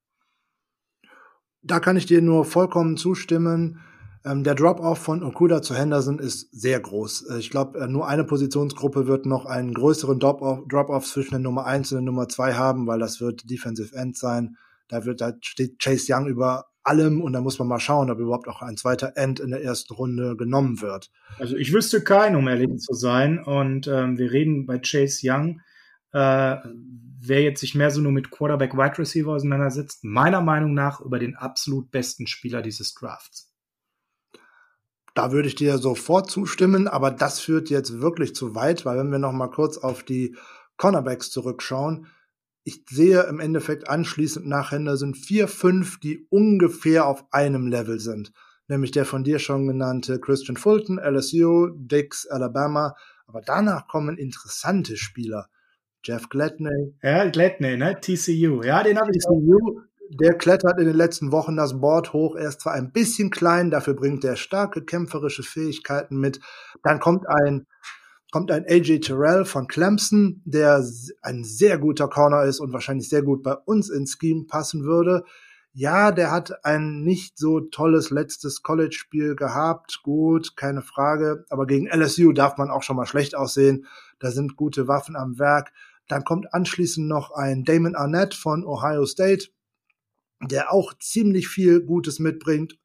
Da 1.62 1.80
kann 1.80 1.96
ich 1.96 2.06
dir 2.06 2.22
nur 2.22 2.44
vollkommen 2.44 2.98
zustimmen. 2.98 3.80
Ähm, 4.28 4.44
der 4.44 4.56
Drop-off 4.56 4.98
von 5.00 5.24
Okuda 5.24 5.62
zu 5.62 5.76
Henderson 5.76 6.20
ist 6.20 6.50
sehr 6.52 6.80
groß. 6.80 7.30
Äh, 7.30 7.40
ich 7.40 7.50
glaube, 7.50 7.80
äh, 7.80 7.88
nur 7.88 8.08
eine 8.08 8.24
Positionsgruppe 8.24 9.08
wird 9.08 9.26
noch 9.26 9.46
einen 9.46 9.74
größeren 9.74 10.20
Drop-off 10.20 11.06
zwischen 11.06 11.32
der 11.32 11.40
Nummer 11.40 11.66
1 11.66 11.92
und 11.92 12.00
der 12.00 12.06
Nummer 12.06 12.28
2 12.28 12.54
haben, 12.56 12.88
weil 12.88 13.00
das 13.00 13.22
wird 13.22 13.50
Defensive 13.50 13.96
End 13.96 14.18
sein. 14.18 14.58
Da 14.90 15.06
wird, 15.06 15.22
da 15.22 15.34
steht 15.42 15.80
Chase 15.80 16.14
Young 16.14 16.28
über 16.28 16.66
allem 16.84 17.22
und 17.22 17.34
da 17.34 17.42
muss 17.42 17.60
man 17.60 17.68
mal 17.68 17.80
schauen, 17.80 18.10
ob 18.10 18.20
überhaupt 18.20 18.48
auch 18.48 18.62
ein 18.62 18.78
zweiter 18.78 19.14
End 19.16 19.40
in 19.40 19.52
der 19.52 19.64
ersten 19.64 19.94
Runde 19.94 20.36
genommen 20.36 20.82
wird. 20.82 21.12
Also 21.38 21.56
ich 21.56 21.74
wüsste 21.74 22.02
keinen, 22.02 22.36
um 22.36 22.48
ehrlich 22.48 22.78
zu 22.80 22.94
sein. 22.94 23.40
Und 23.40 23.88
ähm, 23.88 24.18
wir 24.18 24.32
reden 24.32 24.66
bei 24.66 24.80
Chase 24.80 25.22
Young, 25.24 25.62
äh, 26.12 26.58
wer 27.20 27.42
jetzt 27.42 27.62
sich 27.62 27.76
mehr 27.76 27.92
so 27.92 28.02
nur 28.02 28.12
mit 28.12 28.32
Quarterback 28.32 28.74
Wide 28.74 28.98
Receiver 28.98 29.32
auseinandersetzt, 29.32 30.04
meiner 30.04 30.42
Meinung 30.42 30.74
nach 30.74 31.02
über 31.02 31.20
den 31.20 31.36
absolut 31.36 31.92
besten 31.92 32.28
Spieler 32.28 32.62
dieses 32.62 32.94
Drafts. 32.94 33.47
Da 35.18 35.32
würde 35.32 35.48
ich 35.48 35.56
dir 35.56 35.80
sofort 35.80 36.30
zustimmen, 36.30 36.88
aber 36.88 37.10
das 37.10 37.40
führt 37.40 37.72
jetzt 37.72 38.02
wirklich 38.02 38.36
zu 38.36 38.54
weit, 38.54 38.86
weil 38.86 39.00
wenn 39.00 39.12
wir 39.12 39.18
noch 39.18 39.32
mal 39.32 39.48
kurz 39.48 39.80
auf 39.80 40.04
die 40.04 40.36
Cornerbacks 40.78 41.32
zurückschauen, 41.32 42.06
ich 42.64 42.84
sehe 42.88 43.24
im 43.24 43.40
Endeffekt 43.40 43.90
anschließend 43.90 44.46
nach 44.46 44.70
Henderson 44.72 45.16
vier, 45.16 45.48
fünf, 45.48 46.00
die 46.00 46.28
ungefähr 46.30 47.08
auf 47.08 47.26
einem 47.32 47.66
Level 47.66 48.00
sind. 48.00 48.32
Nämlich 48.68 48.92
der 48.92 49.06
von 49.06 49.24
dir 49.24 49.40
schon 49.40 49.66
genannte 49.66 50.20
Christian 50.20 50.56
Fulton, 50.56 51.00
LSU, 51.00 51.70
Dix, 51.74 52.28
Alabama. 52.28 52.94
Aber 53.26 53.42
danach 53.42 53.88
kommen 53.88 54.20
interessante 54.20 54.98
Spieler. 54.98 55.50
Jeff 56.04 56.30
Gladney. 56.30 56.94
Ja, 57.02 57.28
Gladney, 57.28 57.76
ne? 57.76 58.00
TCU. 58.00 58.62
Ja, 58.62 58.84
den 58.84 59.00
habe 59.00 59.10
ich. 59.12 59.24
TCU, 59.24 59.82
der 60.10 60.36
klettert 60.36 60.80
in 60.80 60.86
den 60.86 60.96
letzten 60.96 61.32
Wochen 61.32 61.56
das 61.56 61.80
Board 61.80 62.14
hoch. 62.14 62.36
Er 62.36 62.50
ist 62.50 62.62
zwar 62.62 62.74
ein 62.74 62.92
bisschen 62.92 63.30
klein, 63.30 63.72
dafür 63.72 63.94
bringt 63.94 64.24
er 64.24 64.36
starke 64.36 64.84
kämpferische 64.84 65.44
Fähigkeiten 65.44 66.18
mit. 66.20 66.40
Dann 66.84 67.00
kommt 67.00 67.26
ein, 67.28 67.68
kommt 68.32 68.52
ein 68.52 68.66
AJ 68.66 69.00
Terrell 69.00 69.46
von 69.46 69.68
Clemson, 69.68 70.42
der 70.46 70.84
ein 71.22 71.44
sehr 71.44 71.78
guter 71.78 72.08
Corner 72.08 72.44
ist 72.44 72.60
und 72.60 72.74
wahrscheinlich 72.74 73.10
sehr 73.10 73.24
gut 73.24 73.44
bei 73.44 73.54
uns 73.54 73.90
ins 73.90 74.18
Scheme 74.20 74.46
passen 74.48 74.84
würde. 74.84 75.24
Ja, 75.74 76.12
der 76.12 76.32
hat 76.32 76.66
ein 76.66 77.04
nicht 77.04 77.38
so 77.38 77.60
tolles 77.60 78.10
letztes 78.10 78.64
College-Spiel 78.64 79.36
gehabt. 79.36 80.00
Gut, 80.02 80.56
keine 80.58 80.82
Frage. 80.82 81.46
Aber 81.50 81.68
gegen 81.68 81.88
LSU 81.88 82.32
darf 82.32 82.58
man 82.58 82.72
auch 82.72 82.82
schon 82.82 82.96
mal 82.96 83.06
schlecht 83.06 83.36
aussehen. 83.36 83.86
Da 84.18 84.32
sind 84.32 84.56
gute 84.56 84.88
Waffen 84.88 85.16
am 85.16 85.38
Werk. 85.38 85.72
Dann 86.08 86.24
kommt 86.24 86.52
anschließend 86.54 87.08
noch 87.08 87.32
ein 87.32 87.64
Damon 87.64 87.96
Arnett 87.96 88.34
von 88.34 88.66
Ohio 88.66 89.06
State, 89.06 89.50
der 90.42 90.72
auch 90.72 90.94
ziemlich 91.00 91.48
viel 91.48 91.82
Gutes 91.82 92.20
mitbringt. 92.20 92.78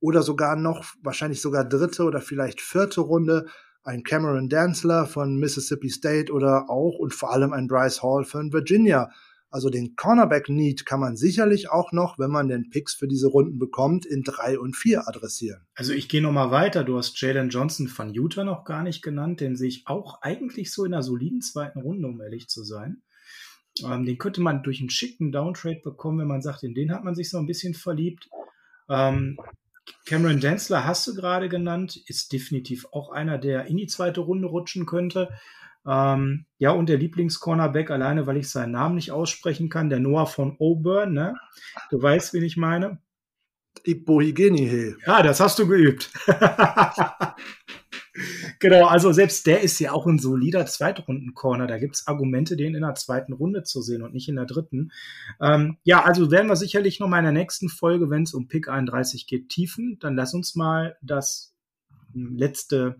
Oder 0.00 0.22
sogar 0.22 0.56
noch, 0.56 0.84
wahrscheinlich 1.02 1.42
sogar 1.42 1.68
dritte 1.68 2.04
oder 2.04 2.20
vielleicht 2.20 2.60
vierte 2.60 3.02
Runde, 3.02 3.46
ein 3.82 4.02
Cameron 4.02 4.48
Danzler 4.48 5.06
von 5.06 5.36
Mississippi 5.36 5.90
State 5.90 6.32
oder 6.32 6.70
auch 6.70 6.98
und 6.98 7.14
vor 7.14 7.32
allem 7.32 7.52
ein 7.52 7.66
Bryce 7.66 8.02
Hall 8.02 8.24
von 8.24 8.52
Virginia. 8.52 9.10
Also 9.52 9.68
den 9.68 9.96
Cornerback-Need 9.96 10.86
kann 10.86 11.00
man 11.00 11.16
sicherlich 11.16 11.70
auch 11.70 11.90
noch, 11.90 12.18
wenn 12.20 12.30
man 12.30 12.46
den 12.46 12.70
Picks 12.70 12.94
für 12.94 13.08
diese 13.08 13.26
Runden 13.26 13.58
bekommt, 13.58 14.06
in 14.06 14.22
drei 14.22 14.58
und 14.58 14.76
vier 14.76 15.08
adressieren. 15.08 15.66
Also 15.74 15.92
ich 15.92 16.08
gehe 16.08 16.22
noch 16.22 16.30
mal 16.30 16.52
weiter. 16.52 16.84
Du 16.84 16.96
hast 16.96 17.20
Jalen 17.20 17.48
Johnson 17.48 17.88
von 17.88 18.14
Utah 18.14 18.44
noch 18.44 18.64
gar 18.64 18.84
nicht 18.84 19.02
genannt. 19.02 19.40
Den 19.40 19.56
sehe 19.56 19.68
ich 19.68 19.82
auch 19.86 20.22
eigentlich 20.22 20.72
so 20.72 20.84
in 20.84 20.94
einer 20.94 21.02
soliden 21.02 21.40
zweiten 21.40 21.80
Runde, 21.80 22.06
um 22.06 22.20
ehrlich 22.20 22.48
zu 22.48 22.62
sein. 22.62 23.02
Ähm, 23.84 24.04
den 24.04 24.18
könnte 24.18 24.40
man 24.40 24.62
durch 24.62 24.80
einen 24.80 24.90
schicken 24.90 25.32
Downtrade 25.32 25.80
bekommen, 25.82 26.20
wenn 26.20 26.28
man 26.28 26.42
sagt, 26.42 26.62
in 26.62 26.74
den 26.74 26.92
hat 26.92 27.04
man 27.04 27.14
sich 27.14 27.30
so 27.30 27.38
ein 27.38 27.46
bisschen 27.46 27.74
verliebt. 27.74 28.28
Ähm, 28.88 29.38
Cameron 30.06 30.40
Densler 30.40 30.84
hast 30.84 31.06
du 31.06 31.14
gerade 31.14 31.48
genannt, 31.48 31.96
ist 32.06 32.32
definitiv 32.32 32.86
auch 32.92 33.10
einer, 33.10 33.38
der 33.38 33.66
in 33.66 33.76
die 33.76 33.86
zweite 33.86 34.20
Runde 34.20 34.48
rutschen 34.48 34.86
könnte. 34.86 35.30
Ähm, 35.86 36.44
ja, 36.58 36.72
und 36.72 36.88
der 36.88 36.98
Lieblingscornerback, 36.98 37.90
alleine 37.90 38.26
weil 38.26 38.36
ich 38.36 38.50
seinen 38.50 38.72
Namen 38.72 38.96
nicht 38.96 39.12
aussprechen 39.12 39.68
kann, 39.68 39.88
der 39.88 40.00
Noah 40.00 40.26
von 40.26 40.56
Auburn, 40.58 41.14
ne? 41.14 41.34
Du 41.90 42.02
weißt, 42.02 42.34
wen 42.34 42.44
ich 42.44 42.56
meine? 42.56 42.98
Ibohigeni. 43.84 44.94
Ja, 45.06 45.22
das 45.22 45.40
hast 45.40 45.58
du 45.58 45.66
geübt. 45.66 46.12
genau, 48.58 48.86
also 48.86 49.12
selbst 49.12 49.46
der 49.46 49.60
ist 49.60 49.78
ja 49.78 49.92
auch 49.92 50.06
ein 50.06 50.18
solider 50.18 50.66
Zweitrunden-Corner. 50.66 51.66
Da 51.66 51.78
gibt's 51.78 52.06
Argumente, 52.06 52.56
den 52.56 52.74
in 52.74 52.82
der 52.82 52.94
zweiten 52.94 53.32
Runde 53.32 53.62
zu 53.62 53.82
sehen 53.82 54.02
und 54.02 54.14
nicht 54.14 54.28
in 54.28 54.36
der 54.36 54.46
dritten. 54.46 54.92
Ähm, 55.40 55.78
ja, 55.84 56.02
also 56.04 56.30
werden 56.30 56.48
wir 56.48 56.56
sicherlich 56.56 57.00
noch 57.00 57.08
mal 57.08 57.18
in 57.18 57.24
der 57.24 57.32
nächsten 57.32 57.68
Folge, 57.68 58.10
wenn 58.10 58.24
es 58.24 58.34
um 58.34 58.48
Pick 58.48 58.68
31 58.68 59.26
geht, 59.26 59.48
tiefen. 59.48 59.98
Dann 60.00 60.16
lass 60.16 60.34
uns 60.34 60.54
mal 60.54 60.96
das 61.02 61.54
letzte 62.14 62.98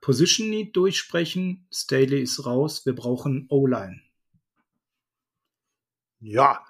Position 0.00 0.50
Need 0.50 0.76
durchsprechen. 0.76 1.66
Staley 1.72 2.22
ist 2.22 2.44
raus. 2.44 2.84
Wir 2.84 2.94
brauchen 2.94 3.46
O-Line. 3.48 4.00
Ja, 6.20 6.64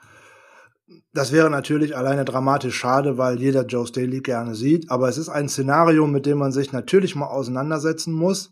das 1.13 1.33
wäre 1.33 1.51
natürlich 1.51 1.97
alleine 1.97 2.25
dramatisch 2.25 2.77
schade, 2.77 3.19
weil 3.19 3.41
jeder 3.41 3.67
Joe 3.67 3.87
Staley 3.87 4.21
gerne 4.21 4.55
sieht. 4.55 4.91
Aber 4.91 5.09
es 5.09 5.19
ist 5.19 5.29
ein 5.29 5.49
Szenario, 5.49 6.07
mit 6.07 6.27
dem 6.27 6.39
man 6.39 6.53
sich 6.53 6.73
natürlich 6.73 7.15
mal 7.15 7.27
auseinandersetzen 7.27 8.13
muss. 8.13 8.51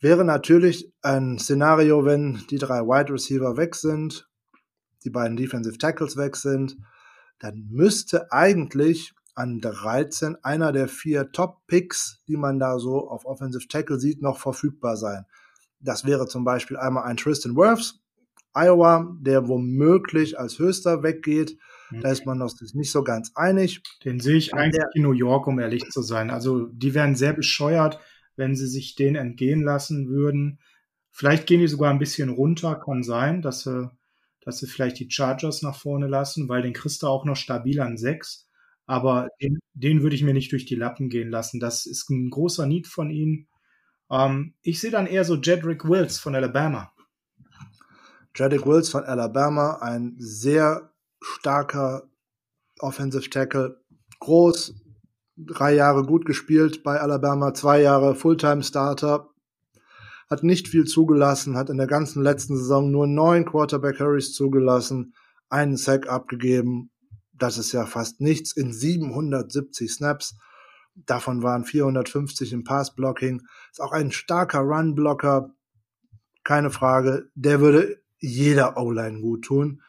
Wäre 0.00 0.24
natürlich 0.24 0.92
ein 1.02 1.38
Szenario, 1.38 2.04
wenn 2.04 2.42
die 2.50 2.58
drei 2.58 2.80
Wide 2.80 3.12
Receiver 3.12 3.56
weg 3.56 3.74
sind, 3.74 4.28
die 5.04 5.10
beiden 5.10 5.36
Defensive 5.36 5.78
Tackles 5.78 6.16
weg 6.16 6.36
sind, 6.36 6.76
dann 7.38 7.66
müsste 7.70 8.30
eigentlich 8.32 9.14
an 9.34 9.60
13 9.60 10.36
einer 10.42 10.72
der 10.72 10.88
vier 10.88 11.32
Top-Picks, 11.32 12.22
die 12.28 12.36
man 12.36 12.58
da 12.58 12.78
so 12.78 13.08
auf 13.08 13.24
Offensive 13.24 13.68
Tackle 13.68 13.98
sieht, 13.98 14.20
noch 14.22 14.38
verfügbar 14.38 14.96
sein. 14.96 15.24
Das 15.80 16.04
wäre 16.04 16.26
zum 16.26 16.44
Beispiel 16.44 16.76
einmal 16.76 17.04
ein 17.04 17.16
Tristan 17.16 17.56
Wirfs, 17.56 17.99
Iowa, 18.52 19.16
der 19.20 19.48
womöglich 19.48 20.38
als 20.38 20.58
höchster 20.58 21.02
weggeht. 21.02 21.56
Mhm. 21.90 22.00
Da 22.00 22.10
ist 22.10 22.26
man 22.26 22.38
noch 22.38 22.52
nicht 22.74 22.90
so 22.90 23.02
ganz 23.02 23.32
einig. 23.34 23.82
Den 24.04 24.20
sehe 24.20 24.36
ich 24.36 24.54
eigentlich 24.54 24.84
in 24.94 25.02
New 25.02 25.12
York, 25.12 25.46
um 25.46 25.58
ehrlich 25.58 25.88
zu 25.90 26.02
sein. 26.02 26.30
Also 26.30 26.66
die 26.66 26.94
wären 26.94 27.16
sehr 27.16 27.32
bescheuert, 27.32 28.00
wenn 28.36 28.54
sie 28.54 28.66
sich 28.66 28.94
den 28.94 29.16
entgehen 29.16 29.62
lassen 29.62 30.08
würden. 30.08 30.60
Vielleicht 31.10 31.46
gehen 31.46 31.60
die 31.60 31.68
sogar 31.68 31.90
ein 31.90 31.98
bisschen 31.98 32.28
runter, 32.28 32.76
kann 32.76 33.02
sein, 33.02 33.42
dass 33.42 33.62
sie, 33.62 33.90
dass 34.42 34.58
sie 34.58 34.66
vielleicht 34.66 34.98
die 34.98 35.10
Chargers 35.10 35.62
nach 35.62 35.76
vorne 35.76 36.06
lassen, 36.06 36.48
weil 36.48 36.62
den 36.62 36.72
kriegst 36.72 37.02
du 37.02 37.08
auch 37.08 37.24
noch 37.24 37.36
stabil 37.36 37.80
an 37.80 37.96
6 37.96 38.46
aber 38.90 39.28
den, 39.40 39.60
den 39.72 40.02
würde 40.02 40.16
ich 40.16 40.24
mir 40.24 40.34
nicht 40.34 40.50
durch 40.50 40.64
die 40.64 40.74
Lappen 40.74 41.10
gehen 41.10 41.30
lassen. 41.30 41.60
Das 41.60 41.86
ist 41.86 42.10
ein 42.10 42.28
großer 42.28 42.66
Need 42.66 42.88
von 42.88 43.08
ihnen. 43.08 43.46
Ähm, 44.10 44.54
ich 44.62 44.80
sehe 44.80 44.90
dann 44.90 45.06
eher 45.06 45.24
so 45.24 45.36
Jedrick 45.36 45.88
Wills 45.88 46.18
von 46.18 46.34
Alabama. 46.34 46.92
Jedrick 48.40 48.64
Wills 48.64 48.88
von 48.88 49.04
Alabama, 49.04 49.80
ein 49.82 50.16
sehr 50.18 50.94
starker 51.20 52.08
Offensive 52.78 53.28
Tackle, 53.28 53.76
groß, 54.18 54.74
drei 55.36 55.74
Jahre 55.74 56.04
gut 56.04 56.24
gespielt 56.24 56.82
bei 56.82 56.98
Alabama, 56.98 57.52
zwei 57.52 57.82
Jahre 57.82 58.14
Fulltime 58.14 58.62
Starter, 58.62 59.28
hat 60.30 60.42
nicht 60.42 60.68
viel 60.68 60.86
zugelassen, 60.86 61.54
hat 61.54 61.68
in 61.68 61.76
der 61.76 61.86
ganzen 61.86 62.22
letzten 62.22 62.56
Saison 62.56 62.90
nur 62.90 63.06
neun 63.06 63.44
Quarterback 63.44 64.00
Hurries 64.00 64.32
zugelassen, 64.32 65.12
einen 65.50 65.76
Sack 65.76 66.08
abgegeben, 66.08 66.90
das 67.34 67.58
ist 67.58 67.72
ja 67.72 67.84
fast 67.84 68.22
nichts, 68.22 68.56
in 68.56 68.72
770 68.72 69.92
Snaps. 69.92 70.38
Davon 70.94 71.42
waren 71.42 71.64
450 71.64 72.54
im 72.54 72.64
Passblocking. 72.64 73.42
Ist 73.70 73.82
auch 73.82 73.92
ein 73.92 74.12
starker 74.12 74.60
Run-Blocker. 74.60 75.54
Keine 76.42 76.70
Frage. 76.70 77.30
Der 77.34 77.60
würde 77.60 77.99
jeder 78.20 78.76
O-Line 78.76 79.20
gut 79.20 79.44
tun. 79.44 79.82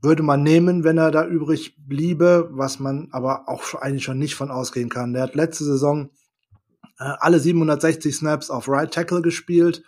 Würde 0.00 0.22
man 0.22 0.42
nehmen, 0.42 0.84
wenn 0.84 0.98
er 0.98 1.10
da 1.10 1.26
übrig 1.26 1.76
bliebe, 1.78 2.48
was 2.52 2.78
man 2.78 3.08
aber 3.10 3.48
auch 3.48 3.74
eigentlich 3.74 4.04
schon 4.04 4.18
nicht 4.18 4.34
von 4.34 4.50
ausgehen 4.50 4.88
kann. 4.88 5.12
Der 5.12 5.22
hat 5.24 5.34
letzte 5.34 5.64
Saison 5.64 6.10
äh, 6.98 7.12
alle 7.20 7.40
760 7.40 8.14
Snaps 8.14 8.50
auf 8.50 8.68
Right 8.68 8.92
Tackle 8.92 9.22
gespielt. 9.22 9.82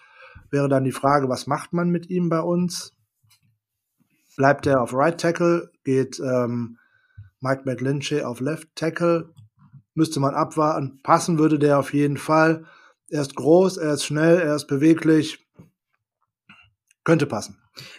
Wäre 0.51 0.69
dann 0.69 0.85
die 0.85 0.93
Frage, 0.93 1.29
was 1.29 1.47
macht 1.47 1.73
man 1.73 1.91
mit 1.91 2.11
ihm 2.11 2.29
bei 2.29 2.41
uns? 2.41 2.93
bleibt 4.41 4.67
er 4.67 4.81
auf 4.81 4.95
Right 4.95 5.21
Tackle, 5.21 5.71
geht 5.85 6.19
ähm, 6.19 6.79
Mike 7.41 7.65
McGlinchey 7.67 8.23
auf 8.23 8.41
Left 8.41 8.75
Tackle. 8.75 9.35
Müsste 9.95 10.19
man 10.19 10.35
abwarten. 10.35 11.01
Passen 11.03 11.39
würde 11.39 11.59
der 11.59 11.79
auf 11.79 11.93
jeden 11.93 12.17
Fall. 12.17 12.65
Er 13.11 13.21
ist 13.21 13.37
groß, 13.37 13.77
er 13.77 13.93
ist 13.93 14.05
schnell, 14.05 14.39
er 14.39 14.57
ist 14.57 14.67
beweglich. 14.67 15.47
Könnte 17.11 17.27
passen. 17.27 17.57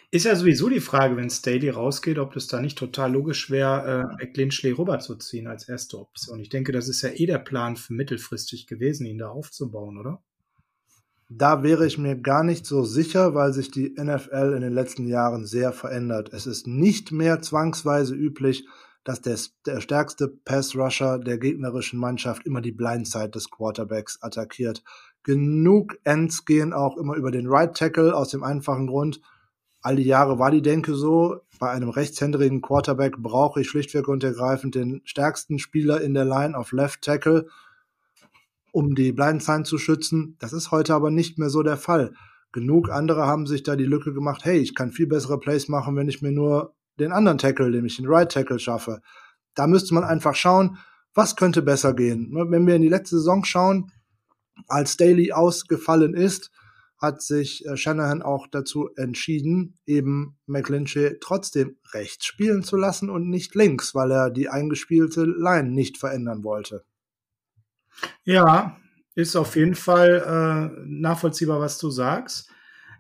Ist 0.10 0.24
ja 0.24 0.38
sowieso 0.38 0.70
die 0.70 0.80
Frage, 0.80 1.18
wenn 1.18 1.30
Staley 1.30 1.70
rausgeht, 1.70 2.18
ob 2.18 2.34
das 2.34 2.48
da 2.48 2.62
nicht 2.62 2.78
total 2.78 3.12
logisch 3.12 3.50
wäre, 3.50 4.08
äh, 4.20 4.24
McGlinchey 4.24 4.72
rüberzuziehen 4.72 5.48
als 5.48 5.68
erste 5.68 6.00
Option. 6.00 6.40
Ich 6.40 6.48
denke, 6.48 6.72
das 6.72 6.88
ist 6.88 7.02
ja 7.02 7.10
eh 7.10 7.26
der 7.26 7.40
Plan 7.40 7.76
für 7.76 7.92
mittelfristig 7.92 8.68
gewesen, 8.68 9.06
ihn 9.06 9.18
da 9.18 9.28
aufzubauen, 9.28 9.98
oder? 9.98 10.24
Da 11.28 11.62
wäre 11.62 11.86
ich 11.86 11.98
mir 11.98 12.16
gar 12.16 12.46
nicht 12.46 12.66
so 12.66 12.86
sicher, 12.86 13.36
weil 13.36 13.52
sich 13.52 13.70
die 13.70 13.96
NFL 13.98 14.54
in 14.56 14.62
den 14.62 14.72
letzten 14.72 15.06
Jahren 15.06 15.46
sehr 15.46 15.74
verändert. 15.74 16.32
Es 16.32 16.48
ist 16.48 16.66
nicht 16.66 17.12
mehr 17.12 17.42
zwangsweise 17.42 18.16
üblich, 18.16 18.66
dass 19.04 19.22
der, 19.22 19.38
der 19.66 19.82
stärkste 19.82 20.30
Pass-Rusher 20.30 21.20
der 21.20 21.38
gegnerischen 21.38 22.00
Mannschaft 22.00 22.46
immer 22.46 22.62
die 22.62 22.72
Blindside 22.72 23.32
des 23.32 23.50
Quarterbacks 23.50 24.22
attackiert. 24.22 24.84
Genug 25.24 25.98
Ends 26.04 26.46
gehen 26.46 26.74
auch 26.74 26.98
immer 26.98 27.16
über 27.16 27.32
den 27.32 27.48
Right 27.48 27.76
Tackle 27.76 28.16
aus 28.16 28.30
dem 28.30 28.44
einfachen 28.44 28.88
Grund, 28.88 29.22
all 29.82 29.96
die 29.96 30.04
Jahre 30.04 30.40
war 30.40 30.52
die 30.52 30.62
Denke 30.62 30.96
so, 30.96 31.42
bei 31.60 31.70
einem 31.70 31.90
rechtshändrigen 31.90 32.62
Quarterback 32.62 33.18
brauche 33.18 33.62
ich 33.62 33.70
schlichtweg 33.70 34.08
und 34.08 34.24
ergreifend 34.24 34.76
den 34.76 35.02
stärksten 35.06 35.60
Spieler 35.60 36.02
in 36.02 36.14
der 36.14 36.26
Line 36.26 36.58
auf 36.58 36.72
Left 36.72 37.02
Tackle 37.02 37.48
um 38.72 38.96
die 38.96 39.12
Blindside 39.12 39.64
zu 39.64 39.78
schützen. 39.78 40.38
Das 40.40 40.54
ist 40.54 40.72
heute 40.72 40.94
aber 40.94 41.12
nicht 41.12 41.38
mehr 41.38 41.50
so 41.50 41.62
der 41.62 41.78
Fall. 41.78 42.14
Genug 42.52 42.90
andere 42.90 43.28
haben 43.28 43.46
sich 43.46 43.64
da 43.64 43.76
die 43.76 43.86
Lücke 43.86 44.14
gemacht, 44.14 44.44
hey, 44.44 44.58
ich 44.58 44.76
kann 44.76 44.92
viel 44.92 45.08
bessere 45.08 45.40
Plays 45.40 45.68
machen, 45.68 45.96
wenn 45.96 46.10
ich 46.10 46.22
mir 46.22 46.32
nur 46.32 46.74
den 47.00 47.12
anderen 47.12 47.38
Tackle, 47.38 47.70
nämlich 47.70 47.98
den 47.98 48.08
Right 48.08 48.32
Tackle 48.32 48.60
schaffe. 48.60 49.02
Da 49.56 49.68
müsste 49.68 49.94
man 49.94 50.04
einfach 50.04 50.36
schauen, 50.36 50.78
was 51.14 51.36
könnte 51.36 51.62
besser 51.62 51.94
gehen. 51.94 52.32
Wenn 52.34 52.68
wir 52.68 52.76
in 52.76 52.82
die 52.82 52.90
letzte 52.90 53.18
Saison 53.18 53.44
schauen, 53.44 53.92
als 54.68 54.98
Daly 54.98 55.32
ausgefallen 55.32 56.14
ist, 56.14 56.52
hat 57.02 57.22
sich 57.22 57.66
äh, 57.66 57.76
Shanahan 57.76 58.22
auch 58.22 58.48
dazu 58.48 58.90
entschieden, 58.96 59.76
eben 59.86 60.38
McClinchy 60.46 61.18
trotzdem 61.20 61.78
rechts 61.94 62.26
spielen 62.26 62.64
zu 62.64 62.78
lassen 62.78 63.10
und 63.10 63.30
nicht 63.30 63.56
links, 63.56 63.96
weil 63.96 64.12
er 64.12 64.30
die 64.30 64.50
eingespielte 64.50 65.26
Line 65.26 65.70
nicht 65.70 65.98
verändern 65.98 66.44
wollte. 66.44 66.86
Ja, 68.24 68.78
ist 69.16 69.36
auf 69.36 69.56
jeden 69.56 69.76
Fall 69.76 70.24
äh, 70.76 70.82
nachvollziehbar, 70.86 71.60
was 71.60 71.80
du 71.80 71.90
sagst. 71.90 72.50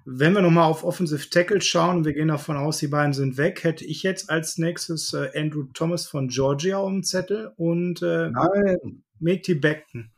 Wenn 0.03 0.33
wir 0.33 0.41
nochmal 0.41 0.63
auf 0.63 0.83
Offensive 0.83 1.29
Tackle 1.29 1.61
schauen, 1.61 2.05
wir 2.05 2.13
gehen 2.13 2.29
davon 2.29 2.57
aus, 2.57 2.79
die 2.79 2.87
beiden 2.87 3.13
sind 3.13 3.37
weg, 3.37 3.63
hätte 3.63 3.85
ich 3.85 4.01
jetzt 4.01 4.31
als 4.31 4.57
nächstes 4.57 5.13
äh, 5.13 5.29
Andrew 5.35 5.65
Thomas 5.73 6.07
von 6.07 6.27
Georgia 6.27 6.79
um 6.79 6.97
den 6.97 7.03
Zettel 7.03 7.53
und 7.55 8.01
äh, 8.01 8.31
Nein. 8.31 9.03
Matey 9.19 9.53
Beckton. 9.53 10.11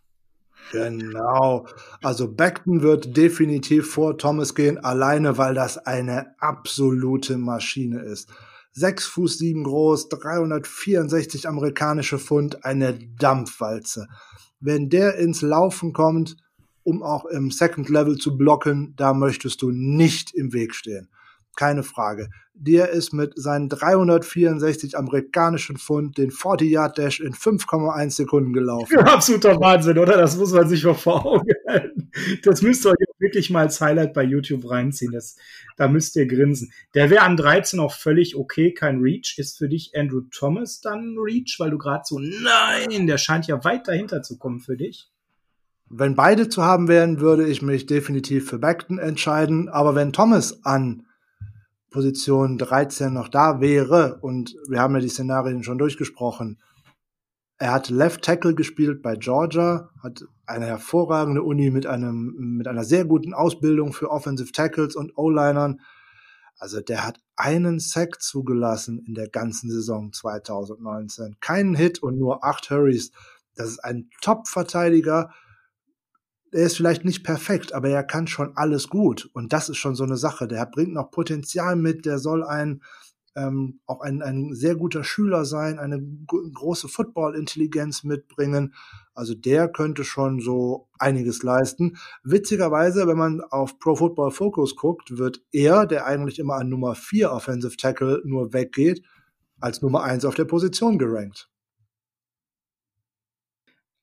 Genau. 0.71 1.67
Also 2.01 2.31
Beckton 2.31 2.81
wird 2.81 3.15
definitiv 3.15 3.91
vor 3.91 4.17
Thomas 4.17 4.55
gehen, 4.55 4.77
alleine 4.83 5.37
weil 5.37 5.53
das 5.53 5.77
eine 5.77 6.35
absolute 6.39 7.37
Maschine 7.37 8.01
ist. 8.01 8.29
6 8.73 9.05
Fuß 9.05 9.37
7 9.37 9.63
groß, 9.63 10.09
364 10.09 11.47
amerikanische 11.47 12.17
Pfund, 12.17 12.65
eine 12.65 12.97
Dampfwalze. 13.19 14.07
Wenn 14.59 14.89
der 14.89 15.15
ins 15.17 15.41
Laufen 15.41 15.93
kommt, 15.93 16.37
um 16.83 17.03
auch 17.03 17.25
im 17.25 17.51
Second 17.51 17.89
Level 17.89 18.17
zu 18.17 18.35
blocken, 18.35 18.93
da 18.95 19.13
möchtest 19.13 19.61
du 19.61 19.69
nicht 19.71 20.33
im 20.33 20.53
Weg 20.53 20.73
stehen. 20.73 21.09
Keine 21.55 21.83
Frage. 21.83 22.29
Der 22.55 22.89
ist 22.89 23.13
mit 23.13 23.33
seinen 23.35 23.69
364 23.69 24.97
amerikanischen 24.97 25.77
Pfund 25.77 26.17
den 26.17 26.31
40-Yard-Dash 26.31 27.19
in 27.19 27.33
5,1 27.33 28.11
Sekunden 28.11 28.53
gelaufen. 28.53 28.97
Absoluter 28.99 29.59
Wahnsinn, 29.59 29.97
oder? 29.97 30.17
Das 30.17 30.37
muss 30.37 30.51
man 30.51 30.67
sich 30.67 30.83
mal 30.83 30.93
vor 30.93 31.25
Augen 31.25 31.53
halten. 31.67 32.11
Das 32.43 32.61
müsst 32.61 32.85
ihr 32.85 32.89
euch 32.91 32.97
wirklich 33.19 33.49
mal 33.49 33.61
als 33.61 33.81
Highlight 33.81 34.13
bei 34.13 34.23
YouTube 34.23 34.69
reinziehen. 34.69 35.11
Das, 35.11 35.35
da 35.77 35.87
müsst 35.87 36.15
ihr 36.15 36.27
grinsen. 36.27 36.71
Der 36.93 37.09
wäre 37.09 37.23
an 37.23 37.37
13 37.37 37.79
auch 37.79 37.93
völlig 37.93 38.35
okay, 38.35 38.73
kein 38.73 38.99
Reach. 38.99 39.35
Ist 39.37 39.57
für 39.57 39.69
dich 39.69 39.91
Andrew 39.95 40.21
Thomas 40.31 40.81
dann 40.81 41.15
Reach? 41.17 41.55
Weil 41.59 41.71
du 41.71 41.77
gerade 41.77 42.03
so, 42.05 42.19
nein, 42.19 43.07
der 43.07 43.17
scheint 43.17 43.47
ja 43.47 43.63
weit 43.63 43.87
dahinter 43.87 44.21
zu 44.21 44.37
kommen 44.37 44.59
für 44.59 44.77
dich. 44.77 45.09
Wenn 45.89 46.15
beide 46.15 46.49
zu 46.49 46.63
haben 46.63 46.87
wären, 46.87 47.19
würde 47.19 47.47
ich 47.47 47.61
mich 47.61 47.85
definitiv 47.85 48.49
für 48.49 48.59
Beckton 48.59 48.97
entscheiden. 48.97 49.69
Aber 49.69 49.95
wenn 49.95 50.13
Thomas 50.13 50.63
an 50.65 51.05
Position 51.93 52.57
13 52.57 53.13
noch 53.13 53.29
da 53.29 53.61
wäre, 53.61 54.17
und 54.21 54.57
wir 54.67 54.81
haben 54.81 54.95
ja 54.95 54.99
die 54.99 55.09
Szenarien 55.09 55.63
schon 55.63 55.77
durchgesprochen, 55.77 56.59
er 57.57 57.71
hat 57.71 57.89
Left 57.89 58.23
Tackle 58.23 58.55
gespielt 58.55 59.01
bei 59.01 59.15
Georgia, 59.15 59.89
hat 60.01 60.25
eine 60.45 60.65
hervorragende 60.65 61.43
Uni 61.43 61.69
mit 61.69 61.85
einem, 61.85 62.57
mit 62.57 62.67
einer 62.67 62.83
sehr 62.83 63.05
guten 63.05 63.33
Ausbildung 63.33 63.93
für 63.93 64.11
Offensive 64.11 64.51
Tackles 64.51 64.97
und 64.97 65.17
O-Linern. 65.17 65.79
Also 66.57 66.81
der 66.81 67.05
hat 67.05 67.21
einen 67.37 67.79
Sack 67.79 68.21
zugelassen 68.21 68.99
in 69.07 69.13
der 69.13 69.29
ganzen 69.29 69.69
Saison 69.69 70.11
2019. 70.11 71.37
Keinen 71.39 71.75
Hit 71.75 72.03
und 72.03 72.17
nur 72.17 72.43
acht 72.43 72.69
Hurries. 72.69 73.11
Das 73.55 73.69
ist 73.69 73.79
ein 73.79 74.09
Top-Verteidiger, 74.21 75.31
er 76.53 76.65
ist 76.65 76.77
vielleicht 76.77 77.05
nicht 77.05 77.23
perfekt, 77.23 77.73
aber 77.73 77.89
er 77.89 78.03
kann 78.03 78.27
schon 78.27 78.55
alles 78.55 78.87
gut. 78.87 79.29
Und 79.33 79.53
das 79.53 79.69
ist 79.69 79.77
schon 79.77 79.95
so 79.95 80.03
eine 80.03 80.17
Sache. 80.17 80.47
Der 80.47 80.65
bringt 80.65 80.93
noch 80.93 81.11
Potenzial 81.11 81.75
mit, 81.75 82.05
der 82.05 82.19
soll 82.19 82.43
ein 82.43 82.81
ähm, 83.35 83.79
auch 83.85 84.01
ein, 84.01 84.21
ein 84.21 84.53
sehr 84.53 84.75
guter 84.75 85.03
Schüler 85.03 85.45
sein, 85.45 85.79
eine 85.79 86.01
große 86.27 86.87
Football-Intelligenz 86.87 88.03
mitbringen. 88.03 88.73
Also 89.13 89.33
der 89.33 89.69
könnte 89.69 90.03
schon 90.03 90.39
so 90.39 90.87
einiges 90.99 91.43
leisten. 91.43 91.97
Witzigerweise, 92.23 93.07
wenn 93.07 93.17
man 93.17 93.41
auf 93.41 93.79
Pro 93.79 93.95
Football 93.95 94.31
Focus 94.31 94.75
guckt, 94.75 95.17
wird 95.17 95.41
er, 95.51 95.85
der 95.85 96.05
eigentlich 96.05 96.39
immer 96.39 96.55
an 96.55 96.69
Nummer 96.69 96.95
4 96.95 97.31
Offensive 97.31 97.77
Tackle 97.77 98.21
nur 98.23 98.53
weggeht, 98.53 99.03
als 99.59 99.81
Nummer 99.81 100.03
1 100.03 100.25
auf 100.25 100.35
der 100.35 100.45
Position 100.45 100.97
gerankt. 100.97 101.49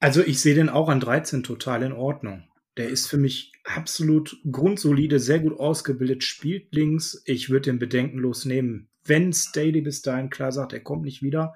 Also 0.01 0.23
ich 0.23 0.41
sehe 0.41 0.55
den 0.55 0.71
auch 0.71 0.89
an 0.89 0.99
13 0.99 1.43
total 1.43 1.83
in 1.83 1.93
Ordnung. 1.93 2.45
Der 2.77 2.89
ist 2.89 3.07
für 3.07 3.19
mich 3.19 3.53
absolut 3.65 4.39
grundsolide, 4.51 5.21
sehr 5.21 5.41
gut 5.41 5.61
ausgebildet, 5.61 6.25
spielt 6.25 6.75
links. 6.75 7.23
Ich 7.27 7.51
würde 7.51 7.71
den 7.71 7.79
bedenkenlos 7.79 8.47
nehmen. 8.47 8.89
Wenn 9.05 9.33
Staley 9.33 9.83
bis 9.83 10.03
dahin 10.03 10.31
klar 10.31 10.53
sagt, 10.53 10.73
er 10.73 10.81
kommt 10.81 11.03
nicht 11.03 11.23
wieder, 11.23 11.55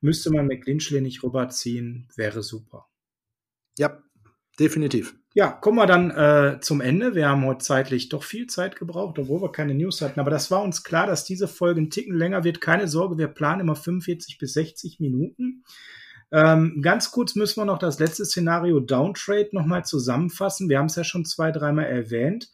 müsste 0.00 0.30
man 0.30 0.46
McLinchley 0.46 1.00
nicht 1.00 1.22
rüberziehen, 1.22 2.08
wäre 2.16 2.42
super. 2.42 2.88
Ja, 3.78 4.02
definitiv. 4.58 5.14
Ja, 5.34 5.50
kommen 5.50 5.76
wir 5.76 5.86
dann 5.86 6.10
äh, 6.10 6.60
zum 6.60 6.80
Ende. 6.80 7.14
Wir 7.14 7.28
haben 7.28 7.44
heute 7.44 7.62
zeitlich 7.62 8.08
doch 8.08 8.24
viel 8.24 8.46
Zeit 8.46 8.76
gebraucht, 8.76 9.18
obwohl 9.18 9.42
wir 9.42 9.52
keine 9.52 9.74
News 9.74 10.00
hatten. 10.00 10.18
Aber 10.18 10.30
das 10.30 10.50
war 10.50 10.62
uns 10.62 10.82
klar, 10.82 11.06
dass 11.06 11.24
diese 11.24 11.46
Folge 11.46 11.78
einen 11.78 11.90
Ticken 11.90 12.16
länger 12.16 12.42
wird. 12.42 12.62
Keine 12.62 12.88
Sorge, 12.88 13.18
wir 13.18 13.28
planen 13.28 13.60
immer 13.60 13.76
45 13.76 14.38
bis 14.38 14.54
60 14.54 14.98
Minuten. 14.98 15.62
Ähm, 16.32 16.80
ganz 16.82 17.10
kurz 17.10 17.34
müssen 17.36 17.60
wir 17.60 17.64
noch 17.64 17.78
das 17.78 17.98
letzte 17.98 18.24
Szenario 18.24 18.80
Downtrade 18.80 19.50
nochmal 19.52 19.84
zusammenfassen. 19.84 20.68
Wir 20.68 20.78
haben 20.78 20.86
es 20.86 20.96
ja 20.96 21.04
schon 21.04 21.24
zwei, 21.24 21.52
dreimal 21.52 21.86
erwähnt. 21.86 22.50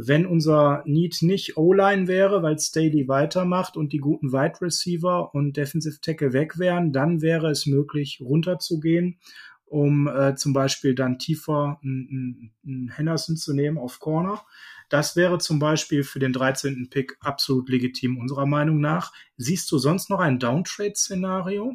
Wenn 0.00 0.26
unser 0.26 0.84
Need 0.86 1.22
nicht 1.22 1.56
O-Line 1.56 2.06
wäre, 2.06 2.42
weil 2.42 2.58
Staley 2.58 3.08
weitermacht 3.08 3.76
und 3.76 3.92
die 3.92 3.98
guten 3.98 4.32
Wide 4.32 4.60
Receiver 4.60 5.34
und 5.34 5.56
Defensive 5.56 6.00
Tackle 6.00 6.32
weg 6.32 6.58
wären, 6.58 6.92
dann 6.92 7.20
wäre 7.20 7.50
es 7.50 7.66
möglich, 7.66 8.20
runterzugehen, 8.22 9.18
um 9.64 10.06
äh, 10.06 10.36
zum 10.36 10.52
Beispiel 10.52 10.94
dann 10.94 11.18
tiefer 11.18 11.80
einen 11.82 12.92
Henderson 12.94 13.36
zu 13.36 13.54
nehmen 13.54 13.76
auf 13.76 13.98
Corner. 13.98 14.40
Das 14.88 15.16
wäre 15.16 15.38
zum 15.38 15.58
Beispiel 15.58 16.04
für 16.04 16.20
den 16.20 16.32
13. 16.32 16.88
Pick 16.90 17.16
absolut 17.20 17.68
legitim 17.68 18.18
unserer 18.18 18.46
Meinung 18.46 18.80
nach. 18.80 19.12
Siehst 19.36 19.70
du 19.72 19.78
sonst 19.78 20.10
noch 20.10 20.20
ein 20.20 20.38
Downtrade-Szenario? 20.38 21.74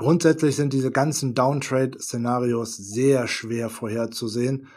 Grundsätzlich 0.00 0.56
sind 0.56 0.72
diese 0.72 0.90
ganzen 0.90 1.34
Downtrade-Szenarios 1.34 2.74
sehr 2.74 3.28
schwer 3.28 3.68
vorherzusehen. 3.68 4.68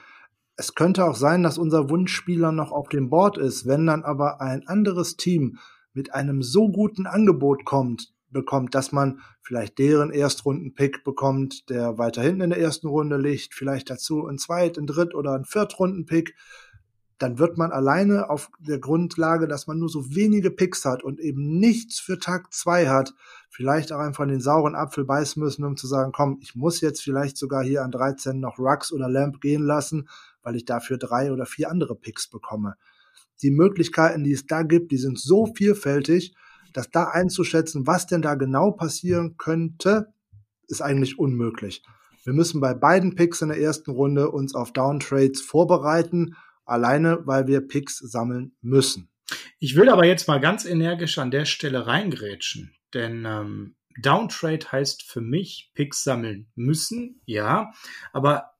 Es 0.57 0.75
könnte 0.75 1.05
auch 1.05 1.15
sein, 1.15 1.43
dass 1.43 1.57
unser 1.57 1.89
Wunschspieler 1.89 2.51
noch 2.51 2.73
auf 2.73 2.89
dem 2.89 3.09
Board 3.09 3.37
ist, 3.37 3.65
wenn 3.65 3.85
dann 3.85 4.03
aber 4.03 4.41
ein 4.41 4.67
anderes 4.67 5.15
Team 5.15 5.59
mit 5.93 6.13
einem 6.13 6.41
so 6.43 6.69
guten 6.69 7.07
Angebot 7.07 7.63
kommt, 7.63 8.11
bekommt, 8.31 8.75
dass 8.75 8.91
man 8.91 9.21
vielleicht 9.41 9.79
deren 9.79 10.11
Erstrunden-Pick 10.11 11.05
bekommt, 11.05 11.69
der 11.69 11.97
weiter 11.97 12.21
hinten 12.21 12.41
in 12.41 12.49
der 12.49 12.59
ersten 12.59 12.87
Runde 12.87 13.15
liegt, 13.15 13.53
vielleicht 13.53 13.89
dazu 13.89 14.27
ein 14.27 14.37
Zweit-, 14.37 14.77
ein 14.77 14.87
Dritt- 14.87 15.15
oder 15.15 15.35
ein 15.35 15.45
Viertrunden-Pick 15.45 16.35
dann 17.19 17.39
wird 17.39 17.57
man 17.57 17.71
alleine 17.71 18.29
auf 18.29 18.49
der 18.59 18.79
Grundlage, 18.79 19.47
dass 19.47 19.67
man 19.67 19.79
nur 19.79 19.89
so 19.89 20.15
wenige 20.15 20.51
Picks 20.51 20.85
hat 20.85 21.03
und 21.03 21.19
eben 21.19 21.59
nichts 21.59 21.99
für 21.99 22.19
Tag 22.19 22.53
zwei 22.53 22.89
hat, 22.89 23.13
vielleicht 23.49 23.91
auch 23.91 23.99
einfach 23.99 24.25
den 24.25 24.41
sauren 24.41 24.75
Apfel 24.75 25.05
beißen 25.05 25.41
müssen, 25.41 25.63
um 25.63 25.77
zu 25.77 25.87
sagen, 25.87 26.11
komm, 26.11 26.39
ich 26.41 26.55
muss 26.55 26.81
jetzt 26.81 27.01
vielleicht 27.01 27.37
sogar 27.37 27.63
hier 27.63 27.83
an 27.83 27.91
13 27.91 28.39
noch 28.39 28.57
Rux 28.57 28.91
oder 28.91 29.09
Lamp 29.09 29.41
gehen 29.41 29.63
lassen, 29.63 30.09
weil 30.41 30.55
ich 30.55 30.65
dafür 30.65 30.97
drei 30.97 31.31
oder 31.31 31.45
vier 31.45 31.69
andere 31.69 31.95
Picks 31.95 32.29
bekomme. 32.29 32.75
Die 33.41 33.51
Möglichkeiten, 33.51 34.23
die 34.23 34.33
es 34.33 34.47
da 34.47 34.63
gibt, 34.63 34.91
die 34.91 34.97
sind 34.97 35.19
so 35.19 35.47
vielfältig, 35.55 36.35
dass 36.73 36.89
da 36.89 37.05
einzuschätzen, 37.05 37.85
was 37.85 38.07
denn 38.07 38.21
da 38.21 38.35
genau 38.35 38.71
passieren 38.71 39.37
könnte, 39.37 40.13
ist 40.67 40.81
eigentlich 40.81 41.19
unmöglich. 41.19 41.83
Wir 42.23 42.33
müssen 42.33 42.61
bei 42.61 42.73
beiden 42.73 43.15
Picks 43.15 43.41
in 43.41 43.49
der 43.49 43.59
ersten 43.59 43.91
Runde 43.91 44.31
uns 44.31 44.55
auf 44.55 44.71
Downtrades 44.71 45.41
vorbereiten 45.41 46.35
alleine 46.65 47.25
weil 47.25 47.47
wir 47.47 47.61
Picks 47.61 47.97
sammeln 47.97 48.55
müssen. 48.61 49.09
Ich 49.59 49.75
will 49.75 49.89
aber 49.89 50.05
jetzt 50.05 50.27
mal 50.27 50.39
ganz 50.39 50.65
energisch 50.65 51.17
an 51.17 51.31
der 51.31 51.45
Stelle 51.45 51.87
reingrätschen, 51.87 52.75
denn 52.93 53.25
ähm, 53.25 53.75
Downtrade 54.01 54.71
heißt 54.71 55.03
für 55.03 55.21
mich 55.21 55.71
Picks 55.73 56.03
sammeln 56.03 56.47
müssen, 56.55 57.21
ja, 57.25 57.71
aber 58.11 58.51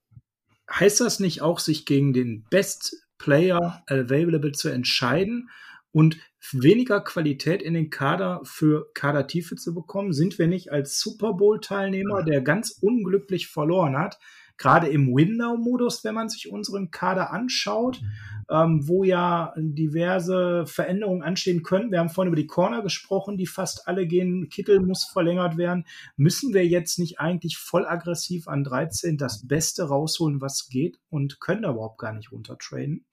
heißt 0.71 1.01
das 1.01 1.19
nicht 1.19 1.41
auch, 1.41 1.59
sich 1.59 1.85
gegen 1.85 2.13
den 2.13 2.45
Best 2.49 3.05
Player 3.17 3.83
Available 3.87 4.51
zu 4.51 4.69
entscheiden 4.69 5.49
und 5.91 6.17
weniger 6.51 7.01
Qualität 7.01 7.61
in 7.61 7.73
den 7.73 7.89
Kader 7.89 8.41
für 8.43 8.91
Kadertiefe 8.93 9.55
zu 9.55 9.73
bekommen? 9.73 10.13
Sind 10.13 10.39
wir 10.39 10.47
nicht 10.47 10.71
als 10.71 10.99
Super 10.99 11.33
Bowl-Teilnehmer, 11.33 12.23
der 12.23 12.41
ganz 12.41 12.77
unglücklich 12.81 13.47
verloren 13.47 13.97
hat, 13.97 14.19
gerade 14.57 14.87
im 14.87 15.07
Window-Modus, 15.07 16.03
wenn 16.03 16.15
man 16.15 16.29
sich 16.29 16.51
unseren 16.51 16.91
Kader 16.91 17.31
anschaut, 17.31 18.01
ähm, 18.49 18.87
wo 18.87 19.03
ja 19.03 19.53
diverse 19.57 20.65
Veränderungen 20.65 21.23
anstehen 21.23 21.63
können. 21.63 21.91
Wir 21.91 21.99
haben 21.99 22.09
vorhin 22.09 22.31
über 22.31 22.41
die 22.41 22.47
Corner 22.47 22.81
gesprochen, 22.81 23.37
die 23.37 23.47
fast 23.47 23.87
alle 23.87 24.05
gehen. 24.07 24.49
Kittel 24.49 24.79
muss 24.79 25.05
verlängert 25.05 25.57
werden. 25.57 25.85
Müssen 26.15 26.53
wir 26.53 26.65
jetzt 26.65 26.99
nicht 26.99 27.19
eigentlich 27.19 27.57
voll 27.57 27.85
aggressiv 27.85 28.47
an 28.47 28.63
13 28.63 29.17
das 29.17 29.47
Beste 29.47 29.83
rausholen, 29.83 30.41
was 30.41 30.69
geht 30.69 30.99
und 31.09 31.39
können 31.39 31.63
da 31.63 31.71
überhaupt 31.71 31.99
gar 31.99 32.13
nicht 32.13 32.31
runtertraden? 32.31 33.05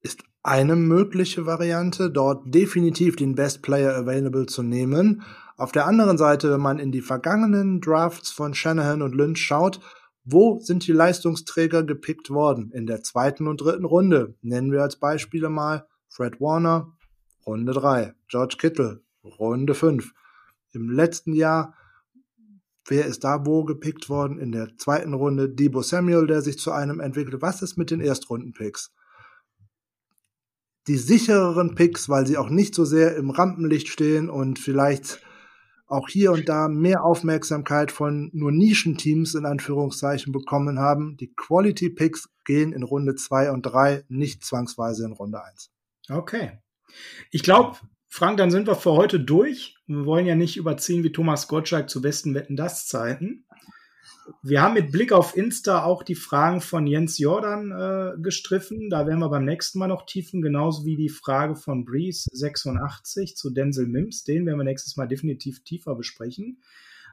Ist 0.00 0.22
eine 0.42 0.76
mögliche 0.76 1.46
Variante, 1.46 2.10
dort 2.10 2.54
definitiv 2.54 3.16
den 3.16 3.34
Best 3.34 3.62
Player 3.62 3.96
Available 3.96 4.46
zu 4.46 4.62
nehmen. 4.62 5.22
Auf 5.58 5.72
der 5.72 5.88
anderen 5.88 6.18
Seite, 6.18 6.52
wenn 6.52 6.60
man 6.60 6.78
in 6.78 6.92
die 6.92 7.00
vergangenen 7.00 7.80
Drafts 7.80 8.30
von 8.30 8.54
Shanahan 8.54 9.02
und 9.02 9.16
Lynch 9.16 9.40
schaut, 9.40 9.80
wo 10.24 10.60
sind 10.60 10.86
die 10.86 10.92
Leistungsträger 10.92 11.82
gepickt 11.82 12.30
worden? 12.30 12.70
In 12.70 12.86
der 12.86 13.02
zweiten 13.02 13.48
und 13.48 13.60
dritten 13.60 13.84
Runde. 13.84 14.36
Nennen 14.40 14.70
wir 14.70 14.82
als 14.82 15.00
Beispiele 15.00 15.50
mal 15.50 15.88
Fred 16.08 16.40
Warner, 16.40 16.96
Runde 17.44 17.72
3, 17.72 18.14
George 18.28 18.54
Kittle, 18.56 19.02
Runde 19.24 19.74
5. 19.74 20.12
Im 20.74 20.90
letzten 20.90 21.32
Jahr, 21.32 21.74
wer 22.86 23.06
ist 23.06 23.24
da 23.24 23.44
wo 23.44 23.64
gepickt 23.64 24.08
worden? 24.08 24.38
In 24.38 24.52
der 24.52 24.76
zweiten 24.76 25.12
Runde 25.12 25.48
Debo 25.48 25.82
Samuel, 25.82 26.28
der 26.28 26.40
sich 26.40 26.60
zu 26.60 26.70
einem 26.70 27.00
entwickelt. 27.00 27.42
Was 27.42 27.62
ist 27.62 27.76
mit 27.76 27.90
den 27.90 28.00
Erstrunden-Picks? 28.00 28.92
Die 30.86 30.98
sichereren 30.98 31.74
Picks, 31.74 32.08
weil 32.08 32.28
sie 32.28 32.38
auch 32.38 32.48
nicht 32.48 32.76
so 32.76 32.84
sehr 32.84 33.16
im 33.16 33.30
Rampenlicht 33.30 33.88
stehen 33.88 34.30
und 34.30 34.60
vielleicht 34.60 35.20
auch 35.88 36.08
hier 36.08 36.32
und 36.32 36.48
da 36.48 36.68
mehr 36.68 37.04
Aufmerksamkeit 37.04 37.90
von 37.90 38.30
nur 38.32 38.52
Nischenteams 38.52 39.34
in 39.34 39.46
Anführungszeichen 39.46 40.32
bekommen 40.32 40.78
haben. 40.78 41.16
Die 41.16 41.32
Quality 41.34 41.90
Picks 41.90 42.28
gehen 42.44 42.72
in 42.72 42.82
Runde 42.82 43.14
2 43.14 43.50
und 43.50 43.62
3, 43.62 44.04
nicht 44.08 44.44
zwangsweise 44.44 45.06
in 45.06 45.12
Runde 45.12 45.42
1. 45.42 45.70
Okay. 46.10 46.58
Ich 47.30 47.42
glaube, 47.42 47.76
Frank, 48.08 48.38
dann 48.38 48.50
sind 48.50 48.66
wir 48.66 48.74
für 48.74 48.92
heute 48.92 49.20
durch. 49.20 49.76
Wir 49.86 50.06
wollen 50.06 50.26
ja 50.26 50.34
nicht 50.34 50.56
überziehen 50.56 51.04
wie 51.04 51.12
Thomas 51.12 51.48
Gottschalk 51.48 51.90
zu 51.90 52.00
besten 52.00 52.34
Wetten 52.34 52.56
das 52.56 52.86
Zeiten. 52.86 53.44
Wir 54.42 54.62
haben 54.62 54.74
mit 54.74 54.92
Blick 54.92 55.12
auf 55.12 55.36
Insta 55.36 55.84
auch 55.84 56.02
die 56.02 56.14
Fragen 56.14 56.60
von 56.60 56.86
Jens 56.86 57.18
Jordan 57.18 57.70
äh, 57.70 58.20
gestriffen. 58.20 58.90
Da 58.90 59.06
werden 59.06 59.20
wir 59.20 59.28
beim 59.28 59.44
nächsten 59.44 59.78
Mal 59.78 59.88
noch 59.88 60.06
tiefen, 60.06 60.42
genauso 60.42 60.84
wie 60.84 60.96
die 60.96 61.08
Frage 61.08 61.56
von 61.56 61.84
Breeze 61.84 62.28
86 62.32 63.36
zu 63.36 63.50
Denzel 63.50 63.86
Mims. 63.86 64.24
Den 64.24 64.46
werden 64.46 64.58
wir 64.58 64.64
nächstes 64.64 64.96
Mal 64.96 65.08
definitiv 65.08 65.64
tiefer 65.64 65.94
besprechen. 65.94 66.60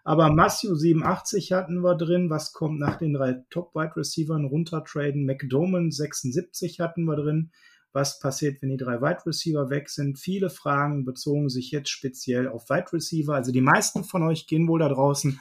Aber 0.03 0.29
Matthew 0.29 0.75
87 0.75 1.51
hatten 1.51 1.81
wir 1.81 1.95
drin. 1.95 2.29
Was 2.29 2.53
kommt 2.53 2.79
nach 2.79 2.97
den 2.97 3.13
drei 3.13 3.43
Top-Wide 3.49 3.95
Receivern 3.97 4.45
runtertraden? 4.45 5.25
McDoman 5.25 5.91
76 5.91 6.79
hatten 6.79 7.05
wir 7.05 7.15
drin. 7.15 7.51
Was 7.91 8.19
passiert, 8.19 8.61
wenn 8.61 8.69
die 8.69 8.77
drei 8.77 9.01
Wide 9.01 9.25
Receiver 9.25 9.69
weg 9.69 9.89
sind? 9.89 10.19
Viele 10.19 10.49
Fragen 10.49 11.05
bezogen 11.05 11.49
sich 11.49 11.71
jetzt 11.71 11.89
speziell 11.89 12.49
auf 12.49 12.69
Wide 12.69 12.91
Receiver. 12.91 13.33
Also 13.33 13.53
die 13.53 13.61
meisten 13.61 14.03
von 14.03 14.21
euch 14.21 14.47
gehen 14.47 14.67
wohl 14.67 14.79
da 14.79 14.89
draußen 14.89 15.39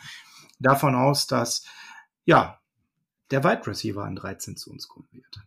davon 0.59 0.95
aus, 0.95 1.27
dass 1.27 1.65
ja 2.25 2.61
der 3.31 3.45
Wide 3.45 3.67
Receiver 3.67 4.05
an 4.05 4.17
13 4.17 4.57
zu 4.57 4.71
uns 4.71 4.89
kommen 4.89 5.09
wird. 5.13 5.45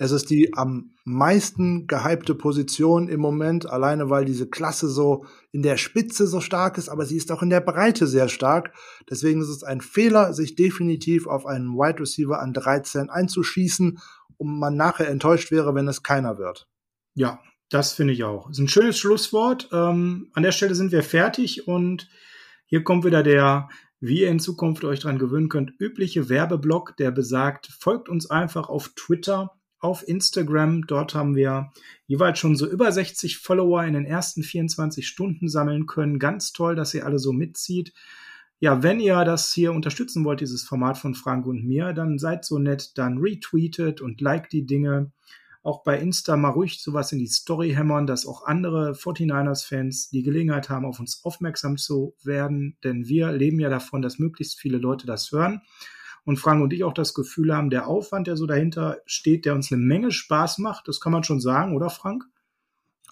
Es 0.00 0.12
ist 0.12 0.30
die 0.30 0.52
am 0.54 0.94
meisten 1.04 1.88
gehypte 1.88 2.34
Position 2.34 3.08
im 3.08 3.20
Moment, 3.20 3.68
alleine 3.68 4.08
weil 4.10 4.24
diese 4.24 4.48
Klasse 4.48 4.88
so 4.88 5.24
in 5.50 5.62
der 5.62 5.76
Spitze 5.76 6.28
so 6.28 6.40
stark 6.40 6.78
ist, 6.78 6.88
aber 6.88 7.04
sie 7.04 7.16
ist 7.16 7.32
auch 7.32 7.42
in 7.42 7.50
der 7.50 7.60
Breite 7.60 8.06
sehr 8.06 8.28
stark. 8.28 8.72
Deswegen 9.10 9.40
ist 9.40 9.48
es 9.48 9.64
ein 9.64 9.80
Fehler, 9.80 10.32
sich 10.34 10.54
definitiv 10.54 11.26
auf 11.26 11.46
einen 11.46 11.74
Wide 11.74 12.00
Receiver 12.00 12.38
an 12.40 12.52
13 12.52 13.10
einzuschießen, 13.10 13.98
um 14.36 14.60
man 14.60 14.76
nachher 14.76 15.08
enttäuscht 15.08 15.50
wäre, 15.50 15.74
wenn 15.74 15.88
es 15.88 16.04
keiner 16.04 16.38
wird. 16.38 16.68
Ja, 17.14 17.40
das 17.68 17.92
finde 17.92 18.12
ich 18.12 18.22
auch. 18.22 18.48
Ist 18.50 18.58
ein 18.58 18.68
schönes 18.68 18.98
Schlusswort. 18.98 19.68
Ähm, 19.72 20.30
an 20.32 20.44
der 20.44 20.52
Stelle 20.52 20.76
sind 20.76 20.92
wir 20.92 21.02
fertig 21.02 21.66
und 21.66 22.08
hier 22.68 22.84
kommt 22.84 23.04
wieder 23.04 23.22
der 23.22 23.68
wie 24.00 24.20
ihr 24.20 24.30
in 24.30 24.38
Zukunft 24.38 24.84
euch 24.84 25.00
dran 25.00 25.18
gewöhnen 25.18 25.48
könnt, 25.48 25.72
übliche 25.78 26.28
Werbeblock, 26.28 26.96
der 26.96 27.10
besagt, 27.10 27.66
folgt 27.66 28.08
uns 28.08 28.30
einfach 28.30 28.68
auf 28.68 28.90
Twitter 28.94 29.58
auf 29.80 30.06
Instagram. 30.06 30.86
Dort 30.86 31.14
haben 31.14 31.34
wir 31.34 31.72
jeweils 32.06 32.38
schon 32.38 32.56
so 32.56 32.68
über 32.68 32.90
60 32.90 33.38
Follower 33.38 33.84
in 33.84 33.94
den 33.94 34.04
ersten 34.04 34.42
24 34.42 35.06
Stunden 35.06 35.48
sammeln 35.48 35.86
können. 35.86 36.18
Ganz 36.18 36.52
toll, 36.52 36.74
dass 36.74 36.94
ihr 36.94 37.06
alle 37.06 37.18
so 37.18 37.32
mitzieht. 37.32 37.92
Ja, 38.60 38.82
wenn 38.82 38.98
ihr 38.98 39.24
das 39.24 39.52
hier 39.52 39.72
unterstützen 39.72 40.24
wollt, 40.24 40.40
dieses 40.40 40.64
Format 40.64 40.98
von 40.98 41.14
Frank 41.14 41.46
und 41.46 41.64
mir, 41.64 41.92
dann 41.92 42.18
seid 42.18 42.44
so 42.44 42.58
nett, 42.58 42.98
dann 42.98 43.18
retweetet 43.18 44.00
und 44.00 44.20
liked 44.20 44.52
die 44.52 44.66
Dinge. 44.66 45.12
Auch 45.62 45.82
bei 45.82 45.98
Insta 45.98 46.36
mal 46.36 46.50
ruhig 46.50 46.82
sowas 46.82 47.12
in 47.12 47.18
die 47.18 47.26
Story 47.26 47.72
hämmern, 47.74 48.06
dass 48.06 48.26
auch 48.26 48.44
andere 48.44 48.92
49ers-Fans 48.92 50.10
die 50.10 50.22
Gelegenheit 50.22 50.70
haben, 50.70 50.86
auf 50.86 51.00
uns 51.00 51.24
aufmerksam 51.24 51.76
zu 51.76 52.14
werden, 52.22 52.76
denn 52.84 53.06
wir 53.06 53.32
leben 53.32 53.60
ja 53.60 53.68
davon, 53.68 54.02
dass 54.02 54.18
möglichst 54.18 54.58
viele 54.58 54.78
Leute 54.78 55.06
das 55.06 55.32
hören 55.32 55.62
und 56.28 56.38
Frank 56.38 56.62
und 56.62 56.74
ich 56.74 56.84
auch 56.84 56.92
das 56.92 57.14
Gefühl 57.14 57.56
haben, 57.56 57.70
der 57.70 57.86
Aufwand, 57.86 58.26
der 58.26 58.36
so 58.36 58.44
dahinter 58.44 58.98
steht, 59.06 59.46
der 59.46 59.54
uns 59.54 59.72
eine 59.72 59.80
Menge 59.80 60.12
Spaß 60.12 60.58
macht, 60.58 60.86
das 60.86 61.00
kann 61.00 61.10
man 61.10 61.24
schon 61.24 61.40
sagen, 61.40 61.74
oder 61.74 61.88
Frank? 61.88 62.24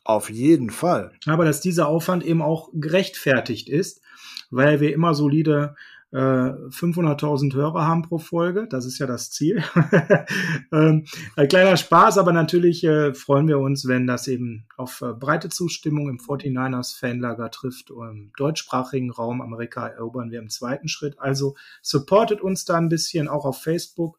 Auf 0.05 0.29
jeden 0.29 0.69
Fall. 0.69 1.13
Aber 1.25 1.47
dass 1.47 1.63
dieser 1.63 1.89
Aufwand 1.89 2.27
eben 2.27 2.43
auch 2.43 2.69
gerechtfertigt 2.75 3.71
ist, 3.71 4.03
weil 4.51 4.81
wir 4.81 4.93
immer 4.93 5.15
solide 5.15 5.77
500.000 6.17 7.53
äh, 7.53 7.57
Hörer 7.57 7.87
haben 7.87 8.03
pro 8.03 8.19
Folge. 8.19 8.67
Das 8.69 8.87
ist 8.87 8.99
ja 8.99 9.07
das 9.07 9.31
Ziel. 9.31 9.63
ähm, 10.73 11.05
ein 11.37 11.49
kleiner 11.49 11.77
Spaß, 11.77 12.19
aber 12.19 12.33
natürlich 12.33 12.85
äh, 12.85 13.13
freuen 13.13 13.49
wir 13.49 13.59
uns, 13.59 13.87
wenn 13.87 14.07
das 14.07 14.27
eben 14.27 14.67
auf 14.77 15.03
äh, 15.03 15.13
breite 15.13 15.49
Zustimmung 15.49 16.09
im 16.09 16.19
49ers 16.19 16.99
Fanlager 16.99 17.51
trifft. 17.51 17.91
Im 17.91 18.33
deutschsprachigen 18.37 19.11
Raum 19.11 19.43
Amerika 19.43 19.87
erobern 19.89 20.31
wir 20.31 20.39
im 20.39 20.49
zweiten 20.49 20.89
Schritt. 20.89 21.19
Also 21.19 21.55
supportet 21.83 22.41
uns 22.41 22.65
da 22.65 22.77
ein 22.77 22.89
bisschen 22.89 23.29
auch 23.29 23.45
auf 23.45 23.63
Facebook. 23.63 24.19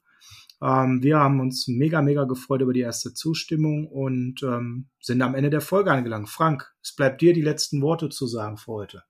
Ähm, 0.62 1.02
wir 1.02 1.18
haben 1.18 1.40
uns 1.40 1.68
mega, 1.68 2.02
mega 2.02 2.26
gefreut 2.26 2.62
über 2.62 2.74
die 2.74 2.82
erste 2.82 3.14
Zustimmung 3.14 3.88
und 3.88 4.44
ähm, 4.44 4.88
sind 5.00 5.22
am 5.22 5.36
Ende 5.36 5.50
der 5.50 5.62
Folge 5.62 5.92
angelangt. 5.92 6.30
Frank, 6.30 6.74
es 6.84 6.96
bleibt 6.96 7.22
dir 7.22 7.34
die 7.34 7.42
letzten 7.42 7.82
Worte 7.82 8.10
zu 8.10 8.28
sagen 8.28 8.58
für 8.58 8.72
heute. 8.72 9.04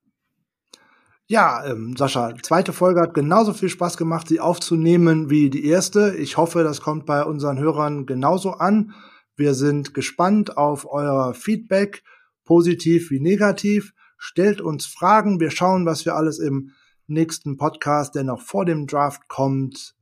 Ja, 1.29 1.65
ähm, 1.65 1.93
Sascha, 1.97 2.33
zweite 2.41 2.71
Folge 2.71 3.01
hat 3.01 3.13
genauso 3.13 3.51
viel 3.51 3.67
Spaß 3.67 3.97
gemacht, 3.97 4.29
sie 4.29 4.39
aufzunehmen 4.39 5.29
wie 5.29 5.49
die 5.49 5.65
erste. 5.65 6.15
Ich 6.15 6.37
hoffe, 6.37 6.63
das 6.63 6.79
kommt 6.79 7.05
bei 7.05 7.21
unseren 7.21 7.59
Hörern 7.59 8.05
genauso 8.05 8.51
an. 8.51 8.93
Wir 9.35 9.53
sind 9.53 9.93
gespannt 9.93 10.55
auf 10.55 10.89
euer 10.89 11.33
Feedback, 11.33 12.03
positiv 12.45 13.11
wie 13.11 13.19
negativ. 13.19 13.93
Stellt 14.17 14.61
uns 14.61 14.85
Fragen. 14.85 15.41
Wir 15.41 15.51
schauen, 15.51 15.85
was 15.85 16.05
wir 16.05 16.15
alles 16.15 16.39
im 16.39 16.71
nächsten 17.07 17.57
Podcast, 17.57 18.15
der 18.15 18.23
noch 18.23 18.39
vor 18.39 18.63
dem 18.63 18.87
Draft 18.87 19.27
kommt, 19.27 19.95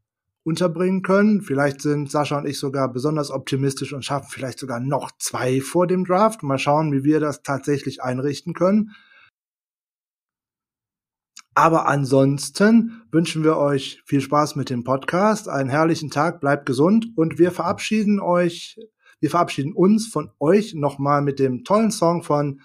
unterbringen 0.44 1.02
können. 1.02 1.42
Vielleicht 1.42 1.82
sind 1.82 2.12
Sascha 2.12 2.38
und 2.38 2.48
ich 2.48 2.60
sogar 2.60 2.94
besonders 2.94 3.32
optimistisch 3.32 3.94
und 3.94 4.06
schaffen 4.06 4.28
vielleicht 4.30 4.60
sogar 4.60 4.80
noch 4.80 5.10
zwei 5.18 5.60
vor 5.60 5.88
dem 5.88 6.06
Draft. 6.06 6.44
Mal 6.44 6.60
schauen, 6.60 6.92
wie 6.92 7.04
wir 7.04 7.20
das 7.20 7.42
tatsächlich 7.42 8.04
einrichten 8.04 8.54
können. 8.54 8.92
Aber 11.56 11.88
ansonsten 11.88 13.02
wünschen 13.12 13.46
wir 13.46 13.56
euch 13.56 14.02
viel 14.06 14.20
Spaß 14.20 14.58
mit 14.58 14.70
dem 14.70 14.84
Podcast, 14.84 15.48
einen 15.48 15.70
herrlichen 15.70 16.12
Tag, 16.12 16.42
bleibt 16.42 16.66
gesund. 16.66 17.08
Und 17.16 17.40
wir 17.40 17.52
verabschieden 17.52 18.20
euch, 18.20 18.78
wir 19.22 19.30
verabschieden 19.30 19.72
uns 19.72 20.08
von 20.08 20.30
euch 20.40 20.74
nochmal 20.74 21.22
mit 21.22 21.40
dem 21.40 21.64
tollen 21.64 21.92
Song 21.92 22.24
von 22.24 22.60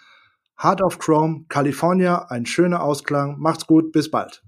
Heart 0.61 0.83
of 0.83 0.99
Chrome, 0.99 1.45
California, 1.49 2.27
ein 2.31 2.47
schöner 2.47 2.83
Ausklang. 2.83 3.37
Macht's 3.39 3.69
gut, 3.69 3.93
bis 3.93 4.11
bald. 4.11 4.43